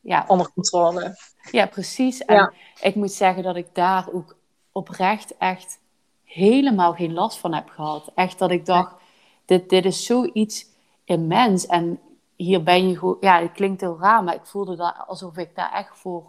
[0.00, 1.16] ja, onder controle.
[1.50, 2.24] Ja, precies.
[2.24, 4.36] En ik moet zeggen dat ik daar ook
[4.72, 5.78] oprecht echt
[6.24, 8.10] helemaal geen last van heb gehad.
[8.14, 8.94] Echt dat ik dacht,
[9.44, 10.66] dit, dit is zoiets
[11.04, 11.66] immens.
[11.66, 12.00] En
[12.36, 15.54] hier ben je gewoon, ja, het klinkt heel raar, maar ik voelde dat alsof ik
[15.54, 16.24] daar echt voor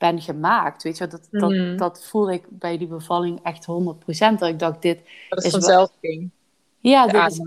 [0.00, 0.82] ben gemaakt.
[0.82, 1.76] Weet je, dat, dat, mm.
[1.76, 4.38] dat voelde ik bij die bevalling echt 100%.
[4.38, 6.30] Dat ik dacht, dit dat is vanzelf ging.
[6.78, 7.40] Ja, dit is,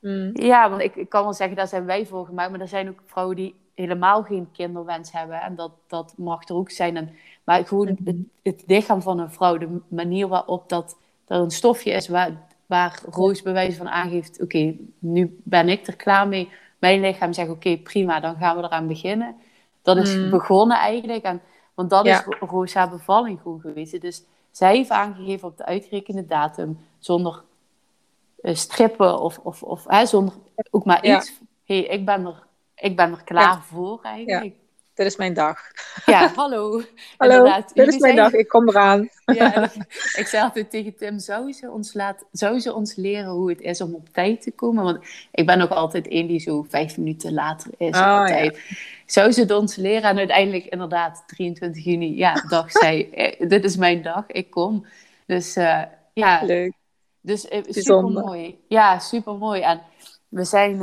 [0.00, 0.30] mm.
[0.32, 2.50] ja, want ik, ik kan wel zeggen, daar zijn wij voor gemaakt.
[2.50, 5.40] Maar er zijn ook vrouwen die helemaal geen kinderwens hebben.
[5.40, 6.96] En dat, dat mag er ook zijn.
[6.96, 7.10] En,
[7.44, 7.98] maar gewoon mm.
[8.04, 10.96] het, het, lichaam van een vrouw, de manier waarop dat,
[11.26, 12.30] er een stofje is waar,
[12.66, 14.42] waar Roos bewijs van aangeeft...
[14.42, 16.48] Oké, nu ben ik er klaar mee
[16.84, 19.36] mijn lichaam zegt, oké, prima, dan gaan we eraan beginnen.
[19.82, 20.30] Dat is Mm.
[20.30, 21.24] begonnen eigenlijk.
[21.24, 21.40] En,
[21.74, 22.18] want dat Ja.
[22.18, 24.00] is Ro- Rosa bevalling gewoon geweest.
[24.00, 27.42] Dus zij heeft aangegeven op de uitgerekende datum, zonder
[28.42, 30.34] eh, strippen of, of, of hè, zonder
[30.70, 31.16] ook maar Ja.
[31.16, 31.40] iets.
[31.64, 34.54] hey, ik, ben er, ik ben er klaar voor eigenlijk.
[34.94, 35.58] Dit is mijn dag.
[36.06, 36.82] Ja, hallo.
[37.18, 38.32] Hallo, Inderdaad, dit is mijn zijn- dag.
[38.32, 39.08] Ik kom eraan.
[39.24, 39.72] Ja, ik,
[40.20, 43.60] ik zei altijd tegen Tim, zou ze, ons laat, zou ze ons leren hoe het
[43.60, 44.84] is om op tijd te komen?
[44.84, 44.98] Want
[45.32, 48.58] ik ben nog altijd één die zo vijf minuten later is op tijd.
[49.06, 50.10] Zou ze het ons leren?
[50.10, 54.86] En uiteindelijk inderdaad, 23 juni, ja, dacht zij, eh, dit is mijn dag, ik kom.
[55.26, 55.82] Dus eh,
[56.12, 56.72] ja, Leuk.
[57.20, 58.58] dus eh, super mooi.
[58.68, 59.60] Ja, super mooi.
[59.60, 59.80] En
[60.28, 60.80] we zijn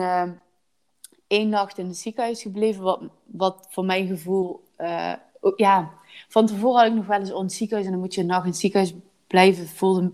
[1.31, 5.89] één nacht in het ziekenhuis gebleven, wat, wat voor mijn gevoel, eh, ook- ja,
[6.27, 8.43] van tevoren had ik nog wel eens het ziekenhuis en dan moet je een nacht
[8.43, 8.93] in het ziekenhuis
[9.27, 9.63] blijven.
[9.63, 10.11] Het voelde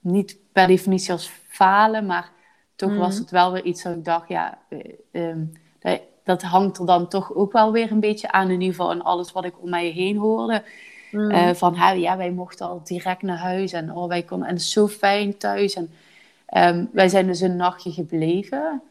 [0.00, 2.30] niet per definitie als falen, maar
[2.76, 2.98] toch Mhm.
[2.98, 4.78] was het wel weer iets dat ik dacht, ja, eh,
[5.10, 5.44] ehm,
[5.80, 8.90] dat, dat hangt er dan toch ook wel weer een beetje aan, in ieder geval
[8.90, 10.62] en alles wat ik om mij heen hoorde.
[11.12, 11.30] Mm.
[11.30, 14.88] Eh, van ja, wij mochten al direct naar huis en oh, wij konden, en zo
[14.88, 15.74] fijn thuis.
[15.74, 15.90] En
[16.46, 18.82] ehm, wij zijn dus een nachtje gebleven.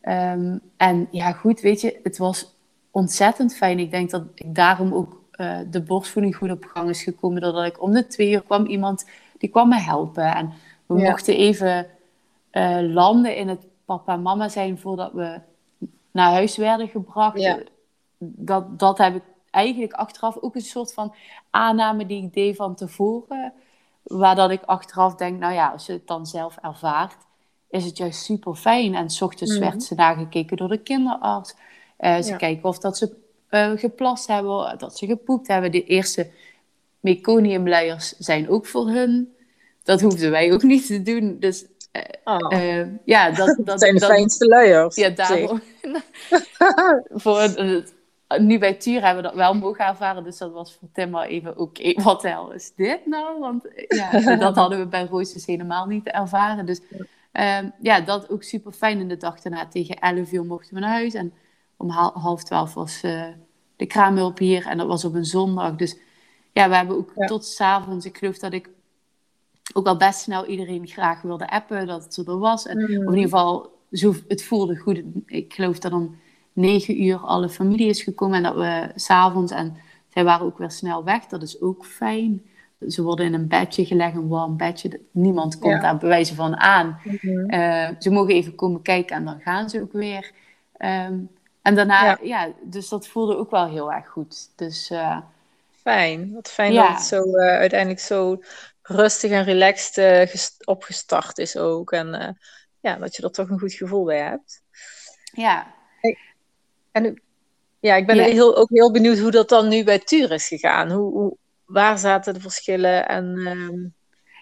[0.00, 2.54] Ehm, en ja, goed, weet je, het was
[2.90, 3.78] ontzettend fijn.
[3.78, 7.40] Ik denk dat ik daarom ook eh, de borstvoeding goed op gang is gekomen.
[7.40, 10.34] Doordat ik om de twee uur kwam iemand die kwam me helpen.
[10.34, 10.52] En
[10.86, 11.10] we Ja.
[11.10, 11.86] mochten even
[12.50, 15.40] eh, landen in het papa en mama zijn voordat we
[16.10, 17.40] naar huis werden gebracht.
[17.40, 17.58] Ja.
[18.18, 21.14] Dat, dat heb ik eigenlijk achteraf ook een soort van
[21.50, 23.52] aanname die ik deed van tevoren.
[24.02, 27.16] Waar dat ik achteraf denk, nou ja, als je het dan zelf ervaart,
[27.70, 28.94] is het juist super fijn.
[28.94, 29.60] En s ochtends Mhm.
[29.68, 31.54] werd ze nagekeken door de kinderarts.
[31.96, 32.36] Eh, ze Ja.
[32.36, 33.18] kijken of dat ze
[33.48, 35.72] eh, geplast hebben, dat ze gepoept hebben.
[35.72, 36.30] De eerste
[37.00, 39.34] meconiumluiers zijn ook voor hun.
[39.82, 41.36] Dat hoefden wij ook niet te doen.
[41.40, 44.96] Dus eh, Oh, ja, dat, dat, dat zijn de dat- fijnste luiers.
[44.96, 45.60] Ja, daarom.
[47.22, 47.92] voor het,
[48.38, 50.24] nu bij Tuur hebben we dat wel mogen ervaren.
[50.24, 53.38] Dus dat was voor Tim wel even, oké, wat de hel is dit nou?
[53.40, 56.66] Want ja, dat hadden we bij Roos dus helemaal niet ervaren.
[56.66, 56.80] Dus
[57.32, 59.00] ehm, ja, dat ook super fijn.
[59.00, 61.14] in de dag daarna tegen 11 uur mochten we naar huis.
[61.14, 61.32] En
[61.76, 63.26] om hal- half twaalf was eh,
[63.76, 64.66] de kraamhulp hier.
[64.66, 65.76] En dat was op een zondag.
[65.76, 65.98] Dus
[66.52, 67.26] ja, we hebben ook Ja.
[67.26, 68.68] tot s'avonds, ik geloof dat ik
[69.74, 72.66] ook al best snel iedereen graag wilde appen, dat het zo er was.
[72.66, 72.84] En Mm.
[72.84, 75.02] of in ieder geval, zo, het voelde goed.
[75.26, 76.16] Ik geloof dat om
[76.52, 79.76] negen uur alle familie is gekomen en dat we s'avonds, en
[80.08, 82.42] zij waren ook weer snel weg, dat is ook fijn.
[82.88, 85.00] Ze worden in een bedje gelegd, een warm bedje.
[85.10, 85.80] Niemand komt Ja.
[85.80, 87.00] daar bewijzen van aan.
[87.04, 87.48] Mhm.
[87.50, 90.30] Eh, ze mogen even komen kijken en dan gaan ze ook weer.
[90.76, 91.18] Ehm,
[91.62, 92.18] en daarna, Ja.
[92.22, 92.52] ja.
[92.62, 94.50] dus dat voelde ook wel heel erg goed.
[94.56, 95.18] Dus eh,
[95.70, 96.32] Fijn.
[96.34, 96.82] Wat fijn Ja.
[96.88, 98.40] dat het zo eh, uiteindelijk zo
[98.82, 101.92] rustig en relaxed gest- opgestart is ook.
[101.92, 102.38] En
[102.80, 104.62] ja, dat je er toch een goed gevoel bij hebt.
[105.32, 105.66] ja,
[106.92, 107.20] En
[107.80, 108.22] ja, ik ben Ja.
[108.24, 110.90] heel, ook heel benieuwd hoe dat dan nu bij Tuur is gegaan.
[110.90, 111.36] Hoe, hoe,
[111.72, 113.08] waar zaten de verschillen?
[113.08, 113.88] En ehm,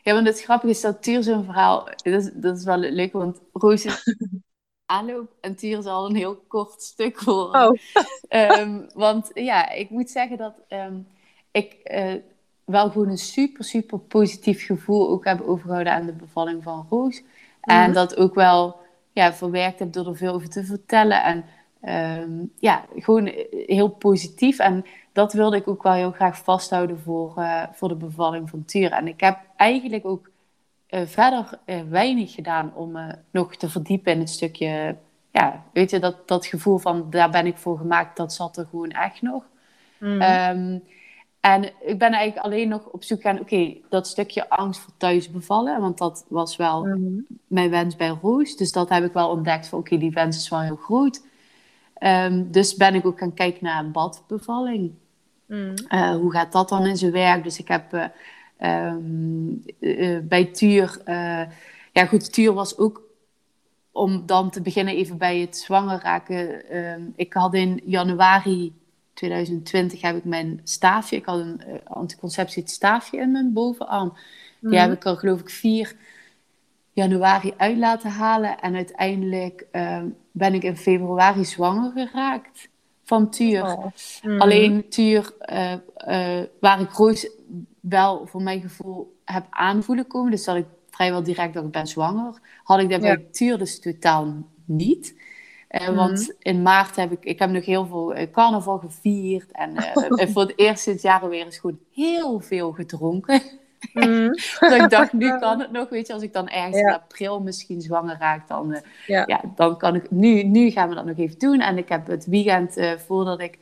[0.02, 1.84] Ja, want het grappige is dat Tuur zo'n verhaal...
[1.84, 4.02] Dat is, dat is wel leuk, want Roos is
[4.86, 7.54] aanloop en Tuur is al een heel kort stuk voor.
[7.54, 7.78] Oh.
[8.28, 10.98] Ehm, want ja, ik moet zeggen dat ehm,
[11.50, 12.14] ik eh,
[12.64, 17.22] wel gewoon een super, super positief gevoel ook heb overgehouden aan de bevalling van Roos.
[17.60, 17.92] En Mhm.
[17.92, 18.76] dat ook wel
[19.12, 21.22] ja, verwerkt heb door er veel over te vertellen.
[21.24, 21.44] En
[21.80, 23.32] ehm, ja, gewoon
[23.66, 24.58] heel positief.
[24.58, 28.64] En dat wilde ik ook wel heel graag vasthouden voor, eh, voor de bevalling van
[28.64, 28.92] Tuur.
[28.92, 30.30] En ik heb eigenlijk ook
[30.86, 34.96] eh, verder eh, weinig gedaan om me nog te verdiepen in het stukje.
[35.30, 38.66] Ja, weet je, dat, dat gevoel van daar ben ik voor gemaakt, dat zat er
[38.70, 39.44] gewoon echt nog.
[39.98, 40.78] mm, Ehm,
[41.40, 45.30] en ik ben eigenlijk alleen nog op zoek gaan, oké, dat stukje angst voor thuis
[45.30, 47.20] bevallen, want dat was wel mhm.
[47.46, 48.56] mijn wens bij Roos.
[48.56, 51.26] Dus dat heb ik wel ontdekt van, oké, die wens is wel heel groot.
[51.98, 54.92] Ehm, dus ben ik ook gaan kijken naar een badbevalling.
[55.46, 55.74] Mm.
[55.88, 57.44] Eh, hoe gaat dat dan in zijn werk?
[57.44, 58.04] Dus ik heb eh,
[58.56, 61.00] ehm, eh, bij Tuur...
[61.92, 63.06] ja goed, Tuur was ook...
[63.92, 66.68] Om dan te beginnen even bij het zwanger raken.
[66.70, 68.72] ehm, ik had in januari
[69.14, 71.16] 2020 heb ik mijn staafje...
[71.16, 74.12] Ik had een anticonceptie staafje in mijn bovenarm.
[74.60, 74.78] Die Mhm.
[74.78, 75.96] heb ik er geloof ik 4
[76.98, 78.60] januari uit laten halen.
[78.60, 82.68] En uiteindelijk ehm, ben ik in februari zwanger geraakt
[83.04, 83.62] van Tuur.
[83.62, 83.84] Oh.
[84.22, 84.40] Mhm.
[84.40, 87.30] Alleen Tuur, eh, eh, waar ik Roos
[87.80, 91.86] wel voor mijn gevoel heb aanvoelen komen, dus dat ik vrijwel direct dacht ik ben
[91.86, 93.18] zwanger, had ik dat bij Ja.
[93.30, 95.14] Tuur dus totaal niet.
[95.68, 95.96] Eh, Mhm.
[95.96, 100.42] Want in maart heb ik, ik heb nog heel veel carnaval gevierd en en voor
[100.42, 103.42] het eerst sinds jaren weer eens gewoon heel veel gedronken.
[103.92, 104.34] Mm.
[104.60, 105.88] dat ik dacht, nu kan het nog.
[105.88, 108.78] Weet je, als ik dan ergens in april misschien zwanger raak, dan, uh,
[109.26, 109.40] ja.
[109.54, 110.10] dan kan ik...
[110.10, 111.60] Nu, nu gaan we dat nog even doen.
[111.60, 113.58] En ik heb het weekend uh, voordat ik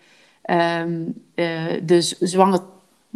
[0.51, 2.61] um, uh, de zwanger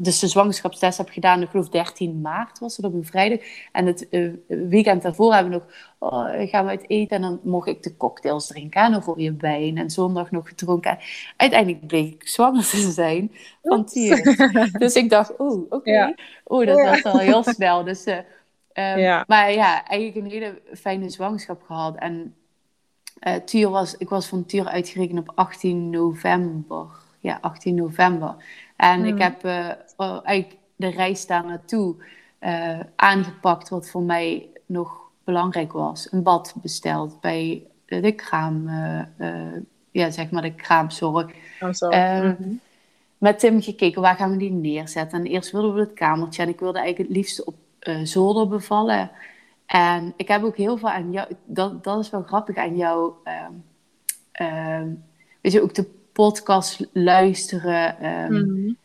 [0.02, 3.38] dus de zwangerschapstest heb gedaan, ik geloof 13 maart was het op een vrijdag.
[3.72, 5.66] En het uh, weekend daarvoor hebben we nog,
[5.98, 9.20] oh, gaan we uit eten en dan mocht ik de cocktails drinken en dan voor
[9.20, 10.98] je wijn en zondag nog gedronken.
[11.36, 13.32] uiteindelijk bleek ik zwanger te zijn
[13.62, 14.46] van Tier.
[14.78, 15.74] dus ik dacht, oh, oké.
[15.74, 15.94] Okay.
[15.94, 16.14] Ja.
[16.44, 17.84] Oh, dat was al heel snel.
[17.84, 19.24] Dus, uh, um, ja.
[19.26, 21.96] Maar ja, eigenlijk een hele fijne zwangerschap gehad.
[21.96, 22.34] En
[23.20, 26.86] uh, Tuur was, ik was van Tuur uitgerekend op 18 november.
[27.18, 28.34] Ja, 18 november.
[28.76, 29.20] En ik hmm.
[29.20, 29.44] heb
[30.00, 31.94] uh, eigenlijk de reis daar naartoe
[32.40, 36.12] uh, aangepakt wat voor mij nog belangrijk was.
[36.12, 39.56] Een bad besteld bij de kraam, uh,
[39.90, 41.32] ja, zeg maar de kraamzorg.
[41.60, 41.88] Oh, zo.
[41.88, 42.60] Um,
[43.18, 45.18] Met Tim gekeken, waar gaan we die neerzetten?
[45.18, 47.54] En eerst wilden we het kamertje en ik wilde eigenlijk het liefst op
[48.02, 49.10] zolder bevallen.
[49.66, 53.12] En ik heb ook heel veel aan jou, dat, dat is wel grappig aan jou,
[54.38, 55.04] um,
[55.40, 58.06] weet je, ook de podcast luisteren.
[58.34, 58.76] Um,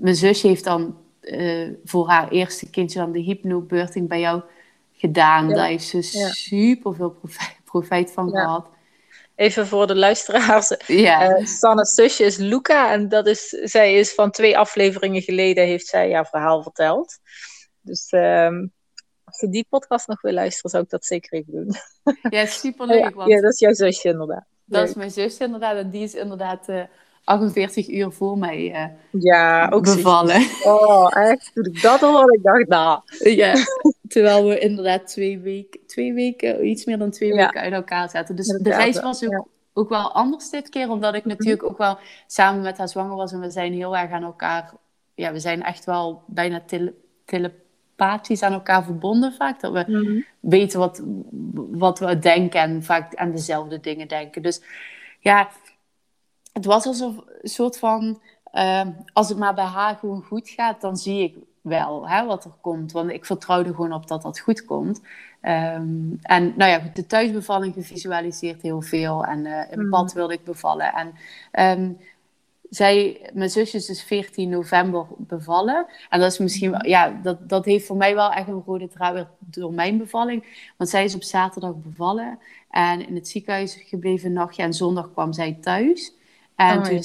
[0.00, 4.42] mijn zusje heeft dan uh, voor haar eerste kindje dan de hypnobirthing bij jou
[4.92, 5.48] gedaan.
[5.48, 6.28] Daar heeft ze ja.
[6.28, 7.16] super veel
[7.64, 8.68] profijt, van gehad.
[9.34, 10.74] Even voor de luisteraars.
[10.86, 11.38] Ja.
[11.38, 12.92] Uh, Sanne's zusje is Luca.
[12.92, 17.18] En dat is, zij is van twee afleveringen geleden heeft zij jouw verhaal verteld.
[17.80, 18.72] Dus um,
[19.24, 21.74] als je die podcast nog wil luisteren, zou ik dat zeker even doen.
[22.30, 23.14] Ja, superleuk.
[23.14, 23.30] Want...
[23.30, 24.44] Ja, dat is jouw zusje inderdaad.
[24.64, 25.76] Dat is mijn zusje inderdaad.
[25.76, 26.82] En die is inderdaad uh,
[27.26, 30.46] 48 uur voor mij uh, ja, ook bevallen.
[30.64, 31.50] Oh, echt?
[31.54, 33.00] Toen ik dat hoorde, ik dacht, nou.
[33.34, 33.54] Ja,
[34.08, 38.36] terwijl we inderdaad twee weken, twee weken, iets meer dan twee weken uit elkaar zaten.
[38.36, 41.98] Dus de reis was ook, ook wel anders dit keer, omdat ik natuurlijk ook wel
[42.26, 44.72] samen met haar zwanger was en we zijn heel erg aan elkaar,
[45.14, 49.60] ja, we zijn echt wel bijna tele, telepathisch aan elkaar verbonden vaak.
[49.60, 50.20] Dat we mhm.
[50.40, 51.02] weten wat,
[51.70, 54.42] wat we denken en vaak aan dezelfde dingen denken.
[54.42, 54.62] Dus
[55.20, 55.48] ja,
[56.56, 58.20] het was alsof een soort van,
[58.54, 62.44] uh, als het maar bij haar gewoon goed gaat, dan zie ik wel hè, wat
[62.44, 62.92] er komt.
[62.92, 65.00] Want ik vertrouwde gewoon op dat dat goed komt.
[65.42, 69.24] Um, en nou ja, de thuisbevalling gevisualiseerd heel veel.
[69.24, 69.90] En uh, in mm.
[69.90, 70.92] bad wilde ik bevallen.
[70.92, 71.14] En
[71.80, 71.98] um,
[72.70, 75.86] zij, mijn zusje is dus 14 november bevallen.
[76.08, 78.88] En dat is misschien wel, ja, dat, dat heeft voor mij wel echt een rode
[78.88, 80.70] draad weer door mijn bevalling.
[80.76, 82.38] Want zij is op zaterdag bevallen
[82.70, 84.62] en in het ziekenhuis gebleven een nachtje.
[84.62, 86.15] En zondag kwam zij thuis.
[86.56, 87.02] En oh, toen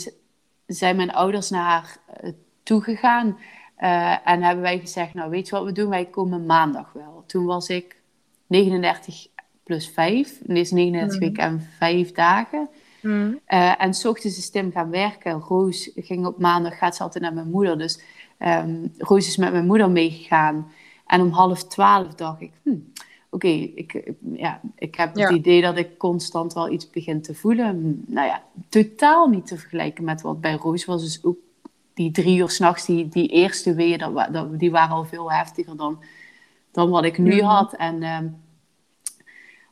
[0.68, 2.32] zijn mijn ouders naar haar uh,
[2.64, 3.38] toegegaan.
[3.80, 5.90] Uh, en hebben wij gezegd, nou weet je wat we doen?
[5.90, 7.24] Wij komen maandag wel.
[7.28, 7.96] Toen was ik
[8.48, 9.28] 39
[9.64, 10.42] plus 5.
[10.48, 11.20] En is 39 mm.
[11.20, 12.70] weken en 5 dagen.
[13.02, 13.40] Mm.
[13.48, 15.32] Uh, en s ochtends is Tim gaan werken.
[15.32, 17.78] Roos ging op maandag, gaat ze altijd naar mijn moeder.
[17.78, 18.02] Dus
[18.40, 20.72] um, Roos is met mijn moeder meegegaan.
[21.06, 22.76] En om half twaalf dacht ik, hm,
[23.32, 28.04] oké, ik, ja, ik heb het idee dat ik constant wel iets begin te voelen.
[28.08, 31.02] Nou ja, totaal niet te vergelijken met wat bij Roos was.
[31.02, 31.38] Dus ook
[31.94, 35.78] die drie uur s'nachts, die, die eerste weeën, dat, dat, die waren al veel heftiger
[35.78, 36.00] dan,
[36.72, 37.46] dan wat ik nu mhm.
[37.46, 37.74] had.
[37.74, 38.18] En uh,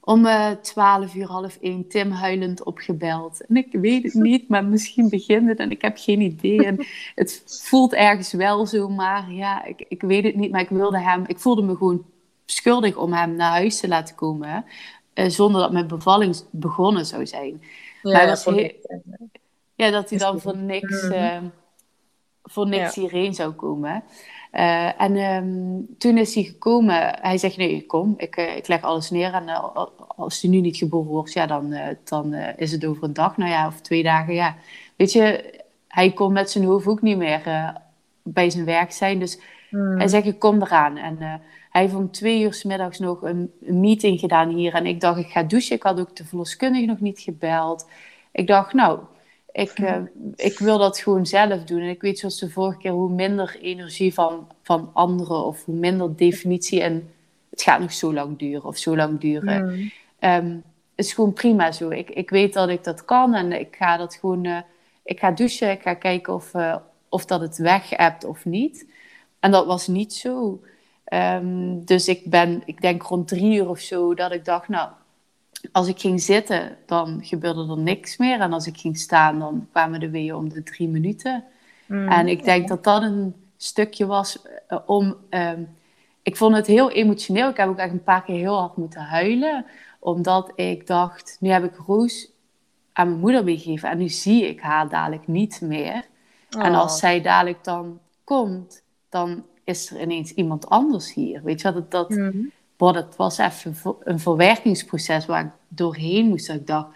[0.02, 3.46] om uh, twaalf uur, half één, Tim huilend opgebeld.
[3.46, 6.66] En ik weet het niet, maar misschien begint het en ik heb geen idee.
[6.66, 6.86] En
[7.16, 10.52] het voelt ergens wel zo, maar ja, ik, ik weet het niet.
[10.52, 12.06] Maar ik wilde hem, ik voelde me gewoon
[12.52, 14.66] schuldig om hem naar huis te laten komen.
[15.14, 17.62] Uh, zonder dat mijn bevalling begonnen zou zijn.
[18.02, 18.72] Ja, maar heel,
[19.76, 21.38] ja dat hij dan voor niks, uh,
[22.44, 24.04] voor niks hierheen zou komen.
[24.54, 27.20] Uh, en um, toen is hij gekomen.
[27.22, 29.34] Hij zegt: Nee, kom, ik, ik leg alles neer.
[29.34, 29.50] En
[30.08, 33.52] als hij nu niet geboren wordt, ja, dan, dan is het over een dag, nou
[33.52, 34.34] ja, of twee dagen.
[34.34, 34.56] Ja.
[34.96, 35.54] Weet je,
[35.88, 37.74] hij kon met zijn hoofd ook niet meer
[38.24, 39.20] bij zijn werk zijn.
[39.20, 39.40] Dus
[39.70, 39.98] mm.
[39.98, 40.98] hij zegt: Ik kom eraan.
[40.98, 41.42] En
[41.80, 44.74] hij heeft om twee uur s middags nog een, meeting gedaan hier.
[44.74, 45.76] En ik dacht, ik ga douchen.
[45.76, 47.88] Ik had ook de verloskundige nog niet gebeld.
[48.32, 49.00] Ik dacht, nou,
[49.52, 49.98] ik, uh,
[50.36, 51.82] ik wil dat gewoon zelf doen.
[51.82, 55.76] En ik weet zoals de vorige keer, hoe minder energie van, van anderen of hoe
[55.76, 57.12] minder definitie en
[57.50, 59.66] het gaat nog zo lang duren of zo lang duren.
[59.66, 59.92] Mm.
[60.20, 60.64] Um,
[60.96, 61.90] is gewoon prima zo.
[61.90, 64.60] Ik, ik weet dat ik dat kan en ik ga dat gewoon, uh,
[65.04, 66.76] ik ga douchen, ik ga kijken of, uh,
[67.10, 68.86] of dat het weg hebt of niet.
[69.40, 70.60] En dat was niet zo.
[71.14, 74.90] Um, dus ik ben, ik denk rond drie uur of zo, dat ik dacht, nou,
[75.72, 78.40] als ik ging zitten, dan gebeurde er niks meer.
[78.40, 81.44] En als ik ging staan, dan kwamen de weeën om de drie minuten.
[81.88, 85.16] Mm, en ik denk dat dat een stukje was uh, om...
[85.30, 85.78] Um,
[86.22, 87.50] ik vond het heel emotioneel.
[87.50, 89.66] Ik heb ook echt een paar keer heel hard moeten huilen.
[90.00, 92.32] Omdat ik dacht, nu heb ik Roos
[92.94, 93.90] aan mijn moeder meegegeven.
[93.90, 96.06] En nu zie ik haar dadelijk niet meer.
[96.50, 96.98] En als oh.
[96.98, 101.42] zij dadelijk dan komt, dan is er ineens iemand anders hier.
[101.44, 102.38] Weet je wat, dat, Mhm.
[102.78, 106.48] boah, dat was even een verwerkingsproces waar ik doorheen moest.
[106.48, 106.88] Dat ik dacht,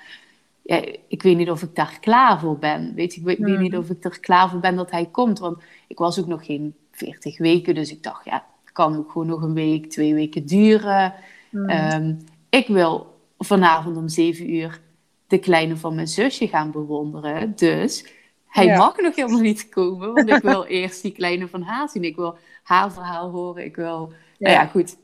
[0.62, 2.94] ja, ik weet niet of ik daar klaar voor ben.
[2.96, 3.78] Weet je, ik weet, niet Mhm.
[3.82, 5.40] of ik er klaar voor ben dat hij komt.
[5.40, 5.58] Want
[5.88, 9.28] ik was ook nog geen 40 weken, dus ik dacht, ja, het kan ook gewoon
[9.28, 11.14] nog een week, twee weken duren.
[11.50, 11.70] Mhm.
[11.70, 12.16] Ehm,
[12.50, 14.82] ik wil vanavond om zeven uur
[15.28, 17.54] de kleine van mijn zusje gaan bewonderen.
[17.56, 18.06] Dus
[18.48, 18.78] hij Ja.
[18.78, 22.04] mag nog helemaal niet komen, want ik wil eerst die kleine van haar zien.
[22.04, 23.64] Ik wil haar verhaal horen.
[23.66, 24.98] Ik wil, nou ja, goed.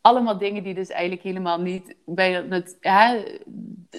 [0.00, 3.22] Allemaal dingen die dus eigenlijk helemaal niet bij het, hè,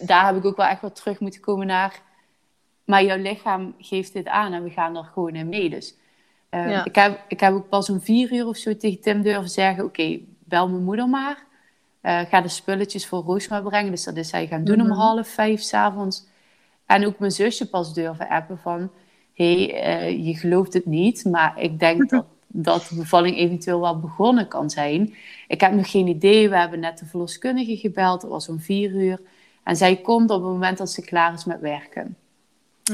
[0.05, 2.01] daar heb ik ook wel echt wat terug moeten komen naar.
[2.85, 5.69] Maar jouw lichaam geeft dit aan en we gaan er gewoon in mee.
[5.69, 5.95] Dus
[6.49, 6.85] eh, Ja.
[6.85, 9.83] ik, heb, ik heb ook pas om vier uur of zo tegen Tim durven zeggen:
[9.85, 11.45] Oké, bel mijn moeder maar.
[12.01, 13.91] Eh, ga de spulletjes voor Roosma brengen.
[13.91, 14.91] Dus dat is zij gaan doen Mhm.
[14.91, 16.25] om half vijf s'avonds.
[16.85, 18.91] En ook mijn zusje pas durven appen van...
[19.33, 23.81] Hé, hey, eh, je gelooft het niet, maar ik denk dat, dat de bevalling eventueel
[23.81, 25.13] wel begonnen kan zijn.
[25.47, 26.49] Ik heb nog geen idee.
[26.49, 28.21] We hebben net de verloskundige gebeld.
[28.21, 29.19] Het was om vier uur.
[29.63, 32.17] En zij komt op het moment dat ze klaar is met werken.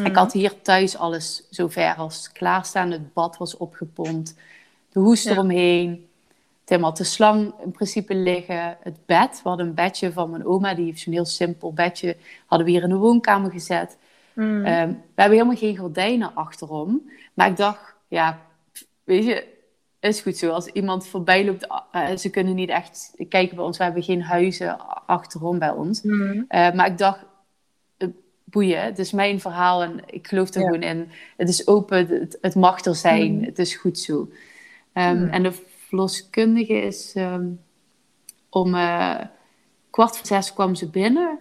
[0.03, 2.91] Ik had hier thuis alles zover als klaarstaan.
[2.91, 4.35] Het bad was opgepompt.
[4.91, 5.31] De hoest Ja.
[5.31, 6.07] eromheen.
[6.63, 8.77] Tim had de slang in principe liggen.
[8.81, 10.73] Het bed, we hadden een bedje van mijn oma.
[10.73, 12.17] Die heeft zo'n heel simpel bedje.
[12.45, 13.97] Hadden we hier in de woonkamer gezet.
[14.33, 14.65] Mhm.
[14.65, 17.09] Ehm, we hebben helemaal geen gordijnen achterom.
[17.33, 18.39] Maar ik dacht, ja,
[19.03, 19.45] weet je,
[19.99, 20.49] is goed zo.
[20.51, 23.77] Als iemand voorbij loopt, eh, ze kunnen niet echt kijken bij ons.
[23.77, 24.77] We hebben geen huizen
[25.07, 26.01] achterom bij ons.
[26.01, 26.41] Mhm.
[26.47, 27.25] Eh, maar ik dacht,
[27.97, 28.07] eh,
[28.43, 30.65] boeien, het is mijn verhaal en ik geloof er Ja.
[30.65, 31.09] gewoon in.
[31.37, 33.43] Het is open, het, het mag er zijn, Mhm.
[33.45, 34.29] het is goed zo.
[34.93, 35.33] Ehm, Mhm.
[35.33, 35.51] En de
[35.87, 37.47] verloskundige is ehm,
[38.49, 38.71] om
[39.89, 41.39] kwart voor zes kwam ze binnen.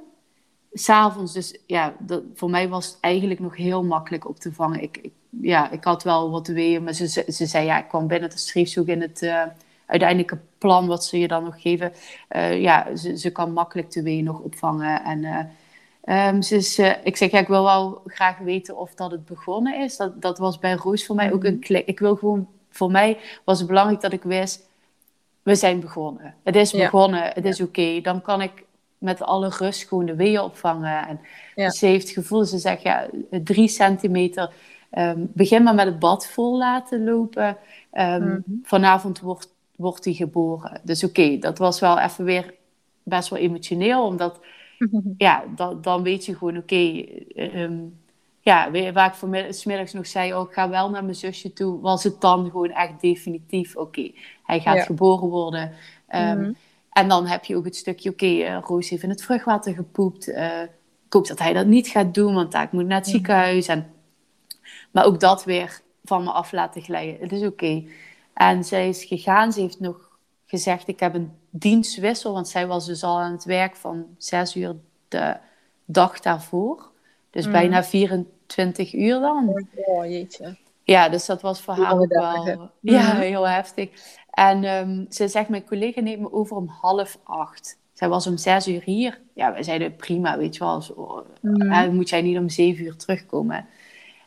[0.73, 4.83] S'avonds, dus ja, dat, voor mij was het eigenlijk nog heel makkelijk op te vangen.
[4.83, 7.89] Ik, ik- ja, ik had wel wat weeën, maar ze, ze, ze zei ja, ik
[7.89, 8.31] kwam binnen.
[8.31, 9.43] Dat schreef in het eh,
[9.87, 11.93] uiteindelijke plan wat ze je dan nog geven.
[12.29, 15.03] Eh, ja, ze, ze kan makkelijk de weeën nog opvangen.
[15.05, 15.51] En
[16.05, 19.81] ehm, ze is, ik zeg ja, ik wil wel graag weten of dat het begonnen
[19.81, 19.97] is.
[19.97, 21.87] Dat, dat was bij Roos voor mij ook een klik.
[21.87, 24.69] Ik wil gewoon, voor mij was het belangrijk dat ik wist,
[25.43, 26.35] we zijn begonnen.
[26.43, 26.79] Het is Ja.
[26.85, 28.01] begonnen, het is oké.
[28.01, 28.65] Dan kan ik
[29.03, 31.07] met alle rust gewoon de weeën opvangen.
[31.09, 31.21] En
[31.55, 31.71] Ja.
[31.71, 34.53] ze heeft het gevoel, ze zegt ja, drie centimeter.
[34.91, 37.57] ehm, begin maar met het bad vol laten lopen.
[37.91, 38.41] Ehm, Mhm.
[38.63, 40.81] Vanavond wordt, wordt hij geboren.
[40.83, 42.55] Dus oké, dat was wel even weer
[43.03, 44.05] best wel emotioneel.
[44.07, 44.41] Omdat,
[45.17, 47.05] ja, dan, dan weet je gewoon, oké...
[47.35, 47.79] ehm,
[48.41, 52.05] ja, waar ik vanmiddag nog zei, oh, ik ga wel naar mijn zusje toe, was
[52.05, 54.11] het dan gewoon echt definitief, oké,
[54.45, 54.83] hij gaat Ja.
[54.85, 55.73] geboren worden.
[56.09, 56.53] Mhm.
[56.93, 60.29] En dan heb je ook het stukje, oké, eh, Roos heeft in het vruchtwater gepoept.
[60.29, 60.63] eh,
[61.07, 63.15] ik hoop dat hij dat niet gaat doen, want daar moet naar het Mhm.
[63.17, 63.69] ziekenhuis.
[63.69, 63.93] En,
[64.91, 67.21] maar ook dat weer van me af laten glijden.
[67.21, 67.85] Het is oké.
[68.35, 70.11] En zij is gegaan, ze heeft nog
[70.47, 74.57] gezegd, ik heb een dienstwissel, want zij was dus al aan het werk van zes
[74.57, 74.75] uur
[75.09, 75.37] de
[75.85, 76.91] dag daarvoor.
[77.31, 77.53] Dus Mhm.
[77.53, 79.67] bijna 24 uur dan.
[79.75, 80.57] Oh, jeetje.
[80.85, 83.21] Ja, dus dat was voor haar ook wel ja, Mhm.
[83.21, 83.91] heel heftig.
[84.33, 87.79] En ehm, ze zegt, mijn collega neemt me over om half acht.
[87.93, 89.21] Zij was om zes uur hier.
[89.35, 90.81] Ja, wij zeiden prima, weet je wel.
[90.83, 93.67] Zo, hè, moet jij niet om zeven uur terugkomen?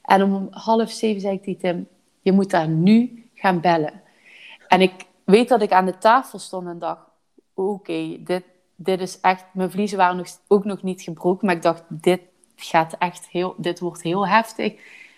[0.04, 1.88] En om half zeven zei ik tegen Tim,
[2.22, 4.02] je moet daar nu gaan bellen.
[4.68, 7.02] En ik weet dat ik aan de tafel stond en dacht,
[7.54, 8.44] oké, dit,
[8.76, 9.46] dit is echt...
[9.54, 12.22] Mijn vliezen waren nog, ook nog niet gebroken, maar ik dacht, dit
[12.56, 13.56] gaat echt heel...
[13.58, 14.74] Dit wordt heel heftig.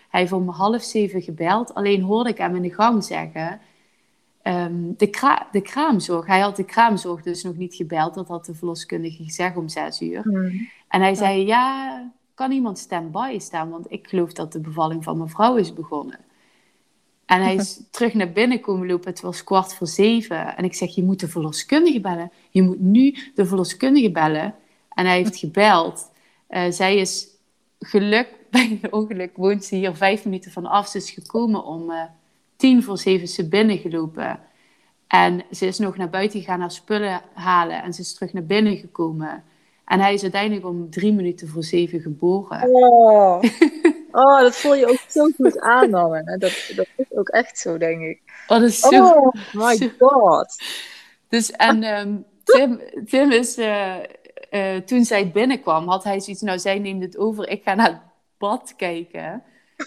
[0.09, 1.73] Hij heeft om half zeven gebeld.
[1.73, 3.59] Alleen hoorde ik hem in de gang zeggen...
[4.47, 6.25] ehm, de, kra de kraamzorg.
[6.25, 8.13] Hij had de kraamzorg dus nog niet gebeld.
[8.13, 10.21] Dat had de verloskundige gezegd om zes uur.
[10.23, 10.55] Mhm.
[10.87, 13.69] En hij zei, ja, kan iemand stand-by staan?
[13.69, 16.19] Want ik geloof dat de bevalling van mijn vrouw is begonnen.
[17.25, 19.09] En hij is terug naar binnen komen lopen.
[19.09, 20.57] Het was kwart voor zeven.
[20.57, 22.31] En ik zeg, je moet de verloskundige bellen.
[22.49, 24.55] Je moet nu de verloskundige bellen.
[24.93, 26.11] En hij heeft gebeld.
[26.47, 27.27] Eh, zij is
[27.79, 30.87] geluk, bij een ongeluk woont ze hier vijf minuten vanaf.
[30.87, 32.03] Ze is gekomen om eh,
[32.57, 34.39] tien voor zeven is ze binnengelopen.
[35.07, 37.83] En ze is nog naar buiten gegaan haar spullen halen.
[37.83, 39.43] En ze is terug naar binnen gekomen.
[39.85, 42.69] En hij is uiteindelijk om drie minuten voor zeven geboren.
[42.69, 43.43] Oh.
[44.11, 46.15] oh, dat voel je ook zo goed aan dan.
[46.15, 46.37] Hè?
[46.37, 48.21] Dat, dat is ook echt zo, denk ik.
[48.47, 49.05] Oh, dat is zo...
[49.05, 50.63] Oh my zo- god.
[51.27, 53.95] Dus en ehm, Tim, Tim is, eh,
[54.49, 57.89] eh, toen zij binnenkwam, had hij zoiets, nou zij neemt het over, ik ga naar
[57.89, 58.01] het
[58.37, 59.43] bad kijken.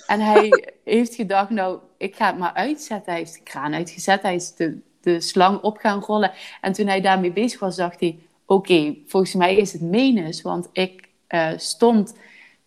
[0.06, 3.12] En hij heeft gedacht, nou ik ga het maar uitzetten.
[3.12, 6.32] Hij heeft de kraan uitgezet, hij is de, de slang op gaan rollen.
[6.60, 10.68] En toen hij daarmee bezig was, dacht hij, oké, volgens mij is het menens, want
[10.72, 12.14] ik eh, stond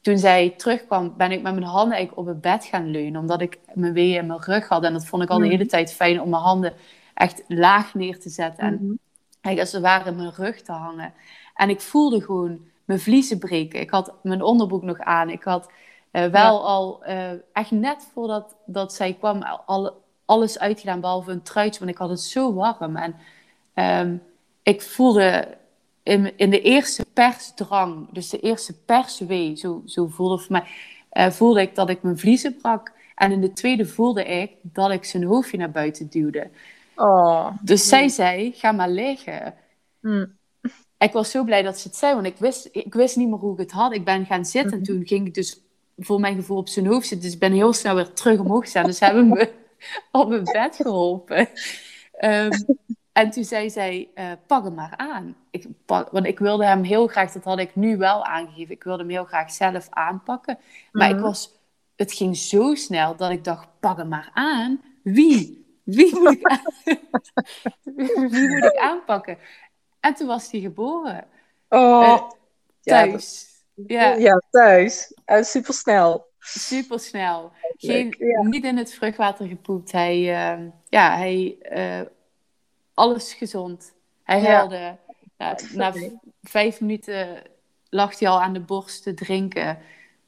[0.01, 3.21] toen zij terugkwam, ben ik met mijn handen eigenlijk op het bed gaan leunen.
[3.21, 4.83] Omdat ik mijn weeën in mijn rug had.
[4.83, 6.73] En dat vond ik al de hele tijd fijn om mijn handen
[7.13, 8.63] echt laag neer te zetten.
[8.63, 8.97] En mm
[9.43, 11.13] eigenlijk als waren in mijn rug te hangen.
[11.55, 13.79] En ik voelde gewoon mijn vliezen breken.
[13.79, 15.29] Ik had mijn onderbroek nog aan.
[15.29, 15.71] Ik had
[16.13, 21.41] uh, wel al, uh, echt net voordat dat zij kwam, al, alles uitgedaan, behalve een
[21.41, 21.79] truitje.
[21.79, 22.95] Want ik had het zo warm.
[22.95, 23.15] En
[24.05, 24.21] um,
[24.63, 25.57] ik voelde
[26.03, 30.67] in, in de eerste persdrang, dus de eerste perswee, zo, zo voelde voor mij,
[31.13, 32.91] uh, voelde ik dat ik mijn vliezen brak.
[33.15, 36.49] En in de tweede voelde ik dat ik zijn hoofdje naar buiten duwde.
[36.95, 39.53] Oh, dus zij zei, ga maar liggen.
[39.99, 40.37] Mm.
[40.97, 43.37] Ik was zo blij dat ze het zei, want ik wist, ik wist niet meer
[43.37, 43.93] hoe ik het had.
[43.93, 44.87] Ik ben gaan zitten en mhm.
[44.87, 45.59] toen ging ik dus
[45.97, 47.25] voor mijn gevoel op zijn hoofd zitten.
[47.25, 48.85] Dus ik ben heel snel weer terug omhoog staan.
[48.85, 49.53] Dus ze hebben me
[50.11, 51.49] op mijn bed geholpen.
[52.21, 52.49] Um,
[53.13, 55.35] en toen zei zij, uh, pak hem maar aan.
[55.51, 59.01] Ik, want ik wilde hem heel graag, dat had ik nu wel aangegeven, ik wilde
[59.01, 60.57] hem heel graag zelf aanpakken.
[60.91, 61.23] Maar ik mhm.
[61.23, 61.51] was,
[61.95, 64.81] het ging zo snel dat ik dacht, pak hem maar aan.
[65.03, 65.65] Wie?
[65.83, 66.61] Wie moet ik,
[68.33, 69.37] Wie moet ik aanpakken?
[69.99, 71.25] En toen was hij geboren.
[71.69, 72.21] Oh, uh,
[72.81, 73.47] thuis.
[73.47, 74.13] Ja, ja.
[74.13, 75.13] ja thuis.
[75.25, 76.25] Uh, supersnel.
[76.39, 77.51] Supersnel.
[77.77, 79.91] Geen, Niet in het vruchtwater gepoept.
[79.91, 81.57] Hij, uh, ja, hij
[82.93, 83.93] alles gezond.
[84.23, 84.97] Hij huilde.
[85.37, 85.93] Ja, na
[86.41, 87.41] vijf minuten
[87.89, 89.77] lag hij al aan de borst te drinken.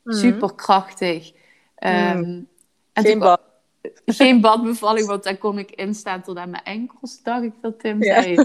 [0.04, 0.18] Mhm.
[0.18, 1.34] Super krachtig.
[1.80, 2.48] Um,
[2.94, 3.42] geen, bad.
[4.06, 8.04] geen badbevalling, want daar kon ik instaan tot aan mijn enkels, dacht ik dat Tim
[8.04, 8.36] zei.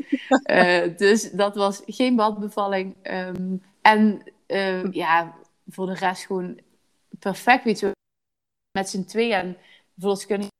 [0.44, 2.96] Uh, dus dat was geen badbevalling.
[3.02, 5.38] Um, en uh, ja,
[5.68, 6.60] voor de rest gewoon
[7.18, 7.64] perfect.
[7.64, 7.92] Weet je,
[8.78, 9.56] met z'n tweeën
[9.98, 10.50] verloskundige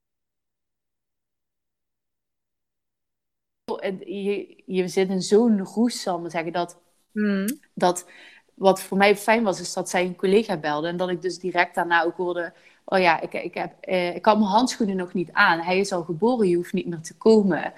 [4.05, 6.79] je, je zit in zo'n roes, zal ik maar zeggen, dat,
[7.11, 7.45] hmm.
[7.73, 8.05] dat
[8.53, 11.39] wat voor mij fijn was, is dat zij een collega belde en dat ik dus
[11.39, 12.53] direct daarna ook hoorde,
[12.85, 15.59] oh ja, ik, ik, heb, eh, ik had mijn handschoenen nog niet aan.
[15.59, 17.73] Hij is al geboren, je hoeft niet meer te komen.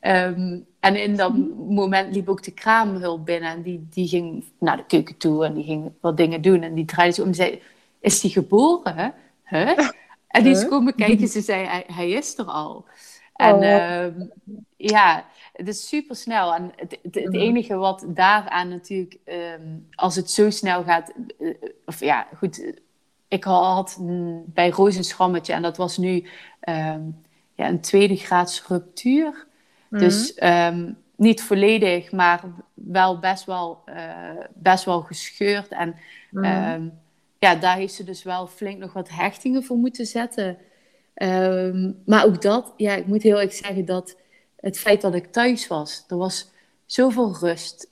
[0.00, 1.32] Ehm, en in dat
[1.68, 5.54] moment liep ook de kraamhulp binnen en die, die ging naar de keuken toe en
[5.54, 7.62] die ging wat dingen doen en die draaide zich om en zei,
[8.00, 9.14] is die geboren?
[9.44, 9.78] Huh?
[10.30, 12.84] En die is komen kijken, ze zei, hij, hij is er al.
[13.34, 13.64] En oh.
[13.64, 14.26] Ehm,
[14.76, 16.54] ja, het is super snel.
[16.54, 17.34] En het, het, mhm.
[17.34, 21.54] enige wat daaraan natuurlijk, ehm, als het zo snel gaat, uh,
[21.86, 22.72] of ja, goed,
[23.28, 23.98] ik had
[24.46, 26.28] bij Roos een schrammetje en dat was nu
[27.54, 29.46] ja, een tweede graads ruptuur.
[29.90, 30.02] Mhm.
[30.02, 30.34] Dus
[31.16, 35.68] niet volledig, maar wel best wel, uh, best wel gescheurd.
[35.68, 35.94] En
[36.30, 36.88] mhm.
[37.38, 40.58] ja, daar heeft ze dus wel flink nog wat hechtingen voor moeten zetten.
[41.14, 44.16] Ehm, maar ook dat, ja, ik moet heel erg zeggen dat
[44.56, 46.50] het feit dat ik thuis was, er was
[46.86, 47.90] zoveel rust.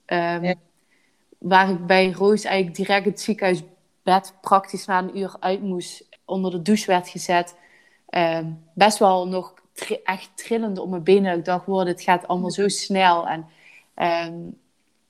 [1.38, 6.50] Waar ik bij Roos eigenlijk direct het ziekenhuisbed praktisch na een uur uit moest, onder
[6.50, 7.54] de douche werd gezet.
[8.74, 9.54] Best wel nog
[10.04, 11.38] echt trillende op mijn benen.
[11.38, 13.28] Ik dacht, wow, het gaat allemaal zo snel.
[13.28, 13.46] En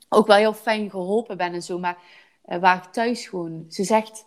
[0.09, 1.79] ook wel heel fijn geholpen ben en zo.
[1.79, 1.99] Maar
[2.49, 4.27] uh, waar ik thuis gewoon, ze zegt,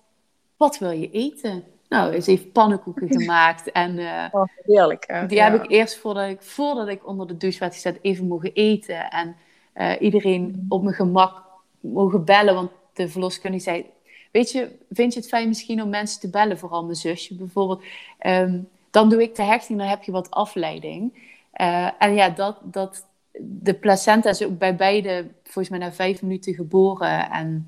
[0.58, 1.64] wat wil je eten?
[1.90, 3.72] Nou, ze heeft pannenkoeken gemaakt.
[3.72, 5.26] En uh, oh, heerlijk.
[5.28, 8.54] Die heb ik eerst voordat ik, voordat ik onder de douche werd gezet even mogen
[8.54, 9.10] eten.
[9.10, 9.36] En
[9.76, 10.66] uh, iedereen mm.
[10.70, 11.44] op mijn gemak
[11.80, 12.54] mogen bellen.
[12.54, 13.86] Want de verloskundige zei,
[14.32, 16.58] weet je, vind je het fijn misschien om mensen te bellen?
[16.58, 17.84] Vooral mijn zusje bijvoorbeeld.
[18.26, 21.30] Um, dan doe ik de hechting, dan heb je wat afleiding.
[21.54, 23.06] Uh, en ja, dat, dat,
[23.40, 27.32] de placenta is ook bij beide volgens mij na vijf minuten geboren.
[27.32, 27.68] En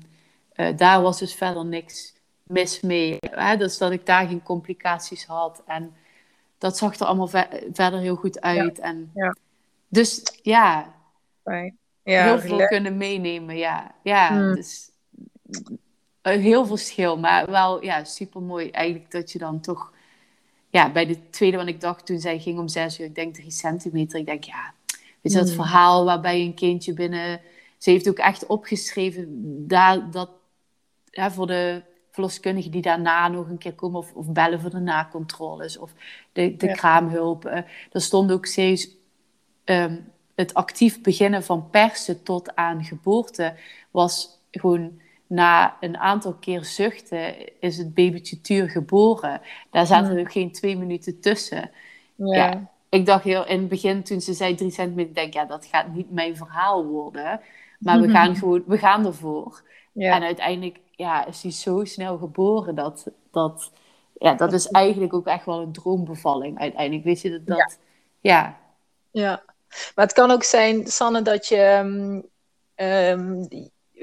[0.76, 2.14] daar was dus verder niks
[2.46, 3.16] mis mee.
[3.20, 3.56] Hè?
[3.56, 5.62] Dus dat ik daar geen complicaties had.
[5.66, 5.94] En
[6.58, 7.28] dat zag er allemaal
[7.72, 8.78] verder heel goed uit.
[8.78, 9.36] En ja.
[9.88, 10.94] Dus ja,
[11.44, 13.56] ja heel veel kunnen meenemen.
[13.56, 14.54] Ja, ja hmm.
[14.54, 14.90] dus
[16.22, 17.18] heel veel verschil.
[17.18, 19.92] Maar wel ja, super mooi eigenlijk dat je dan toch...
[20.74, 23.34] Ja, bij de tweede, wat ik dacht toen zij ging om zes uur, ik denk
[23.34, 24.18] drie centimeter.
[24.18, 24.74] Ik denk, ja,
[25.20, 25.56] weet je, dat hmm.
[25.56, 27.40] verhaal waarbij een kindje binnen...
[27.78, 29.26] Ze heeft ook echt opgeschreven
[29.68, 30.30] daar, dat
[31.12, 35.78] voor de verloskundigen die daarna nog een keer komen of, of bellen voor de nakontroles
[35.78, 35.92] of
[36.32, 37.46] de, de kraamhulp.
[37.46, 37.52] Uh,
[37.92, 38.88] er stond ook steeds
[39.64, 43.54] um, het actief beginnen van persen tot aan geboorte
[43.90, 45.00] was gewoon
[45.34, 49.40] na een aantal keer zuchten is het babytje tuur geboren.
[49.70, 50.18] Daar zaten mm.
[50.18, 51.70] er geen twee minuten tussen.
[52.16, 52.70] Ja.
[52.88, 55.88] ik dacht heel in het begin toen ze zei drie centimeter, denk ja dat gaat
[55.88, 57.40] niet mijn verhaal worden.
[57.78, 59.62] Maar we gaan gewoon, we gaan ervoor.
[59.92, 60.14] Ja.
[60.14, 63.72] En uiteindelijk ja, is hij zo snel geboren dat, dat,
[64.18, 67.04] ja, dat is eigenlijk ook echt wel een droombevalling uiteindelijk.
[67.04, 67.78] Weet je, dat, dat
[68.20, 68.58] ja.
[69.10, 69.42] ja.
[69.94, 71.80] maar het kan ook zijn, Sanne, dat je,
[72.76, 73.48] um,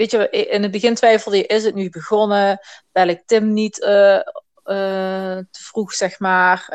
[0.02, 2.60] weet je, in het begin twijfelde je, is het nu begonnen?
[2.92, 4.20] Bel ik Tim niet uh,
[5.52, 6.68] te vroeg, zeg maar.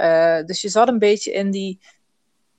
[0.46, 1.80] dus je zat een beetje in die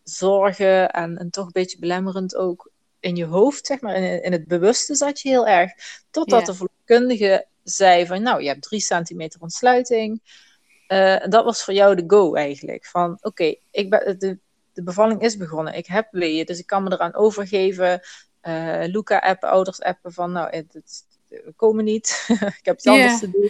[0.03, 4.31] zorgen en, en toch een beetje belemmerend ook in je hoofd, zeg maar, in, in
[4.31, 5.71] het bewuste zat je heel erg.
[6.11, 10.21] Totdat de verloskundige zei van, nou, je hebt drie centimeter ontsluiting.
[11.27, 12.85] Dat was voor jou de go eigenlijk.
[12.85, 14.39] Van, oké, ik ben de,
[14.73, 15.73] de bevalling is begonnen.
[15.73, 18.01] Ik heb weeën, dus ik kan me eraan overgeven.
[18.47, 22.25] Uh, Luca appen, ouders appen van, nou, het, het, we komen niet.
[22.59, 23.49] ik heb iets anders te doen.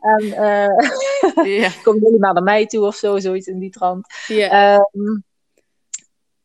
[0.00, 1.72] en uh, yeah.
[1.84, 4.06] kom jullie maar naar mij toe of zo, zoiets in die trant.
[4.28, 5.24] Um,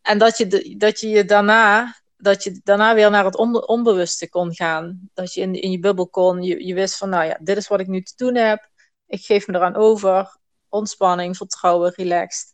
[0.02, 3.36] en dat je, dat je je daarna dat je daarna weer naar het
[3.68, 5.10] onbewuste kon gaan.
[5.14, 6.44] Dat je in, in je bubbel kon.
[6.44, 8.70] Je, je wist van, nou ja, dit is wat ik nu te doen heb.
[9.08, 10.38] Ik geef me eraan over.
[10.70, 12.54] Ontspanning, vertrouwen, relaxed.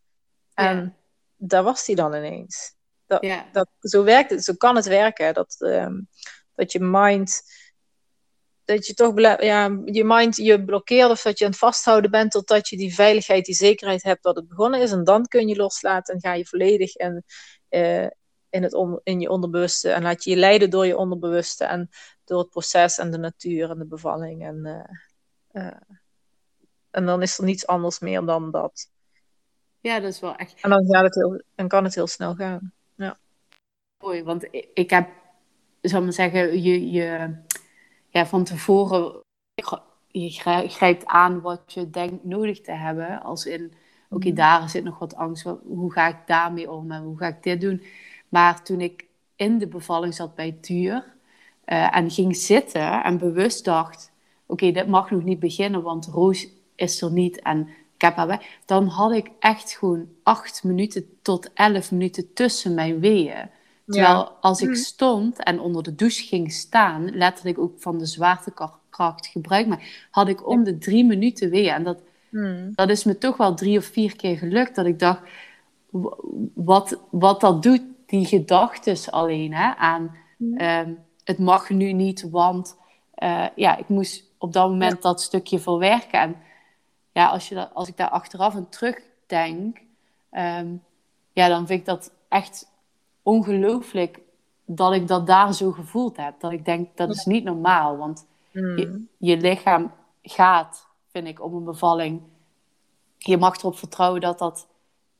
[0.53, 0.95] En
[1.35, 2.74] daar was hij dan ineens.
[3.07, 5.33] Dat, dat, zo werkt het, zo kan het werken.
[5.33, 6.01] Dat, ehm,
[6.55, 7.41] dat je mind,
[8.65, 12.31] dat je toch ja, je mind je blokkeert of dat je aan het vasthouden bent
[12.31, 14.91] totdat je die veiligheid, die zekerheid hebt dat het begonnen is.
[14.91, 17.23] En dan kun je loslaten en ga je volledig in,
[17.69, 18.07] uh,
[18.49, 19.91] in, het on, in je onderbewuste.
[19.91, 21.89] En laat je je leiden door je onderbewuste en
[22.23, 24.45] door het proces en de natuur en de bevalling.
[24.45, 25.77] En, uh, uh,
[26.91, 28.89] en dan is er niets anders meer dan dat.
[29.79, 30.61] Ja, dat is wel echt.
[30.61, 32.73] En dan, gaat het heel, dan kan het heel snel gaan.
[34.05, 35.09] Mooi, want ik heb,
[35.81, 37.35] zal maar zeggen, je, je
[38.09, 39.21] ja, van tevoren,
[40.07, 40.29] je
[40.67, 43.21] grijpt aan wat je denkt nodig te hebben.
[43.23, 43.73] Als in,
[44.09, 44.35] oké, mhm.
[44.35, 45.43] daar zit nog wat angst.
[45.65, 47.83] Hoe ga ik daarmee om en hoe ga ik dit doen?
[48.29, 51.03] Maar toen ik in de bevalling zat bij Tuur
[51.65, 54.11] uh, en ging zitten en bewust dacht:
[54.45, 58.27] oké, dit mag nog niet beginnen, want Roos is er niet en ik heb haar
[58.27, 58.59] weg.
[58.65, 63.49] Dan had ik echt gewoon acht minuten tot elf minuten tussen mijn weeën.
[63.85, 64.75] Terwijl als ik hm.
[64.75, 70.27] stond en onder de douche ging staan, letterlijk ook van de zwaartekracht gebruik maar had
[70.27, 71.73] ik om de drie minuten weeën.
[71.73, 72.71] En dat, hm.
[72.71, 74.75] dat is me toch wel drie of vier keer gelukt.
[74.75, 75.21] Dat ik dacht,
[76.53, 80.15] wat, wat dat doet die gedachtes alleen hè, aan
[80.55, 82.77] ehm, het mag nu niet, want
[83.17, 86.19] uh, ja, ik moest op dat moment dat stukje verwerken.
[86.19, 86.35] En
[87.11, 89.77] ja, als, je dat, als ik daar achteraf aan terugdenk,
[90.31, 90.83] um,
[91.31, 92.67] ja, dan vind ik dat echt
[93.25, 94.19] ongelooflijk
[94.65, 96.39] dat ik dat daar zo gevoeld heb.
[96.39, 98.77] Dat ik denk, dat is niet normaal, want mm.
[98.77, 102.21] je, je lichaam gaat, vind ik, op een bevalling.
[103.17, 104.67] Je mag erop vertrouwen dat dat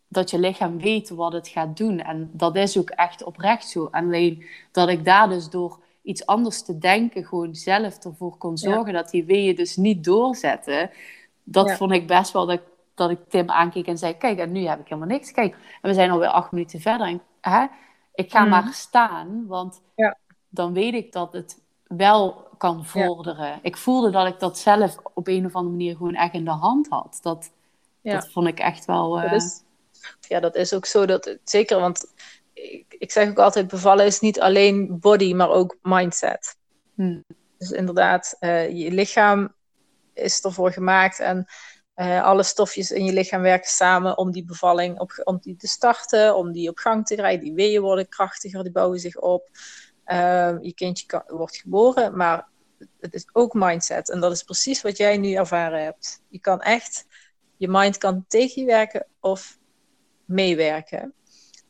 [0.08, 2.00] dat je lichaam weet wat het gaat doen.
[2.00, 3.88] En dat is ook echt oprecht zo.
[3.92, 8.94] Alleen dat ik daar dus door iets anders te denken, gewoon zelf ervoor kon zorgen
[8.94, 10.90] dat die weeën dus niet doorzetten.
[11.44, 12.62] Dat vond ik best wel dat,
[12.94, 15.32] dat ik Tim aankeek en zei: Kijk, en nu heb ik helemaal niks.
[15.32, 17.08] Kijk, en we zijn alweer acht minuten verder.
[17.08, 17.66] En, hè,
[18.16, 18.50] ik ga mhm.
[18.50, 19.82] maar staan, want
[20.50, 23.60] dan weet ik dat het wel kan vorderen.
[23.62, 26.52] Ik voelde dat ik dat zelf op een of andere manier gewoon echt in de
[26.52, 27.20] hand had.
[27.22, 27.52] Dat,
[28.02, 29.24] dat vond ik echt wel.
[29.24, 29.40] Uh,
[30.28, 31.06] ja, dat is ook zo.
[31.06, 32.14] Dat, zeker, want
[32.54, 36.58] ik, ik zeg ook altijd, bevallen is niet alleen body, maar ook mindset.
[36.94, 37.24] Hmm.
[37.58, 39.54] Dus inderdaad, uh, je lichaam
[40.14, 41.46] is ervoor gemaakt en
[41.96, 45.68] uh, alle stofjes in je lichaam werken samen om die bevalling op, om die te
[45.68, 47.44] starten, om die op gang te krijgen.
[47.44, 49.50] Die weeën worden krachtiger, die bouwen zich op.
[50.06, 52.48] Uh, je kindje wordt geboren, maar
[53.00, 54.10] het is ook mindset.
[54.10, 56.22] En dat is precies wat jij nu ervaren hebt.
[56.28, 57.06] Je kan echt,
[57.58, 59.58] je mind kan tegen je werken of
[60.26, 61.14] meewerken.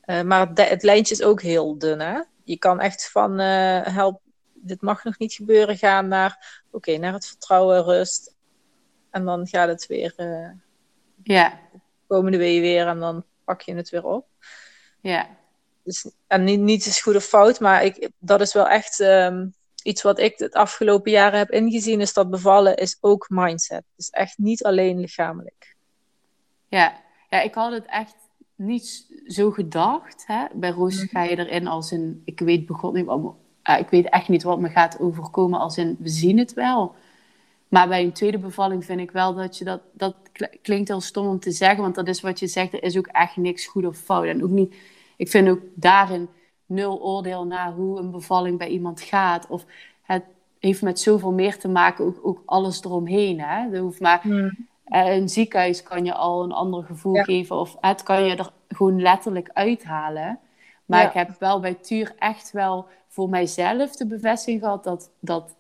[0.06, 2.00] Uh, maar het, lijntje is ook heel dun.
[2.00, 2.20] Hè?
[2.44, 4.22] Je kan echt van uh, help,
[4.54, 8.35] dit mag nog niet gebeuren, gaan naar, oké, naar het vertrouwen, rust.
[9.16, 10.14] En dan gaat het weer.
[10.18, 10.50] Uh,
[11.24, 11.60] ja.
[12.08, 14.28] Komende week weer en dan pak je het weer op.
[15.02, 15.28] Ja.
[15.84, 19.54] Dus, en niet, niet is goed of fout, maar ik, dat is wel echt um,
[19.84, 23.78] iets wat ik het afgelopen jaren heb ingezien, is dat bevallen is ook mindset.
[23.78, 25.76] Het is echt niet alleen lichamelijk.
[26.68, 28.16] Ja, ja ik had het echt
[28.56, 30.24] niet zo gedacht.
[30.28, 30.46] Hè?
[30.54, 31.08] Bij Roos mhm.
[31.08, 33.36] ga je erin als in, ik weet begon niet wat,
[33.70, 36.96] uh, ik weet echt niet wat me gaat overkomen als in, we zien het wel.
[37.76, 40.16] Maar bij een tweede bevalling vind ik wel dat je dat, dat
[40.62, 43.08] klinkt heel stom om te zeggen, want dat is wat je zegt, er is ook
[43.08, 44.26] echt niks goed of fout.
[44.26, 44.76] En ook niet,
[45.18, 46.30] ik vind ook daarin
[46.66, 49.48] nul oordeel naar hoe een bevalling bij iemand gaat.
[49.48, 49.66] Of
[50.02, 50.24] het
[50.60, 53.42] heeft met zoveel meer te maken, ook, ook alles eromheen.
[53.42, 53.74] Hè?
[53.74, 54.50] Er hoeft maar, mhm.
[54.86, 57.56] Uh, een ziekenhuis kan je al een ander gevoel geven.
[57.56, 60.40] Of het kan je er gewoon letterlijk uithalen.
[60.86, 65.56] Maar ik heb wel bij Tuur echt wel voor mijzelf de bevestiging gehad dat, dat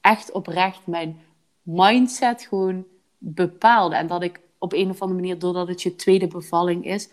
[0.00, 1.20] echt oprecht mijn
[1.66, 2.84] mindset gewoon
[3.18, 3.96] bepaalde.
[3.96, 7.08] En dat ik op een of andere manier, doordat het je tweede bevalling is,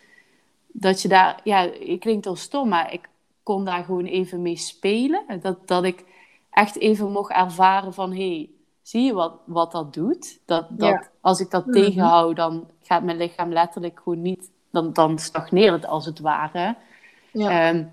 [0.68, 3.10] dat je daar, ja, het klinkt al stom, maar ik
[3.44, 5.24] kon daar gewoon even mee spelen.
[5.42, 6.04] Dat, dat ik
[6.50, 8.12] echt even mocht ervaren van...
[8.12, 8.50] hé, hey,
[8.82, 10.40] zie je wat, wat dat doet?
[10.46, 14.52] Dat, dat, Als ik dat mm tegenhoud, dan gaat mijn lichaam letterlijk gewoon niet...
[14.72, 16.76] Dan, dan stagneert het als het ware.
[17.32, 17.70] Ja.
[17.70, 17.86] Ehm,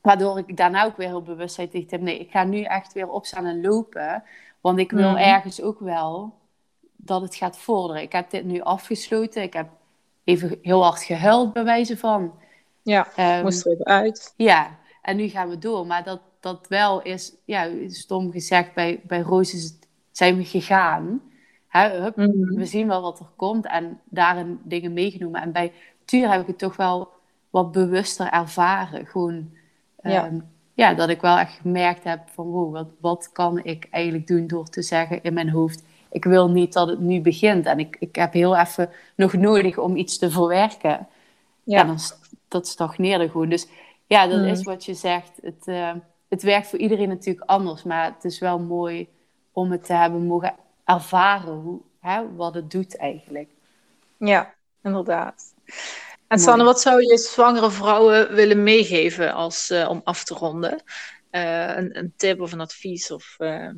[0.00, 2.00] waardoor ik daarna ook weer heel bewustheid tegen heb...
[2.00, 4.22] nee, ik ga nu echt weer opstaan en lopen...
[4.60, 5.18] Want ik wil mhm.
[5.18, 6.34] ergens ook wel
[6.96, 8.02] dat het gaat vorderen.
[8.02, 9.42] Ik heb dit nu afgesloten.
[9.42, 9.68] Ik heb
[10.24, 12.34] even heel hard gehuild bij wijze van.
[12.82, 14.34] Ja, um, moest er even uit.
[14.36, 15.86] Ja, en nu gaan we door.
[15.86, 20.44] Maar dat, dat wel is, ja, stom gezegd, bij, bij Roos is het, zijn we
[20.44, 21.22] gegaan.
[21.68, 22.54] hup, mhm.
[22.54, 25.40] We zien wel wat er komt en daarin dingen meegenomen.
[25.42, 25.72] En bij
[26.04, 27.08] Tuur heb ik het toch wel
[27.50, 29.06] wat bewuster ervaren.
[29.06, 29.50] Gewoon,
[30.02, 30.30] ja.
[30.80, 34.46] Ja, dat ik wel echt gemerkt heb van wow, wat, wat kan ik eigenlijk doen
[34.46, 37.66] door te zeggen in mijn hoofd, ik wil niet dat het nu begint.
[37.66, 41.08] En ik, ik heb heel even nog nodig om iets te verwerken.
[41.62, 41.80] Ja.
[41.80, 41.98] En dan,
[42.48, 43.48] dat stagneerde gewoon.
[43.48, 43.68] Dus
[44.06, 44.64] ja, dat is mm.
[44.64, 45.32] wat je zegt.
[45.42, 45.92] Het, uh,
[46.28, 47.82] het werkt voor iedereen natuurlijk anders.
[47.82, 49.08] Maar het is wel mooi
[49.52, 50.54] om het te hebben mogen
[50.84, 53.48] ervaren hoe, hè, wat het doet eigenlijk.
[54.16, 55.54] Ja, inderdaad.
[56.30, 60.82] En Sanne, wat zou je zwangere vrouwen willen meegeven als, uh, om af te ronden?
[61.30, 63.10] Uh, een, een, tip of een advies?
[63.10, 63.70] Of, uh,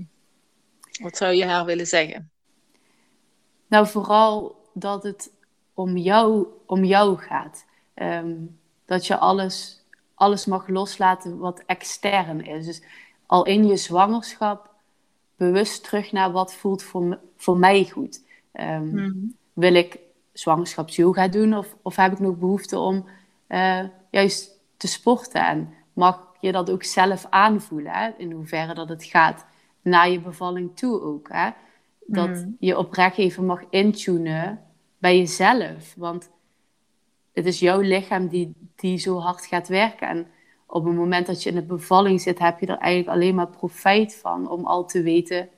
[1.02, 2.30] wat zou je haar willen zeggen?
[3.66, 5.32] Nou, vooral dat het
[5.74, 7.64] om jou, om jou gaat.
[7.94, 9.84] Um, dat je alles,
[10.14, 12.66] alles mag loslaten wat extern is.
[12.66, 12.82] Dus
[13.26, 14.70] al in je zwangerschap
[15.36, 18.22] bewust terug naar wat voelt voor, voor mij goed.
[18.52, 19.98] Um, Wil ik
[20.32, 21.56] zwangerschapsyoga doen?
[21.56, 23.04] Of, of heb ik nog behoefte om
[23.48, 23.80] uh,
[24.10, 25.46] juist te sporten?
[25.46, 27.92] En mag je dat ook zelf aanvoelen?
[27.92, 28.10] Hè?
[28.16, 29.46] In hoeverre dat het gaat
[29.82, 31.28] naar je bevalling toe ook.
[31.32, 31.50] Hè?
[32.06, 32.56] Dat mm.
[32.58, 34.60] je oprecht even mag intunen
[34.98, 35.94] bij jezelf.
[35.96, 36.30] Want
[37.32, 40.08] het is jouw lichaam die, die zo hard gaat werken.
[40.08, 40.26] En
[40.66, 43.48] op het moment dat je in de bevalling zit, heb je er eigenlijk alleen maar
[43.48, 44.50] profijt van.
[44.50, 45.48] Om al te weten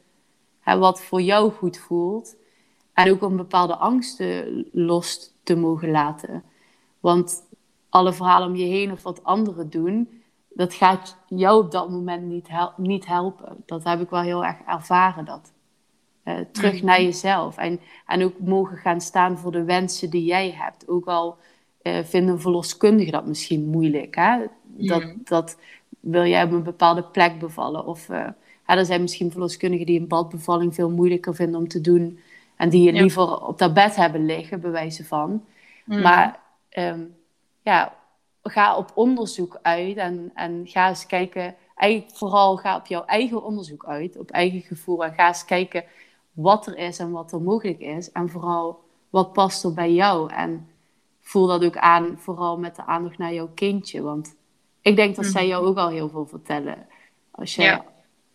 [0.61, 2.37] hè, wat voor jou goed voelt.
[2.95, 6.43] En ook om bepaalde angsten los te mogen laten.
[7.01, 7.43] Want
[7.89, 12.23] alle verhalen om je heen of wat anderen doen, dat gaat jou op dat moment
[12.23, 13.63] niet, niet helpen.
[13.67, 15.25] Dat heb ik wel heel erg ervaren.
[15.25, 15.53] Dat.
[16.25, 17.57] Uh, terug naar jezelf.
[17.57, 20.89] En, en ook mogen gaan staan voor de wensen die jij hebt.
[20.89, 21.37] Ook al
[21.83, 24.15] uh, vinden verloskundigen dat misschien moeilijk.
[24.15, 24.45] Hè?
[24.65, 25.59] Dat, dat
[26.01, 27.87] wil jij op een bepaalde plek bevallen.
[27.87, 28.27] Of uh,
[28.65, 32.19] er zijn misschien verloskundigen die een badbevalling veel moeilijker vinden om te doen
[32.65, 35.45] en die je liever op dat bed hebben liggen, bij wijze van.
[35.85, 36.01] Mm.
[36.01, 36.41] Maar
[36.79, 37.17] um,
[37.63, 37.95] ja,
[38.43, 41.55] ga op onderzoek uit en, en ga eens kijken.
[41.75, 45.05] Eigenlijk vooral ga op jouw eigen onderzoek uit, op eigen gevoel.
[45.05, 45.85] En ga eens kijken
[46.33, 48.13] wat er is en wat er mogelijk is.
[48.13, 48.81] En vooral
[49.11, 50.33] wat past er bij jou.
[50.33, 50.69] En
[51.21, 54.03] voel dat ook aan, vooral met de aandacht naar jouw kindje.
[54.03, 54.35] Want
[54.81, 55.49] ik denk dat zij mm.
[55.49, 56.87] jou ook al heel veel vertellen.
[57.31, 57.85] Als jij ja.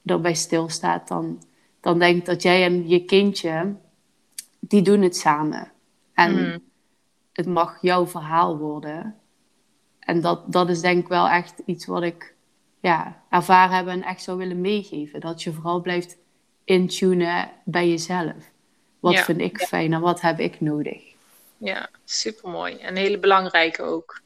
[0.05, 1.41] erbij stilstaat, dan,
[1.81, 3.75] dan denk ik dat jij en je kindje
[4.59, 5.71] die doen het samen.
[6.13, 6.63] En mm.
[7.33, 9.15] het mag jouw verhaal worden.
[9.99, 12.33] En dat, dat is denk ik wel echt iets wat ik
[12.79, 15.19] ja, ervaren heb en echt zou willen meegeven.
[15.19, 16.17] Dat je vooral blijft
[16.63, 18.51] intunen bij jezelf.
[18.99, 21.01] Wat vind ik fijn en wat heb ik nodig?
[21.57, 22.75] Ja, supermooi.
[22.77, 24.21] En hele belangrijke ook.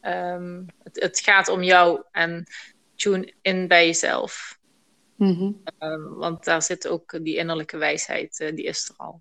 [0.00, 2.46] Ehm, het, het, gaat om jou en
[2.94, 4.58] tune in bij jezelf.
[5.16, 5.52] Mhm.
[5.78, 9.20] Ehm, want daar zit ook die innerlijke wijsheid, uh, die is er al.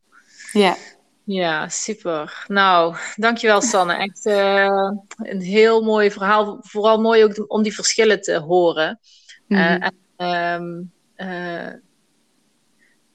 [0.60, 0.78] Ja.
[1.24, 2.46] Ja, super.
[2.48, 3.94] Nou, dankjewel Sanne.
[4.08, 6.58] Echt uh, een heel mooi verhaal.
[6.62, 9.00] Vooral mooi ook om die verschillen te horen.
[9.48, 9.82] Mm -hmm.
[9.82, 11.74] uh, en, um, uh,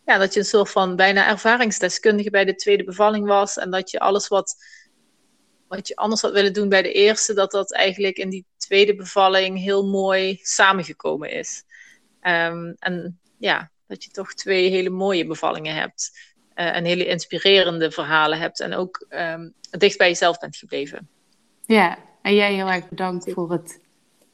[0.04, 3.56] ja, dat je een soort van bijna ervaringsdeskundige bij de tweede bevalling was.
[3.56, 4.56] En dat je alles wat,
[5.68, 8.94] wat je anders had willen doen bij de eerste, dat dat eigenlijk in die tweede
[8.94, 11.62] bevalling heel mooi samengekomen is.
[12.22, 16.29] Um, en ja, dat je toch twee hele mooie bevallingen hebt
[16.60, 21.08] uh, en hele inspirerende verhalen hebt en ook um, dicht bij jezelf bent gebleven.
[21.66, 23.80] Ja, en jij heel erg bedankt voor het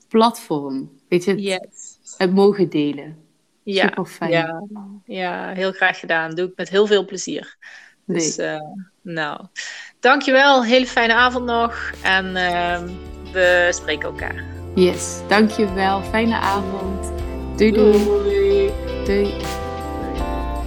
[0.08, 0.90] platform.
[1.08, 1.98] Weet je, het, yes.
[2.18, 3.16] het mogen delen.
[3.62, 4.30] Ja, Super fijn.
[4.30, 4.62] Ja,
[5.04, 6.34] ja, heel graag gedaan.
[6.34, 7.56] Doe ik met heel veel plezier.
[8.04, 8.18] Nee.
[8.18, 8.60] Dus, uh,
[9.02, 9.46] nou,
[10.00, 10.64] dankjewel.
[10.64, 11.90] Hele fijne avond nog.
[12.02, 12.82] En uh,
[13.32, 14.44] we spreken elkaar.
[14.74, 16.02] Yes, dankjewel.
[16.02, 17.12] Fijne avond.
[17.58, 18.04] Doei doei.
[18.04, 18.70] Doei.
[19.04, 19.65] doei.